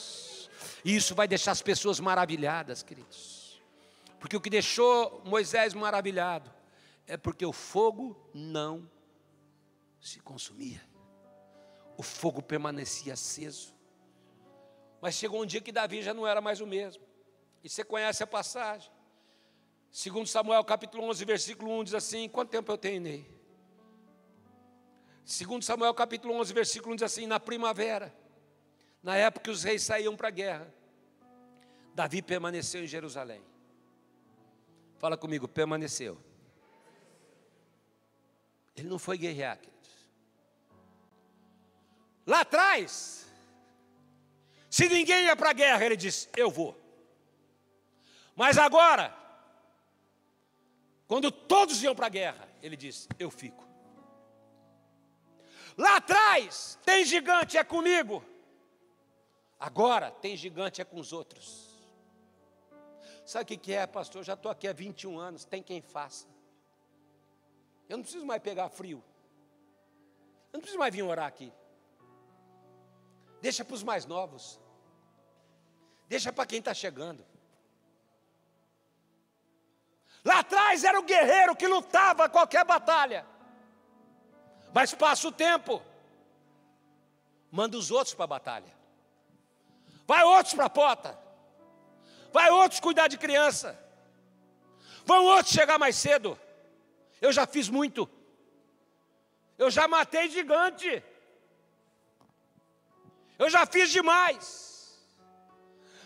E 0.84 0.96
isso 0.96 1.14
vai 1.14 1.28
deixar 1.28 1.52
as 1.52 1.62
pessoas 1.62 2.00
maravilhadas, 2.00 2.82
queridos. 2.82 3.62
Porque 4.20 4.36
o 4.36 4.42
que 4.42 4.50
deixou 4.50 5.22
Moisés 5.26 5.74
maravilhado 5.74 6.52
é 7.08 7.18
porque 7.18 7.46
o 7.46 7.54
fogo 7.54 8.16
não 8.34 8.90
se 10.00 10.20
consumia. 10.20 10.82
O 11.98 12.04
fogo 12.04 12.42
permanecia 12.42 13.14
aceso. 13.14 13.76
Mas 15.02 15.16
chegou 15.16 15.42
um 15.42 15.46
dia 15.46 15.62
que 15.62 15.72
Davi 15.72 16.02
já 16.02 16.14
não 16.14 16.26
era 16.26 16.40
mais 16.40 16.62
o 16.62 16.68
mesmo. 16.68 17.04
E 17.64 17.70
você 17.70 17.84
conhece 17.84 18.24
a 18.24 18.28
passagem. 18.28 18.92
Segundo 19.92 20.28
Samuel 20.28 20.64
capítulo 20.64 21.04
11, 21.06 21.26
versículo 21.26 21.72
1 21.80 21.84
diz 21.84 21.94
assim: 21.94 22.30
Quanto 22.30 22.50
tempo 22.50 22.72
eu 22.72 22.78
tenho 22.78 23.02
nele? 23.02 23.30
Segundo 25.26 25.64
Samuel 25.64 25.94
capítulo 25.94 26.34
11, 26.36 26.54
versículo 26.54 26.94
1 26.94 26.96
diz 26.98 27.04
assim: 27.04 27.28
Na 27.28 27.40
primavera, 27.40 28.16
na 29.02 29.16
época 29.16 29.46
que 29.46 29.50
os 29.50 29.64
reis 29.64 29.84
saíam 29.84 30.16
para 30.16 30.28
a 30.28 30.32
guerra, 30.32 30.74
Davi 31.94 32.22
permaneceu 32.22 32.84
em 32.84 32.88
Jerusalém. 32.88 33.44
Fala 34.98 35.18
comigo, 35.18 35.48
permaneceu. 35.48 36.18
Ele 38.76 38.88
não 38.88 39.00
foi 39.00 39.18
guerrear, 39.18 39.58
queridos. 39.58 39.90
Lá 42.26 42.42
atrás, 42.42 43.28
se 44.70 44.88
ninguém 44.88 45.26
ia 45.26 45.36
para 45.36 45.50
a 45.50 45.54
guerra, 45.54 45.84
ele 45.84 45.98
disse: 45.98 46.30
Eu 46.36 46.50
vou. 46.50 46.80
Mas 48.36 48.58
agora, 48.58 49.14
quando 51.08 51.32
todos 51.32 51.84
iam 51.84 51.96
para 51.96 52.06
a 52.06 52.10
guerra, 52.10 52.48
ele 52.62 52.78
disse: 52.78 53.08
Eu 53.20 53.30
fico. 53.30 53.68
Lá 55.78 55.98
atrás, 55.98 56.78
tem 56.86 57.04
gigante, 57.04 57.58
é 57.58 57.64
comigo. 57.64 58.24
Agora 59.62 60.10
tem 60.10 60.36
gigante 60.36 60.82
é 60.82 60.84
com 60.84 61.00
os 61.00 61.14
outros. 61.14 61.70
Sabe 63.24 63.54
o 63.54 63.60
que 63.60 63.72
é, 63.72 63.86
pastor? 63.86 64.22
Eu 64.22 64.24
já 64.24 64.34
estou 64.34 64.52
aqui 64.52 64.68
há 64.68 64.74
21 64.74 65.20
anos, 65.20 65.46
tem 65.46 65.62
quem 65.62 65.84
faça. 65.84 66.28
Eu 67.88 67.98
não 67.98 68.04
preciso 68.04 68.26
mais 68.26 68.42
pegar 68.42 68.70
frio. 68.70 69.04
Eu 70.52 70.54
não 70.54 70.62
preciso 70.62 70.80
mais 70.80 70.92
vir 70.92 71.04
orar 71.04 71.28
aqui. 71.28 71.54
Deixa 73.40 73.64
para 73.64 73.76
os 73.76 73.84
mais 73.84 74.04
novos. 74.08 74.60
Deixa 76.08 76.34
para 76.34 76.48
quem 76.48 76.58
está 76.58 76.74
chegando. 76.74 77.24
Lá 80.26 80.40
atrás 80.40 80.84
era 80.84 81.00
o 81.00 81.04
guerreiro 81.04 81.56
que 81.56 81.68
lutava 81.68 82.28
qualquer 82.28 82.66
batalha. 82.66 83.28
Mas 84.74 84.92
passa 84.96 85.28
o 85.28 85.32
tempo, 85.32 85.84
manda 87.52 87.78
os 87.78 87.92
outros 87.92 88.16
para 88.16 88.24
a 88.24 88.28
batalha. 88.28 88.81
Vai 90.12 90.24
outros 90.26 90.54
para 90.54 90.66
a 90.66 90.70
porta. 90.70 91.18
Vai 92.34 92.50
outros 92.50 92.82
cuidar 92.82 93.08
de 93.08 93.18
criança. 93.18 93.80
Vão 95.06 95.24
outros 95.24 95.54
chegar 95.54 95.80
mais 95.80 95.96
cedo. 95.96 96.38
Eu 97.22 97.32
já 97.32 97.48
fiz 97.48 97.70
muito. 97.70 98.10
Eu 99.58 99.72
já 99.72 99.88
matei 99.88 100.30
gigante. 100.30 101.02
Eu 103.40 103.50
já 103.50 103.66
fiz 103.66 103.90
demais. 103.90 105.00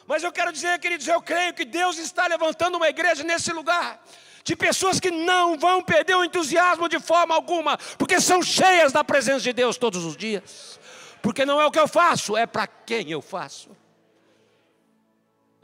Mas 0.05 0.21
eu 0.21 0.31
quero 0.31 0.53
dizer, 0.53 0.77
queridos, 0.77 1.07
eu 1.07 1.19
creio 1.19 1.55
que 1.55 1.65
Deus 1.65 1.97
está 1.97 2.27
levantando 2.27 2.75
uma 2.75 2.89
igreja 2.89 3.23
nesse 3.23 3.51
lugar 3.51 3.99
de 4.43 4.55
pessoas 4.55 4.99
que 4.99 5.09
não 5.09 5.57
vão 5.57 5.81
perder 5.81 6.13
o 6.13 6.23
entusiasmo 6.23 6.87
de 6.87 6.99
forma 6.99 7.33
alguma, 7.33 7.75
porque 7.97 8.21
são 8.21 8.43
cheias 8.43 8.91
da 8.91 9.03
presença 9.03 9.39
de 9.39 9.51
Deus 9.51 9.77
todos 9.77 10.05
os 10.05 10.15
dias. 10.15 10.79
Porque 11.23 11.43
não 11.43 11.59
é 11.59 11.65
o 11.65 11.71
que 11.71 11.79
eu 11.79 11.87
faço, 11.87 12.37
é 12.37 12.45
para 12.45 12.67
quem 12.67 13.09
eu 13.09 13.19
faço. 13.19 13.75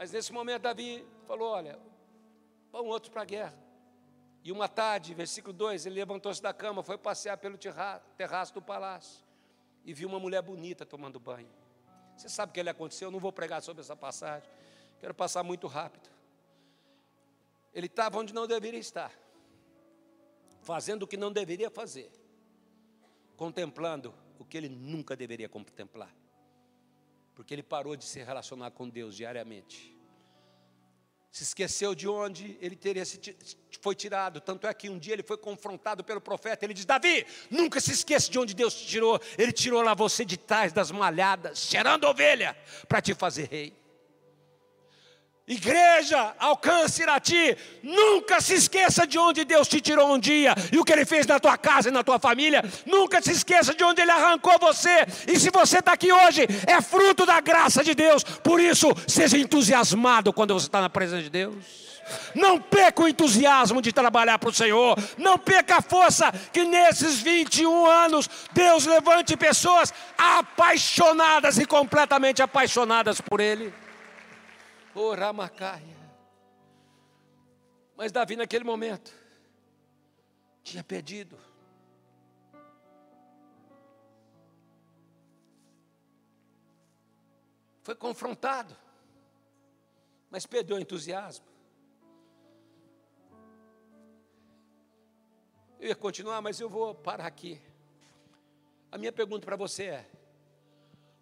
Mas 0.02 0.10
nesse 0.10 0.32
momento 0.32 0.62
Davi 0.62 1.06
falou: 1.28 1.52
olha, 1.52 1.78
vão 2.72 2.86
outros 2.86 3.08
para 3.08 3.22
a 3.22 3.24
guerra. 3.24 3.56
E 4.42 4.50
uma 4.50 4.66
tarde, 4.66 5.14
versículo 5.14 5.52
2, 5.52 5.86
ele 5.86 5.94
levantou-se 5.94 6.42
da 6.42 6.52
cama, 6.52 6.82
foi 6.82 6.98
passear 6.98 7.38
pelo 7.38 7.56
terraço 8.16 8.52
do 8.52 8.60
palácio 8.60 9.24
e 9.84 9.94
viu 9.94 10.08
uma 10.08 10.18
mulher 10.18 10.42
bonita 10.42 10.84
tomando 10.84 11.20
banho. 11.20 11.48
Você 12.16 12.28
sabe 12.28 12.50
o 12.50 12.52
que 12.52 12.58
ele 12.58 12.68
aconteceu? 12.68 13.06
Eu 13.06 13.12
não 13.12 13.20
vou 13.20 13.32
pregar 13.32 13.62
sobre 13.62 13.80
essa 13.80 13.94
passagem, 13.94 14.50
quero 14.98 15.14
passar 15.14 15.44
muito 15.44 15.68
rápido. 15.68 16.10
Ele 17.72 17.86
estava 17.86 18.18
onde 18.18 18.34
não 18.34 18.48
deveria 18.48 18.80
estar, 18.80 19.12
fazendo 20.62 21.04
o 21.04 21.06
que 21.06 21.16
não 21.16 21.30
deveria 21.30 21.70
fazer, 21.70 22.10
contemplando 23.36 24.12
o 24.36 24.44
que 24.44 24.56
ele 24.56 24.68
nunca 24.68 25.14
deveria 25.14 25.48
contemplar, 25.48 26.12
porque 27.34 27.54
ele 27.54 27.62
parou 27.62 27.96
de 27.96 28.04
se 28.04 28.22
relacionar 28.22 28.70
com 28.70 28.88
Deus 28.88 29.16
diariamente. 29.16 29.96
se 31.30 31.44
esqueceu 31.44 31.94
de 31.94 32.06
onde 32.06 32.58
ele 32.60 32.76
teria 32.76 33.04
se 33.06 33.18
foi 33.80 33.94
tirado. 33.94 34.40
Tanto 34.40 34.66
é 34.66 34.74
que 34.74 34.90
um 34.90 34.98
dia 34.98 35.14
ele 35.14 35.22
foi 35.22 35.38
confrontado 35.38 36.04
pelo 36.04 36.20
profeta. 36.20 36.64
Ele 36.64 36.74
diz: 36.74 36.84
Davi, 36.84 37.26
nunca 37.50 37.80
se 37.80 37.90
esqueça 37.92 38.30
de 38.30 38.38
onde 38.38 38.54
Deus 38.54 38.74
te 38.74 38.86
tirou. 38.86 39.20
Ele 39.38 39.50
tirou 39.50 39.80
lá 39.82 39.94
você 39.94 40.24
de 40.24 40.36
trás 40.36 40.72
das 40.72 40.90
malhadas, 40.90 41.58
cheirando 41.58 42.04
ovelha, 42.04 42.56
para 42.86 43.00
te 43.00 43.14
fazer 43.14 43.48
rei. 43.48 43.81
Igreja, 45.46 46.34
alcance 46.38 47.02
a 47.02 47.18
ti. 47.18 47.56
Nunca 47.82 48.40
se 48.40 48.54
esqueça 48.54 49.04
de 49.04 49.18
onde 49.18 49.44
Deus 49.44 49.66
te 49.66 49.80
tirou 49.80 50.14
um 50.14 50.18
dia 50.18 50.54
e 50.70 50.78
o 50.78 50.84
que 50.84 50.92
Ele 50.92 51.04
fez 51.04 51.26
na 51.26 51.40
tua 51.40 51.58
casa 51.58 51.88
e 51.88 51.92
na 51.92 52.04
tua 52.04 52.18
família. 52.18 52.62
Nunca 52.86 53.20
se 53.20 53.32
esqueça 53.32 53.74
de 53.74 53.82
onde 53.82 54.00
Ele 54.00 54.12
arrancou 54.12 54.56
você. 54.60 55.04
E 55.26 55.38
se 55.40 55.50
você 55.50 55.78
está 55.78 55.94
aqui 55.94 56.12
hoje, 56.12 56.46
é 56.66 56.80
fruto 56.80 57.26
da 57.26 57.40
graça 57.40 57.82
de 57.82 57.92
Deus. 57.92 58.22
Por 58.22 58.60
isso, 58.60 58.86
seja 59.08 59.36
entusiasmado 59.36 60.32
quando 60.32 60.54
você 60.54 60.66
está 60.66 60.80
na 60.80 60.88
presença 60.88 61.22
de 61.22 61.30
Deus. 61.30 61.82
Não 62.34 62.60
perca 62.60 63.02
o 63.02 63.08
entusiasmo 63.08 63.82
de 63.82 63.92
trabalhar 63.92 64.38
para 64.38 64.48
o 64.48 64.54
Senhor. 64.54 64.96
Não 65.18 65.36
perca 65.36 65.78
a 65.78 65.82
força 65.82 66.32
que 66.52 66.64
nesses 66.64 67.18
21 67.18 67.84
anos 67.86 68.30
Deus 68.52 68.86
levante 68.86 69.36
pessoas 69.36 69.92
apaixonadas 70.16 71.58
e 71.58 71.66
completamente 71.66 72.40
apaixonadas 72.42 73.20
por 73.20 73.40
Ele. 73.40 73.81
Oh, 74.94 75.14
Ramacaia. 75.14 76.02
Mas 77.96 78.12
Davi, 78.12 78.36
naquele 78.36 78.64
momento, 78.64 79.12
tinha 80.62 80.84
pedido. 80.84 81.38
Foi 87.82 87.94
confrontado, 87.94 88.76
mas 90.30 90.46
perdeu 90.46 90.76
o 90.76 90.80
entusiasmo. 90.80 91.46
Eu 95.80 95.88
ia 95.88 95.96
continuar, 95.96 96.40
mas 96.40 96.60
eu 96.60 96.68
vou 96.68 96.94
parar 96.94 97.26
aqui. 97.26 97.60
A 98.90 98.98
minha 98.98 99.12
pergunta 99.12 99.44
para 99.44 99.56
você 99.56 99.84
é: 99.84 100.10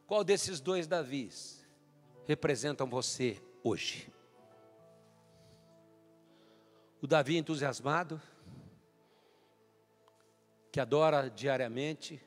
qual 0.06 0.22
desses 0.22 0.60
dois 0.60 0.86
Davis 0.86 1.64
representam 2.26 2.86
você 2.88 3.40
hoje. 3.62 4.10
O 7.00 7.06
Davi 7.06 7.36
entusiasmado, 7.36 8.20
que 10.70 10.80
adora 10.80 11.30
diariamente, 11.30 12.22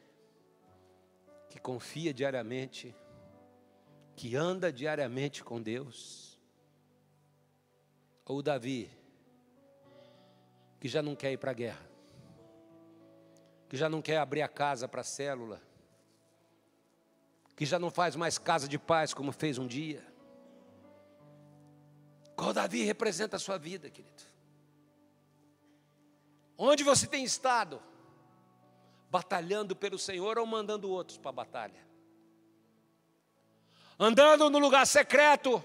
que 1.50 1.60
confia 1.60 2.14
diariamente, 2.14 2.96
que 4.16 4.36
anda 4.36 4.72
diariamente 4.72 5.44
com 5.44 5.62
Deus. 5.62 6.40
Ou 8.26 8.38
o 8.38 8.44
Davi, 8.44 8.90
que 10.80 10.88
já 10.88 11.02
não 11.02 11.16
quer 11.16 11.32
ir 11.32 11.38
para 11.38 11.52
a 11.52 11.54
guerra, 11.54 11.90
que 13.70 13.78
já 13.78 13.90
não 13.90 14.02
quer 14.02 14.18
abrir 14.18 14.42
a 14.42 14.48
casa 14.48 14.88
para 14.88 15.02
a 15.02 15.06
célula, 15.06 15.62
que 17.56 17.66
já 17.66 17.78
não 17.78 17.92
faz 17.92 18.16
mais 18.16 18.38
casa 18.38 18.68
de 18.68 18.80
paz 18.80 19.14
como 19.14 19.32
fez 19.32 19.58
um 19.58 19.68
dia 19.68 20.12
qual 22.54 22.68
Davi 22.68 22.84
representa 22.84 23.38
a 23.38 23.39
sua 23.39 23.58
vida, 23.58 23.89
querido? 23.89 24.24
Onde 26.56 26.84
você 26.84 27.08
tem 27.08 27.24
estado? 27.24 27.82
Batalhando 29.10 29.76
pelo 29.76 29.97
Senhor 29.97 30.38
ou 30.38 30.45
mandando 30.45 30.89
outros 30.89 31.18
para 31.18 31.30
a 31.30 31.34
batalha? 31.34 31.84
Andando 33.99 34.49
no 34.49 34.60
lugar 34.60 34.86
secreto 34.86 35.64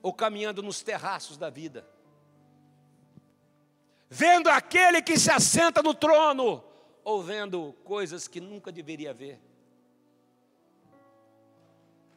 ou 0.00 0.14
caminhando 0.14 0.62
nos 0.62 0.80
terraços 0.80 1.36
da 1.36 1.50
vida? 1.50 1.86
Vendo 4.08 4.48
aquele 4.48 5.02
que 5.02 5.18
se 5.18 5.30
assenta 5.30 5.82
no 5.82 5.92
trono 5.92 6.64
ou 7.04 7.22
vendo 7.22 7.74
coisas 7.84 8.28
que 8.28 8.40
nunca 8.40 8.70
deveria 8.70 9.12
ver? 9.12 9.40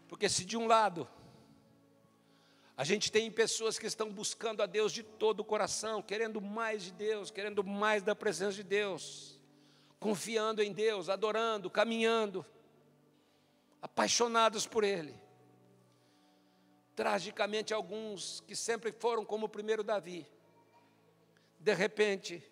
Porque 0.08 0.30
se 0.30 0.46
de 0.46 0.58
um 0.58 0.68
lado 0.68 1.08
a 2.82 2.84
gente 2.84 3.12
tem 3.12 3.30
pessoas 3.30 3.78
que 3.78 3.86
estão 3.86 4.12
buscando 4.12 4.64
a 4.64 4.66
Deus 4.66 4.92
de 4.92 5.04
todo 5.04 5.42
o 5.42 5.46
coração, 5.46 6.02
querendo 6.02 6.42
mais 6.42 6.82
de 6.82 6.92
Deus, 6.92 7.30
querendo 7.30 7.64
mais 7.64 8.02
da 8.02 8.16
presença 8.16 8.54
de 8.54 8.64
Deus, 8.64 9.40
confiando 10.00 10.64
em 10.64 10.74
Deus, 10.74 11.08
adorando, 11.08 11.70
caminhando, 11.70 12.44
apaixonados 13.84 14.66
por 14.66 14.84
Ele. 14.84 15.14
Tragicamente, 16.96 17.72
alguns 17.72 18.42
que 18.48 18.56
sempre 18.56 18.92
foram 18.92 19.24
como 19.24 19.46
o 19.46 19.50
primeiro 19.50 19.84
Davi, 19.84 20.26
de 21.60 21.76
repente, 21.76 22.44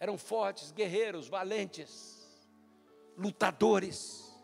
eram 0.00 0.18
fortes, 0.18 0.72
guerreiros, 0.72 1.28
valentes, 1.28 2.28
lutadores, 3.16 4.36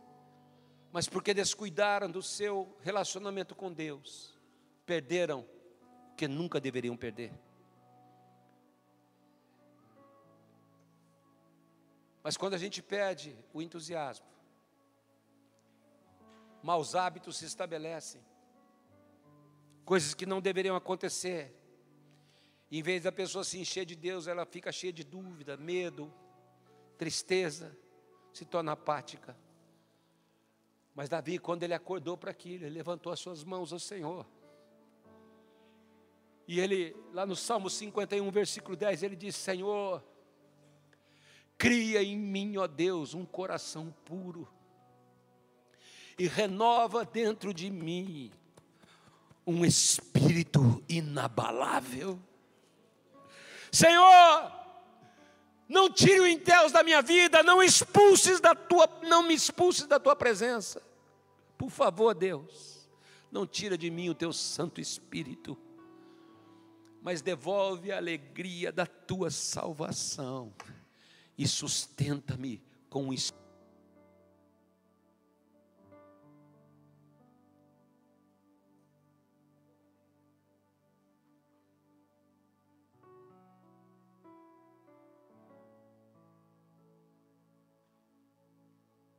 mas 0.93 1.09
porque 1.09 1.35
descuidaram 1.35 2.09
do 2.09 2.23
seu 2.23 2.77
relacionamento 2.81 3.57
com 3.57 3.73
Deus, 3.73 4.41
perderam 4.85 5.47
que 6.16 6.28
nunca 6.28 6.61
deveriam 6.61 6.97
perder. 6.97 7.33
Mas 12.22 12.37
quando 12.37 12.55
a 12.55 12.59
gente 12.59 12.80
perde 12.80 13.37
o 13.53 13.61
entusiasmo, 13.61 14.26
maus 16.62 16.95
hábitos 16.95 17.37
se 17.39 17.45
estabelecem, 17.45 18.22
coisas 19.85 20.14
que 20.14 20.24
não 20.24 20.41
deveriam 20.41 20.76
acontecer. 20.76 21.53
Em 22.70 22.83
vez 22.83 23.03
da 23.03 23.12
pessoa 23.12 23.45
se 23.45 23.59
encher 23.59 23.85
de 23.85 23.97
Deus, 23.97 24.26
ela 24.26 24.47
fica 24.47 24.70
cheia 24.72 24.93
de 24.93 25.05
dúvida, 25.05 25.57
medo, 25.57 26.12
tristeza, 26.97 27.76
se 28.33 28.45
torna 28.45 28.72
apática. 28.72 29.37
Mas 30.95 31.09
Davi, 31.09 31.39
quando 31.39 31.64
ele 31.64 31.74
acordou 31.74 32.16
para 32.16 32.30
aquilo, 32.30 32.64
ele 32.64 32.74
levantou 32.74 33.12
as 33.12 33.20
suas 33.20 33.43
mãos 33.45 33.72
ao 33.72 33.78
Senhor. 33.78 34.26
E 36.53 36.61
ele, 36.61 36.95
lá 37.15 37.25
no 37.25 37.35
Salmo 37.35 37.71
51, 37.71 38.31
versículo 38.31 38.77
10, 38.77 39.05
ele 39.05 39.17
diz: 39.17 39.35
Senhor, 39.35 40.05
cria 41.57 42.03
em 42.03 42.15
mim, 42.15 42.59
ó 42.59 42.67
Deus, 42.67 43.15
um 43.15 43.25
coração 43.25 43.91
puro, 44.05 44.47
e 46.19 46.27
renova 46.27 47.07
dentro 47.07 47.55
de 47.55 47.71
mim 47.71 48.31
um 49.47 49.65
espírito 49.65 50.85
inabalável. 50.87 52.21
Senhor, 53.71 54.53
não 55.67 55.91
tire 55.91 56.21
o 56.21 56.27
enteos 56.27 56.71
da 56.71 56.83
minha 56.83 57.01
vida, 57.01 57.43
não 57.43 57.63
expulses 57.63 58.41
da 58.43 58.55
tua, 58.55 58.87
não 59.05 59.23
me 59.23 59.33
expulses 59.33 59.87
da 59.87 59.99
tua 59.99 60.15
presença. 60.15 60.83
Por 61.57 61.71
favor, 61.71 62.15
Deus, 62.15 62.87
não 63.31 63.47
tira 63.47 63.79
de 63.79 63.91
mim 63.91 64.11
o 64.11 64.15
teu 64.15 64.35
Santo 64.35 64.83
Espírito 64.83 65.57
mas 67.03 67.21
devolve 67.21 67.91
a 67.91 67.97
alegria 67.97 68.71
da 68.71 68.87
tua 68.87 69.31
salvação 69.31 70.55
e 71.37 71.47
sustenta-me 71.49 72.63
com 72.89 73.09
o 73.09 73.13
Espírito. 73.13 73.43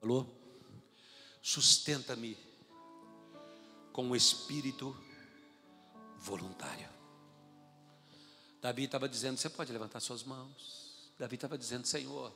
Alô? 0.01 0.25
Sustenta-me 1.41 2.37
com 3.93 4.09
o 4.09 4.15
espírito 4.15 4.93
voluntário. 6.19 6.92
Davi 8.63 8.85
estava 8.85 9.09
dizendo: 9.09 9.37
Você 9.37 9.49
pode 9.49 9.73
levantar 9.73 9.99
suas 9.99 10.23
mãos. 10.23 10.47
Davi 11.19 11.35
estava 11.35 11.57
dizendo: 11.57 11.85
Senhor, 11.85 12.31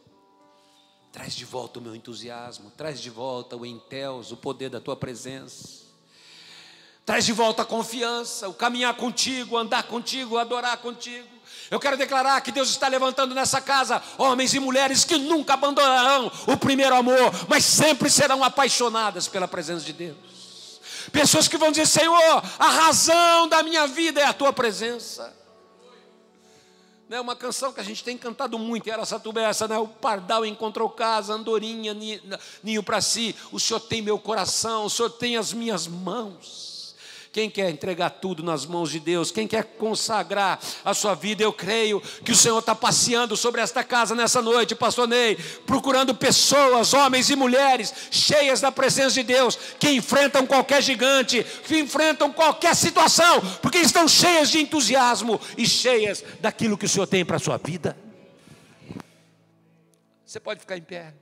traz 1.09 1.34
de 1.34 1.45
volta 1.45 1.80
o 1.80 1.82
meu 1.82 1.95
entusiasmo, 1.95 2.69
traz 2.71 2.99
de 2.99 3.09
volta 3.09 3.55
o 3.55 3.65
enteos, 3.65 4.34
o 4.34 4.36
poder 4.36 4.69
da 4.69 4.82
tua 4.82 4.97
presença. 4.97 5.88
Traz 7.05 7.23
de 7.23 7.32
volta 7.32 7.61
a 7.61 7.65
confiança, 7.65 8.49
o 8.49 8.53
caminhar 8.53 8.93
contigo, 8.95 9.55
andar 9.55 9.84
contigo, 9.84 10.38
adorar 10.38 10.75
contigo. 10.80 11.30
Eu 11.71 11.80
quero 11.80 11.95
declarar 11.95 12.41
que 12.41 12.51
Deus 12.51 12.67
está 12.67 12.89
levantando 12.89 13.34
nessa 13.34 13.61
casa 13.61 14.03
homens 14.17 14.53
e 14.53 14.59
mulheres 14.59 15.05
que 15.05 15.17
nunca 15.17 15.53
abandonarão 15.53 16.30
o 16.45 16.57
primeiro 16.57 16.93
amor, 16.93 17.32
mas 17.47 17.63
sempre 17.63 18.09
serão 18.09 18.43
apaixonadas 18.43 19.30
pela 19.30 19.47
presença 19.47 19.86
de 19.86 19.93
Deus. 19.93 20.82
Pessoas 21.09 21.47
que 21.47 21.57
vão 21.57 21.71
dizer: 21.71 21.88
Senhor, 21.88 22.43
a 22.59 22.69
razão 22.69 23.47
da 23.47 23.63
minha 23.63 23.88
vida 23.88 24.19
é 24.19 24.25
a 24.25 24.34
tua 24.34 24.51
presença 24.51 25.47
né, 27.10 27.20
uma 27.22 27.36
canção 27.36 27.72
que 27.72 27.80
a 27.80 27.84
gente 27.84 28.03
tem 28.03 28.18
cantado 28.18 28.60
muito, 28.60 28.89
era 28.89 29.01
essa 29.01 29.20
essa, 29.41 29.68
né? 29.68 29.78
O 29.78 29.88
pardal 29.88 30.45
encontrou 30.45 30.89
casa, 30.89 31.34
andorinha, 31.34 31.95
ninho 32.62 32.84
para 32.84 32.99
si. 33.01 33.36
O 33.51 33.60
Senhor 33.60 33.80
tem 33.80 34.01
meu 34.01 34.20
coração, 34.20 34.86
o 34.86 34.89
Senhor 34.89 35.10
tem 35.10 35.38
as 35.38 35.53
minhas 35.53 35.88
mãos. 35.88 36.76
Quem 37.38 37.51
quer 37.51 37.69
entregar 37.69 38.09
tudo 38.09 38.41
nas 38.41 38.65
mãos 38.65 38.89
de 38.89 38.99
Deus? 38.99 39.29
Quem 39.29 39.47
quer 39.47 39.63
consagrar 39.63 40.59
a 40.83 40.91
sua 40.91 41.13
vida? 41.13 41.43
Eu 41.43 41.53
creio 41.53 42.01
que 42.25 42.31
o 42.31 42.35
Senhor 42.35 42.57
está 42.57 42.73
passeando 42.73 43.38
sobre 43.38 43.61
esta 43.61 43.83
casa 43.83 44.15
nessa 44.15 44.41
noite, 44.41 44.73
Pastor 44.73 45.07
Ney, 45.07 45.35
procurando 45.63 46.15
pessoas, 46.15 46.95
homens 46.95 47.29
e 47.29 47.35
mulheres, 47.35 47.93
cheias 48.09 48.59
da 48.59 48.71
presença 48.71 49.13
de 49.13 49.21
Deus, 49.21 49.55
que 49.79 49.91
enfrentam 49.91 50.47
qualquer 50.47 50.81
gigante, 50.81 51.43
que 51.43 51.77
enfrentam 51.77 52.33
qualquer 52.33 52.75
situação, 52.75 53.39
porque 53.61 53.77
estão 53.77 54.07
cheias 54.07 54.49
de 54.49 54.59
entusiasmo 54.59 55.39
e 55.55 55.67
cheias 55.67 56.23
daquilo 56.41 56.75
que 56.75 56.88
o 56.88 56.89
Senhor 56.89 57.05
tem 57.05 57.23
para 57.23 57.35
a 57.35 57.39
sua 57.39 57.57
vida. 57.59 57.95
Você 60.25 60.39
pode 60.39 60.59
ficar 60.59 60.75
em 60.75 60.81
pé. 60.81 61.13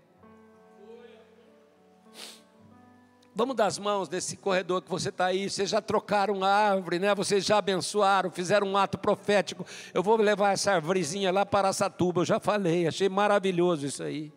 Vamos 3.37 3.57
dar 3.57 3.65
as 3.65 3.77
mãos 3.77 4.07
nesse 4.07 4.37
corredor 4.37 4.81
que 4.81 4.89
você 4.89 5.09
está 5.09 5.25
aí. 5.25 5.49
Vocês 5.49 5.69
já 5.69 5.81
trocaram 5.81 6.41
a 6.41 6.49
árvore, 6.49 6.99
né? 6.99 7.13
Vocês 7.13 7.43
já 7.43 7.57
abençoaram, 7.57 8.31
fizeram 8.31 8.65
um 8.65 8.77
ato 8.77 8.97
profético. 8.97 9.65
Eu 9.93 10.01
vou 10.01 10.15
levar 10.15 10.53
essa 10.53 10.71
árvorezinha 10.71 11.33
lá 11.33 11.45
para 11.45 11.73
Satuba. 11.73 12.21
Eu 12.21 12.25
já 12.25 12.39
falei, 12.39 12.87
achei 12.87 13.09
maravilhoso 13.09 13.85
isso 13.85 14.01
aí. 14.01 14.31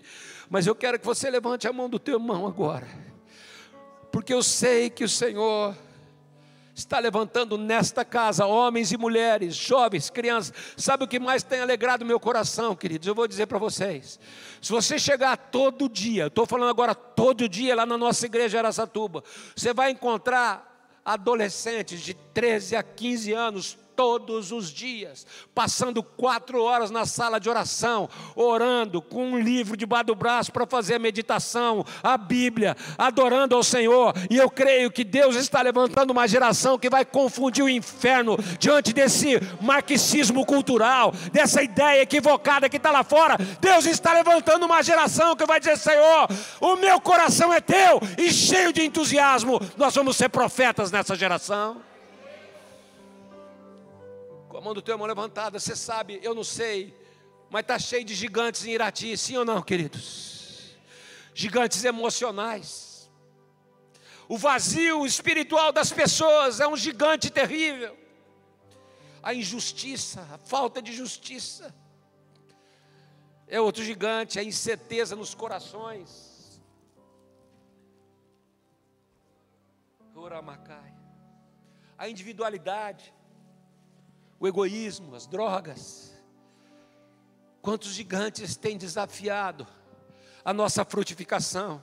Mas 0.51 0.67
eu 0.67 0.75
quero 0.75 0.99
que 0.99 1.07
você 1.07 1.31
levante 1.31 1.69
a 1.69 1.73
mão 1.73 1.89
do 1.89 2.01
teu 2.01 2.19
irmão 2.19 2.45
agora. 2.45 2.89
Porque 4.11 4.35
eu 4.35 4.43
sei 4.43 4.91
que 4.91 5.05
o 5.05 5.09
Senhor 5.09 5.77
está 6.79 6.99
levantando 6.99 7.59
nesta 7.59 8.05
casa 8.05 8.47
homens 8.47 8.93
e 8.93 8.97
mulheres, 8.97 9.57
jovens, 9.57 10.11
crianças. 10.11 10.55
Sabe 10.77 11.05
o 11.05 11.09
que 11.09 11.19
mais 11.19 11.43
tem 11.43 11.61
alegrado 11.61 12.05
meu 12.05 12.21
coração, 12.21 12.77
queridos? 12.77 13.09
Eu 13.09 13.15
vou 13.15 13.27
dizer 13.27 13.47
para 13.47 13.59
vocês. 13.59 14.19
Se 14.63 14.71
você 14.71 14.99
chegar 14.99 15.37
todo 15.37 15.89
dia, 15.89 16.29
estou 16.29 16.47
falando 16.47 16.71
agora 16.71 16.95
todo 16.95 17.49
dia 17.49 17.75
lá 17.75 17.85
na 17.85 17.99
nossa 17.99 18.27
igreja 18.27 18.59
Aracatuba, 18.59 19.25
você 19.55 19.75
vai 19.75 19.91
encontrar 19.91 20.65
adolescentes 21.05 22.01
de 22.01 22.15
13 22.15 22.77
a 22.77 22.83
15 22.83 23.33
anos 23.33 23.79
todos 23.99 24.53
os 24.53 24.71
dias, 24.71 25.27
passando 25.53 26.05
quatro 26.05 26.63
horas 26.63 26.89
na 26.89 27.05
sala 27.05 27.41
de 27.41 27.51
oração, 27.51 28.09
orando 28.37 29.03
com 29.03 29.33
um 29.33 29.41
livro 29.41 29.77
debaixo 29.77 30.05
do 30.07 30.15
braço 30.15 30.53
para 30.53 30.65
fazer 30.65 30.95
a 30.95 30.99
meditação, 31.01 31.85
a 32.01 32.17
Bíblia, 32.17 32.77
adorando 32.97 33.57
ao 33.57 33.63
Senhor. 33.65 34.15
E 34.31 34.37
eu 34.37 34.49
creio 34.49 34.89
que 34.89 35.03
Deus 35.03 35.35
está 35.35 35.61
levantando 35.63 36.13
uma 36.13 36.29
geração 36.29 36.79
que 36.79 36.89
vai 36.89 37.05
confundir 37.05 37.65
o 37.65 37.69
inferno 37.69 38.39
diante 38.61 38.93
desse 38.93 39.41
marxismo 39.61 40.47
cultural, 40.47 41.13
dessa 41.33 41.61
ideia 41.61 42.03
equivocada 42.03 42.69
que 42.69 42.77
está 42.77 42.93
lá 42.93 43.03
fora. 43.03 43.37
Deus 43.61 43.85
está 43.85 44.13
levantando 44.13 44.65
uma 44.65 44.81
geração 44.81 45.35
que 45.35 45.45
vai 45.45 45.59
dizer: 45.59 45.77
Senhor, 45.77 46.29
o 46.61 46.77
meu 46.77 47.01
coração 47.01 47.53
é 47.53 47.61
teu, 47.61 48.01
e 48.17 48.31
cheio 48.31 48.73
de 48.73 48.85
entusiasmo, 48.85 49.61
nós 49.77 49.93
vamos 49.97 50.17
ser 50.17 50.29
profetas 50.29 50.93
nessa 50.93 51.17
geração 51.17 51.88
a 54.59 54.61
mão 54.61 54.75
do 54.75 54.83
teu 54.83 54.99
mão 54.99 55.07
levantada, 55.07 55.61
você 55.61 55.77
sabe, 55.77 56.19
eu 56.21 56.35
não 56.35 56.43
sei, 56.43 56.93
mas 57.49 57.61
está 57.61 57.79
cheio 57.79 58.05
de 58.05 58.13
gigantes 58.13 58.65
em 58.65 58.73
Irati, 58.73 59.17
sim 59.17 59.37
ou 59.37 59.45
não, 59.45 59.63
queridos? 59.63 60.77
Gigantes 61.33 61.85
emocionais. 61.85 63.09
O 64.29 64.37
vazio 64.37 65.07
espiritual 65.07 65.71
das 65.71 65.93
pessoas 65.93 66.59
é 66.59 66.67
um 66.67 66.77
gigante 66.77 67.31
terrível. 67.31 67.97
A 69.23 69.33
injustiça, 69.33 70.27
a 70.35 70.39
falta 70.39 70.83
de 70.83 70.93
justiça. 70.93 71.73
É 73.47 73.61
outro 73.61 73.85
gigante, 73.85 74.41
a 74.41 74.43
incerteza 74.43 75.15
nos 75.15 75.37
corações. 75.37 76.61
A 81.97 82.09
individualidade 82.09 83.15
o 84.41 84.47
egoísmo, 84.47 85.15
as 85.15 85.27
drogas. 85.27 86.13
Quantos 87.61 87.93
gigantes 87.93 88.57
têm 88.57 88.77
desafiado 88.77 89.67
a 90.45 90.53
nossa 90.53 90.85
frutificação? 90.85 91.83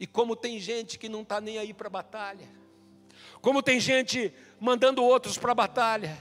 E 0.00 0.06
como 0.06 0.34
tem 0.34 0.58
gente 0.58 0.98
que 0.98 1.08
não 1.08 1.22
está 1.22 1.40
nem 1.40 1.58
aí 1.58 1.74
para 1.74 1.88
a 1.88 1.90
batalha, 1.90 2.48
como 3.40 3.62
tem 3.62 3.78
gente 3.78 4.32
mandando 4.60 5.02
outros 5.04 5.36
para 5.36 5.52
a 5.52 5.54
batalha. 5.54 6.16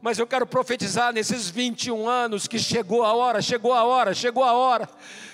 Mas 0.00 0.18
eu 0.18 0.26
quero 0.26 0.46
profetizar 0.46 1.12
nesses 1.12 1.48
21 1.48 2.06
anos 2.06 2.46
que 2.46 2.58
chegou 2.58 3.04
a 3.04 3.14
hora, 3.14 3.40
chegou 3.40 3.72
a 3.72 3.84
hora, 3.84 4.12
chegou 4.12 4.44
a 4.44 4.52
hora 4.52 4.88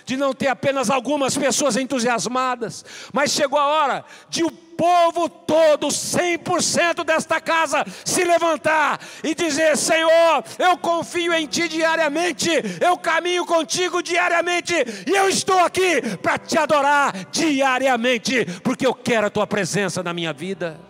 de 0.05 0.17
não 0.17 0.33
ter 0.33 0.47
apenas 0.49 0.91
algumas 0.91 1.37
pessoas 1.37 1.77
entusiasmadas, 1.77 2.85
mas 3.13 3.33
chegou 3.33 3.59
a 3.59 3.67
hora 3.67 4.05
de 4.29 4.45
o 4.45 4.51
povo 4.81 5.29
todo, 5.29 5.89
100% 5.89 7.05
desta 7.05 7.39
casa, 7.39 7.85
se 8.03 8.25
levantar 8.25 8.99
e 9.23 9.35
dizer: 9.35 9.77
Senhor, 9.77 10.43
eu 10.59 10.79
confio 10.79 11.35
em 11.35 11.47
Ti 11.47 11.69
diariamente, 11.69 12.49
eu 12.81 12.97
caminho 12.97 13.45
contigo 13.45 14.03
diariamente, 14.03 14.73
e 15.07 15.11
eu 15.11 15.29
estou 15.29 15.59
aqui 15.59 16.01
para 16.23 16.39
te 16.39 16.59
adorar 16.59 17.27
diariamente, 17.31 18.47
porque 18.65 18.87
eu 18.87 18.95
quero 18.95 19.27
a 19.27 19.31
Tua 19.31 19.47
presença 19.47 20.03
na 20.03 20.15
minha 20.15 20.33
vida. 20.33 20.81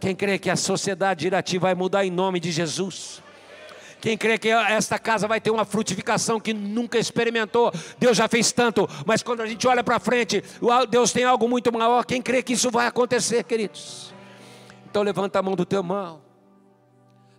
Quem 0.00 0.16
crê 0.16 0.36
que 0.36 0.50
a 0.50 0.56
sociedade 0.56 1.28
irati 1.28 1.58
vai 1.58 1.76
mudar 1.76 2.04
em 2.04 2.10
nome 2.10 2.40
de 2.40 2.50
Jesus? 2.50 3.22
Quem 4.00 4.16
crê 4.16 4.38
que 4.38 4.48
esta 4.48 4.98
casa 4.98 5.28
vai 5.28 5.40
ter 5.40 5.50
uma 5.50 5.64
frutificação 5.64 6.40
que 6.40 6.54
nunca 6.54 6.98
experimentou, 6.98 7.70
Deus 7.98 8.16
já 8.16 8.26
fez 8.28 8.50
tanto, 8.50 8.88
mas 9.04 9.22
quando 9.22 9.42
a 9.42 9.46
gente 9.46 9.66
olha 9.68 9.84
para 9.84 10.00
frente, 10.00 10.42
Deus 10.88 11.12
tem 11.12 11.24
algo 11.24 11.48
muito 11.48 11.72
maior. 11.72 12.04
Quem 12.04 12.22
crê 12.22 12.42
que 12.42 12.54
isso 12.54 12.70
vai 12.70 12.86
acontecer, 12.86 13.44
queridos? 13.44 14.12
Então 14.90 15.02
levanta 15.02 15.38
a 15.38 15.42
mão 15.42 15.54
do 15.54 15.66
teu 15.66 15.82
mão. 15.82 16.22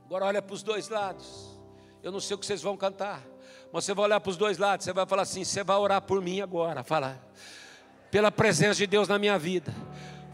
Agora 0.06 0.26
olha 0.26 0.42
para 0.42 0.54
os 0.54 0.62
dois 0.62 0.88
lados. 0.90 1.58
Eu 2.04 2.12
não 2.12 2.20
sei 2.20 2.36
o 2.36 2.38
que 2.38 2.46
vocês 2.46 2.62
vão 2.62 2.76
cantar, 2.76 3.22
mas 3.72 3.86
você 3.86 3.94
vai 3.94 4.06
olhar 4.06 4.20
para 4.20 4.30
os 4.30 4.38
dois 4.38 4.58
lados. 4.58 4.84
Você 4.84 4.94
vai 4.94 5.06
falar 5.06 5.22
assim: 5.24 5.44
você 5.44 5.64
vai 5.64 5.78
orar 5.78 6.02
por 6.02 6.22
mim 6.22 6.42
agora. 6.42 6.84
Fala, 6.84 7.20
pela 8.10 8.32
presença 8.32 8.76
de 8.76 8.88
Deus 8.88 9.08
na 9.08 9.18
minha 9.18 9.38
vida. 9.40 9.74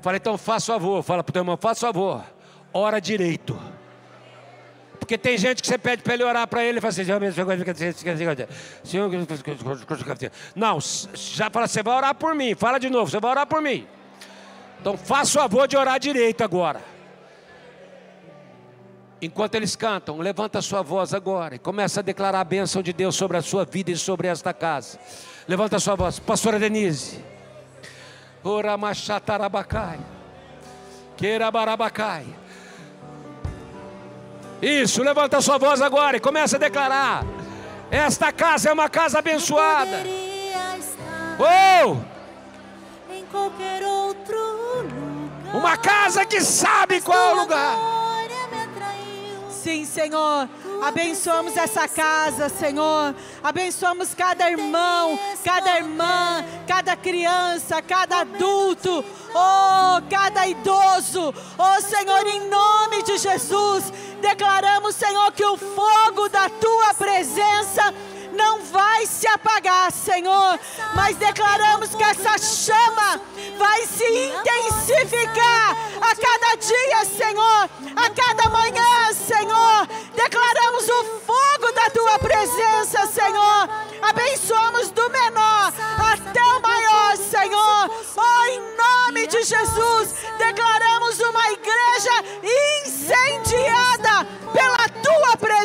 Fala, 0.01 0.17
então 0.17 0.37
faça 0.37 0.73
favor. 0.73 1.03
Fala 1.03 1.23
para 1.23 1.31
o 1.31 1.33
teu 1.33 1.41
irmão: 1.41 1.57
faça 1.57 1.81
favor. 1.81 2.23
Ora 2.73 2.99
direito. 2.99 3.59
Porque 5.07 5.17
tem 5.17 5.37
gente 5.37 5.61
que 5.61 5.67
você 5.69 5.77
pede 5.77 6.03
para 6.03 6.15
ele 6.15 6.23
orar 6.25 6.45
para 6.49 6.61
ele 6.65 6.79
e 6.79 6.81
fala 6.81 6.89
assim, 6.89 7.05
não, 10.53 10.79
já 11.13 11.49
fala, 11.49 11.65
você 11.65 11.81
vai 11.81 11.95
orar 11.95 12.13
por 12.13 12.35
mim, 12.35 12.53
fala 12.55 12.77
de 12.77 12.89
novo, 12.89 13.09
você 13.09 13.17
vai 13.17 13.31
orar 13.31 13.47
por 13.47 13.61
mim. 13.61 13.87
Então 14.81 14.97
faça 14.97 15.39
o 15.39 15.41
favor 15.43 15.65
de 15.65 15.77
orar 15.77 15.97
direito 15.97 16.43
agora. 16.43 16.81
Enquanto 19.21 19.55
eles 19.55 19.77
cantam, 19.77 20.17
levanta 20.17 20.59
a 20.59 20.61
sua 20.61 20.81
voz 20.81 21.13
agora 21.13 21.55
e 21.55 21.59
começa 21.59 22.01
a 22.01 22.03
declarar 22.03 22.41
a 22.41 22.43
bênção 22.43 22.81
de 22.81 22.91
Deus 22.91 23.15
sobre 23.15 23.37
a 23.37 23.41
sua 23.41 23.63
vida 23.63 23.89
e 23.89 23.95
sobre 23.95 24.27
esta 24.27 24.53
casa. 24.53 24.99
Levanta 25.47 25.77
a 25.77 25.79
sua 25.79 25.95
voz, 25.95 26.19
pastora 26.19 26.59
Denise. 26.59 27.23
Ora 28.43 28.75
machatarabacai. 28.75 29.99
Queira 31.15 31.49
barabacai. 31.49 32.25
Isso, 34.61 35.03
levanta 35.03 35.37
a 35.37 35.41
sua 35.41 35.57
voz 35.57 35.81
agora 35.81 36.17
e 36.17 36.19
começa 36.19 36.57
a 36.57 36.59
declarar: 36.59 37.23
Esta 37.91 38.31
casa 38.31 38.69
é 38.69 38.73
uma 38.73 38.89
casa 38.89 39.19
abençoada. 39.19 40.03
Oh! 41.39 41.97
Em 43.13 43.23
qualquer 43.25 43.83
outro 43.83 44.35
lugar. 44.35 45.55
Uma 45.55 45.77
casa 45.77 46.25
que 46.25 46.41
sabe 46.41 47.01
qual 47.01 47.17
é 47.17 47.33
o 47.33 47.41
lugar. 47.41 47.97
Sim, 49.49 49.85
Senhor. 49.85 50.47
Abençoamos 50.81 51.57
essa 51.57 51.87
casa, 51.87 52.47
Senhor. 52.47 53.13
Abençoamos 53.43 54.13
cada 54.13 54.49
irmão, 54.49 55.19
cada 55.43 55.77
irmã, 55.77 56.45
cada 56.65 56.95
criança, 56.95 57.81
cada 57.81 58.19
adulto, 58.19 59.03
oh, 59.33 60.01
cada 60.09 60.47
idoso. 60.47 61.33
Oh, 61.57 61.81
Senhor, 61.81 62.27
em 62.27 62.47
nome 62.47 63.03
de 63.03 63.17
Jesus, 63.17 63.91
declaramos, 64.21 64.95
Senhor, 64.95 65.31
que 65.31 65.45
o 65.45 65.57
fogo 65.57 66.29
da 66.29 66.49
tua 66.49 66.93
presença 66.93 67.93
não 68.37 68.61
vai 68.61 69.05
se 69.07 69.27
apagar, 69.27 69.91
Senhor, 69.91 70.59
mas 70.95 71.17
declaramos 71.17 71.95
que 71.95 72.03
essa 72.03 72.37
chama 72.37 73.19
vai 73.57 73.85
se 73.85 74.05
intensificar 74.05 75.75
a 75.99 76.15
cada 76.15 76.55
dia, 76.55 77.05
Senhor, 77.05 77.69
a 77.95 78.09
cada 78.09 78.49
manhã, 78.49 79.13
Senhor. 79.13 79.87
Declaramos 80.13 80.87
o 80.87 81.03
fogo 81.25 81.71
da 81.73 81.89
tua 81.89 82.19
presença, 82.19 83.07
Senhor. 83.07 83.69
Abençoamos 84.01 84.91
do 84.91 85.09
menor 85.09 85.73
até 86.13 86.43
o 86.43 86.61
maior, 86.61 87.17
Senhor. 87.17 87.91
Oh, 88.15 88.45
em 88.45 88.61
nome 88.77 89.27
de 89.27 89.43
Jesus, 89.43 90.13
declaramos 90.37 91.19
uma 91.19 91.51
igreja 91.51 92.23
incendiada 92.85 93.86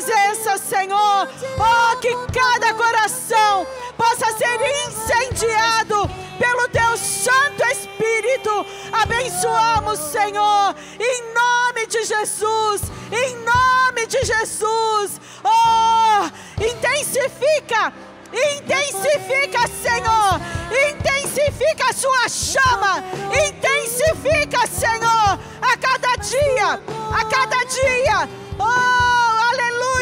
presença, 0.03 0.59
Senhor. 0.59 1.29
Oh, 1.59 1.97
que 1.99 2.13
cada 2.33 2.75
coração 2.75 3.67
possa 3.97 4.33
ser 4.37 4.59
incendiado 4.89 6.11
pelo 6.39 6.69
teu 6.69 6.97
Santo 6.97 7.63
Espírito, 7.71 8.67
Abençoamos, 8.93 9.99
Senhor, 9.99 10.75
em 10.99 11.23
nome 11.33 11.87
de 11.87 12.05
Jesus, 12.05 12.83
em 13.13 13.37
nome 13.37 14.07
de 14.07 14.25
Jesus. 14.25 15.21
Oh, 15.45 16.63
intensifica 16.63 17.93
Intensifica, 18.33 19.69
Senhor. 19.69 20.41
Intensifica 20.89 21.91
a 21.91 21.93
sua 21.93 22.29
chama. 22.31 23.05
Intensifica, 23.47 24.67
Senhor, 24.67 25.39
a 25.61 25.77
cada 25.77 26.17
dia, 26.17 26.81
a 27.13 27.25
cada 27.27 27.65
dia. 27.65 28.29
Oh, 28.59 29.22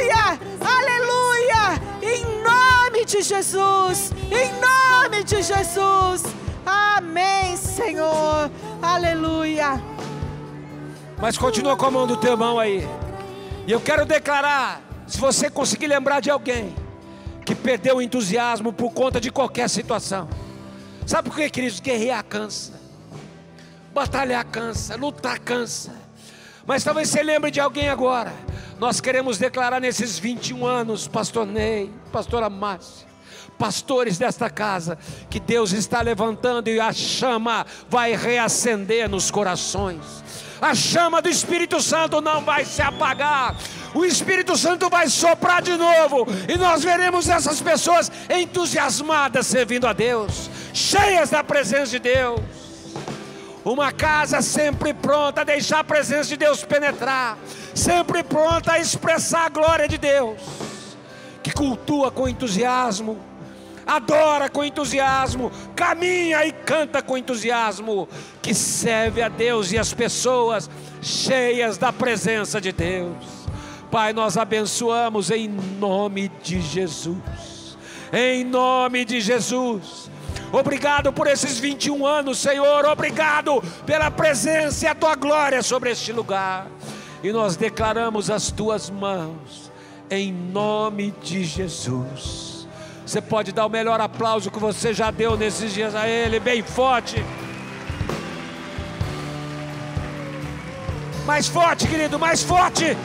aleluia, 0.01 0.39
aleluia. 0.61 1.83
Em 2.03 2.25
nome 2.43 3.05
de 3.05 3.23
Jesus, 3.23 4.13
em 4.31 4.51
nome 4.61 5.25
de 5.25 5.43
Jesus. 5.43 6.23
Amém, 6.65 7.57
Senhor. 7.57 8.51
Aleluia. 8.81 9.83
Mas 11.19 11.37
continua 11.37 11.77
com 11.77 11.87
a 11.87 11.91
mão 11.91 12.07
do 12.07 12.17
teu 12.17 12.37
mão 12.37 12.59
aí. 12.59 12.89
E 13.67 13.73
eu 13.73 13.81
quero 13.81 14.07
declarar, 14.07 14.81
se 15.07 15.19
você 15.19 15.51
conseguir 15.51 15.87
lembrar 15.87 16.21
de 16.21 16.31
alguém 16.31 16.75
que 17.45 17.55
perdeu 17.55 17.97
o 17.97 18.03
entusiasmo 18.03 18.73
por 18.73 18.93
conta 18.93 19.21
de 19.21 19.31
qualquer 19.31 19.69
situação. 19.69 20.29
Sabe 21.07 21.29
por 21.29 21.37
que, 21.37 21.51
queridos? 21.51 21.81
Guerrear 21.81 22.25
cansa, 22.25 22.73
batalhar 23.93 24.45
cansa, 24.45 24.97
lutar 24.97 25.39
cansa. 25.41 25.93
Mas 26.65 26.85
talvez 26.85 27.09
você 27.09 27.23
lembre 27.23 27.51
de 27.51 27.59
alguém 27.59 27.89
agora. 27.89 28.33
Nós 28.81 28.99
queremos 28.99 29.37
declarar 29.37 29.79
nesses 29.79 30.19
21 30.19 30.67
anos, 30.67 31.07
Pastor 31.07 31.45
Ney, 31.47 31.93
Pastora 32.11 32.49
Márcia, 32.49 33.07
pastores 33.59 34.17
desta 34.17 34.49
casa, 34.49 34.97
que 35.29 35.39
Deus 35.39 35.73
está 35.73 36.01
levantando 36.01 36.69
e 36.71 36.81
a 36.81 36.91
chama 36.91 37.67
vai 37.91 38.17
reacender 38.17 39.07
nos 39.07 39.31
corações. 39.31 40.25
A 40.63 40.75
chama 40.75 41.21
do 41.21 41.29
Espírito 41.29 41.79
Santo 41.83 42.23
não 42.23 42.43
vai 42.43 42.65
se 42.65 42.81
apagar 42.81 43.55
o 43.95 44.05
Espírito 44.05 44.57
Santo 44.57 44.89
vai 44.89 45.09
soprar 45.09 45.61
de 45.63 45.77
novo, 45.77 46.27
e 46.49 46.57
nós 46.57 46.85
veremos 46.85 47.29
essas 47.29 47.61
pessoas 47.61 48.11
entusiasmadas 48.31 49.47
servindo 49.47 49.87
a 49.87 49.93
Deus, 49.93 50.49
cheias 50.73 51.31
da 51.31 51.43
presença 51.43 51.91
de 51.91 51.99
Deus. 51.99 52.41
Uma 53.65 53.93
casa 53.93 54.41
sempre 54.41 54.95
pronta 54.95 55.43
a 55.43 55.45
deixar 55.45 55.81
a 55.81 55.85
presença 55.85 56.31
de 56.31 56.37
Deus 56.37 56.65
penetrar, 56.65 57.39
sempre 57.75 58.23
pronta 58.23 58.73
a 58.73 58.79
expressar 58.79 59.47
a 59.47 59.49
glória 59.51 59.87
de 59.87 59.99
Deus, 59.99 60.41
que 61.43 61.53
cultua 61.53 62.11
com 62.11 62.27
entusiasmo, 62.27 63.19
adora 63.87 64.49
com 64.49 64.65
entusiasmo, 64.65 65.53
caminha 65.77 66.47
e 66.47 66.53
canta 66.53 67.03
com 67.03 67.19
entusiasmo, 67.19 68.09
que 68.41 68.55
serve 68.55 69.21
a 69.21 69.29
Deus 69.29 69.73
e 69.73 69.79
as 69.79 69.93
pessoas 69.93 70.71
cheias 71.03 71.77
da 71.77 71.93
presença 71.93 72.61
de 72.61 72.73
Deus. 72.73 73.41
Pai, 73.91 74.13
nós 74.13 74.39
abençoamos 74.39 75.31
em 75.31 75.49
nome 75.49 76.31
de 76.43 76.63
Jesus. 76.63 77.77
Em 78.13 78.45
nome 78.45 79.05
de 79.05 79.21
Jesus. 79.21 80.11
Obrigado 80.53 81.13
por 81.13 81.27
esses 81.27 81.59
21 81.59 82.05
anos, 82.05 82.39
Senhor. 82.39 82.85
Obrigado 82.85 83.63
pela 83.87 84.11
presença 84.11 84.85
e 84.85 84.89
a 84.89 84.95
tua 84.95 85.15
glória 85.15 85.63
sobre 85.63 85.91
este 85.91 86.13
lugar. 86.13 86.67
E 87.23 87.33
nós 87.33 87.57
declaramos 87.57 88.31
as 88.31 88.51
tuas 88.51 88.91
mãos, 88.91 89.71
em 90.11 90.33
nome 90.33 91.15
de 91.23 91.45
Jesus. 91.45 92.67
Você 93.07 93.21
pode 93.21 93.53
dar 93.53 93.67
o 93.67 93.69
melhor 93.69 94.01
aplauso 94.01 94.51
que 94.51 94.59
você 94.59 94.93
já 94.93 95.11
deu 95.11 95.37
nesses 95.37 95.73
dias 95.73 95.95
a 95.95 96.09
Ele, 96.09 96.41
bem 96.41 96.63
forte. 96.63 97.25
Mais 101.27 101.47
forte, 101.47 101.87
querido, 101.87 102.19
mais 102.19 102.43
forte. 102.43 102.97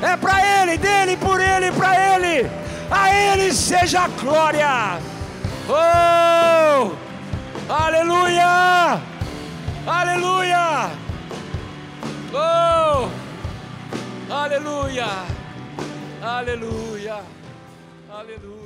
É 0.00 0.16
para 0.16 0.62
Ele, 0.62 0.78
dele, 0.78 1.16
por 1.16 1.40
Ele, 1.40 1.72
para 1.72 2.16
Ele. 2.16 2.48
A 2.90 3.14
Ele 3.14 3.52
seja 3.52 4.02
a 4.02 4.08
glória. 4.08 5.17
Oh! 5.70 6.96
Aleluia! 7.68 8.98
Aleluia! 9.86 10.90
Oh! 12.32 13.10
Aleluia! 14.30 15.26
Aleluia! 16.22 17.20
Aleluia! 18.10 18.57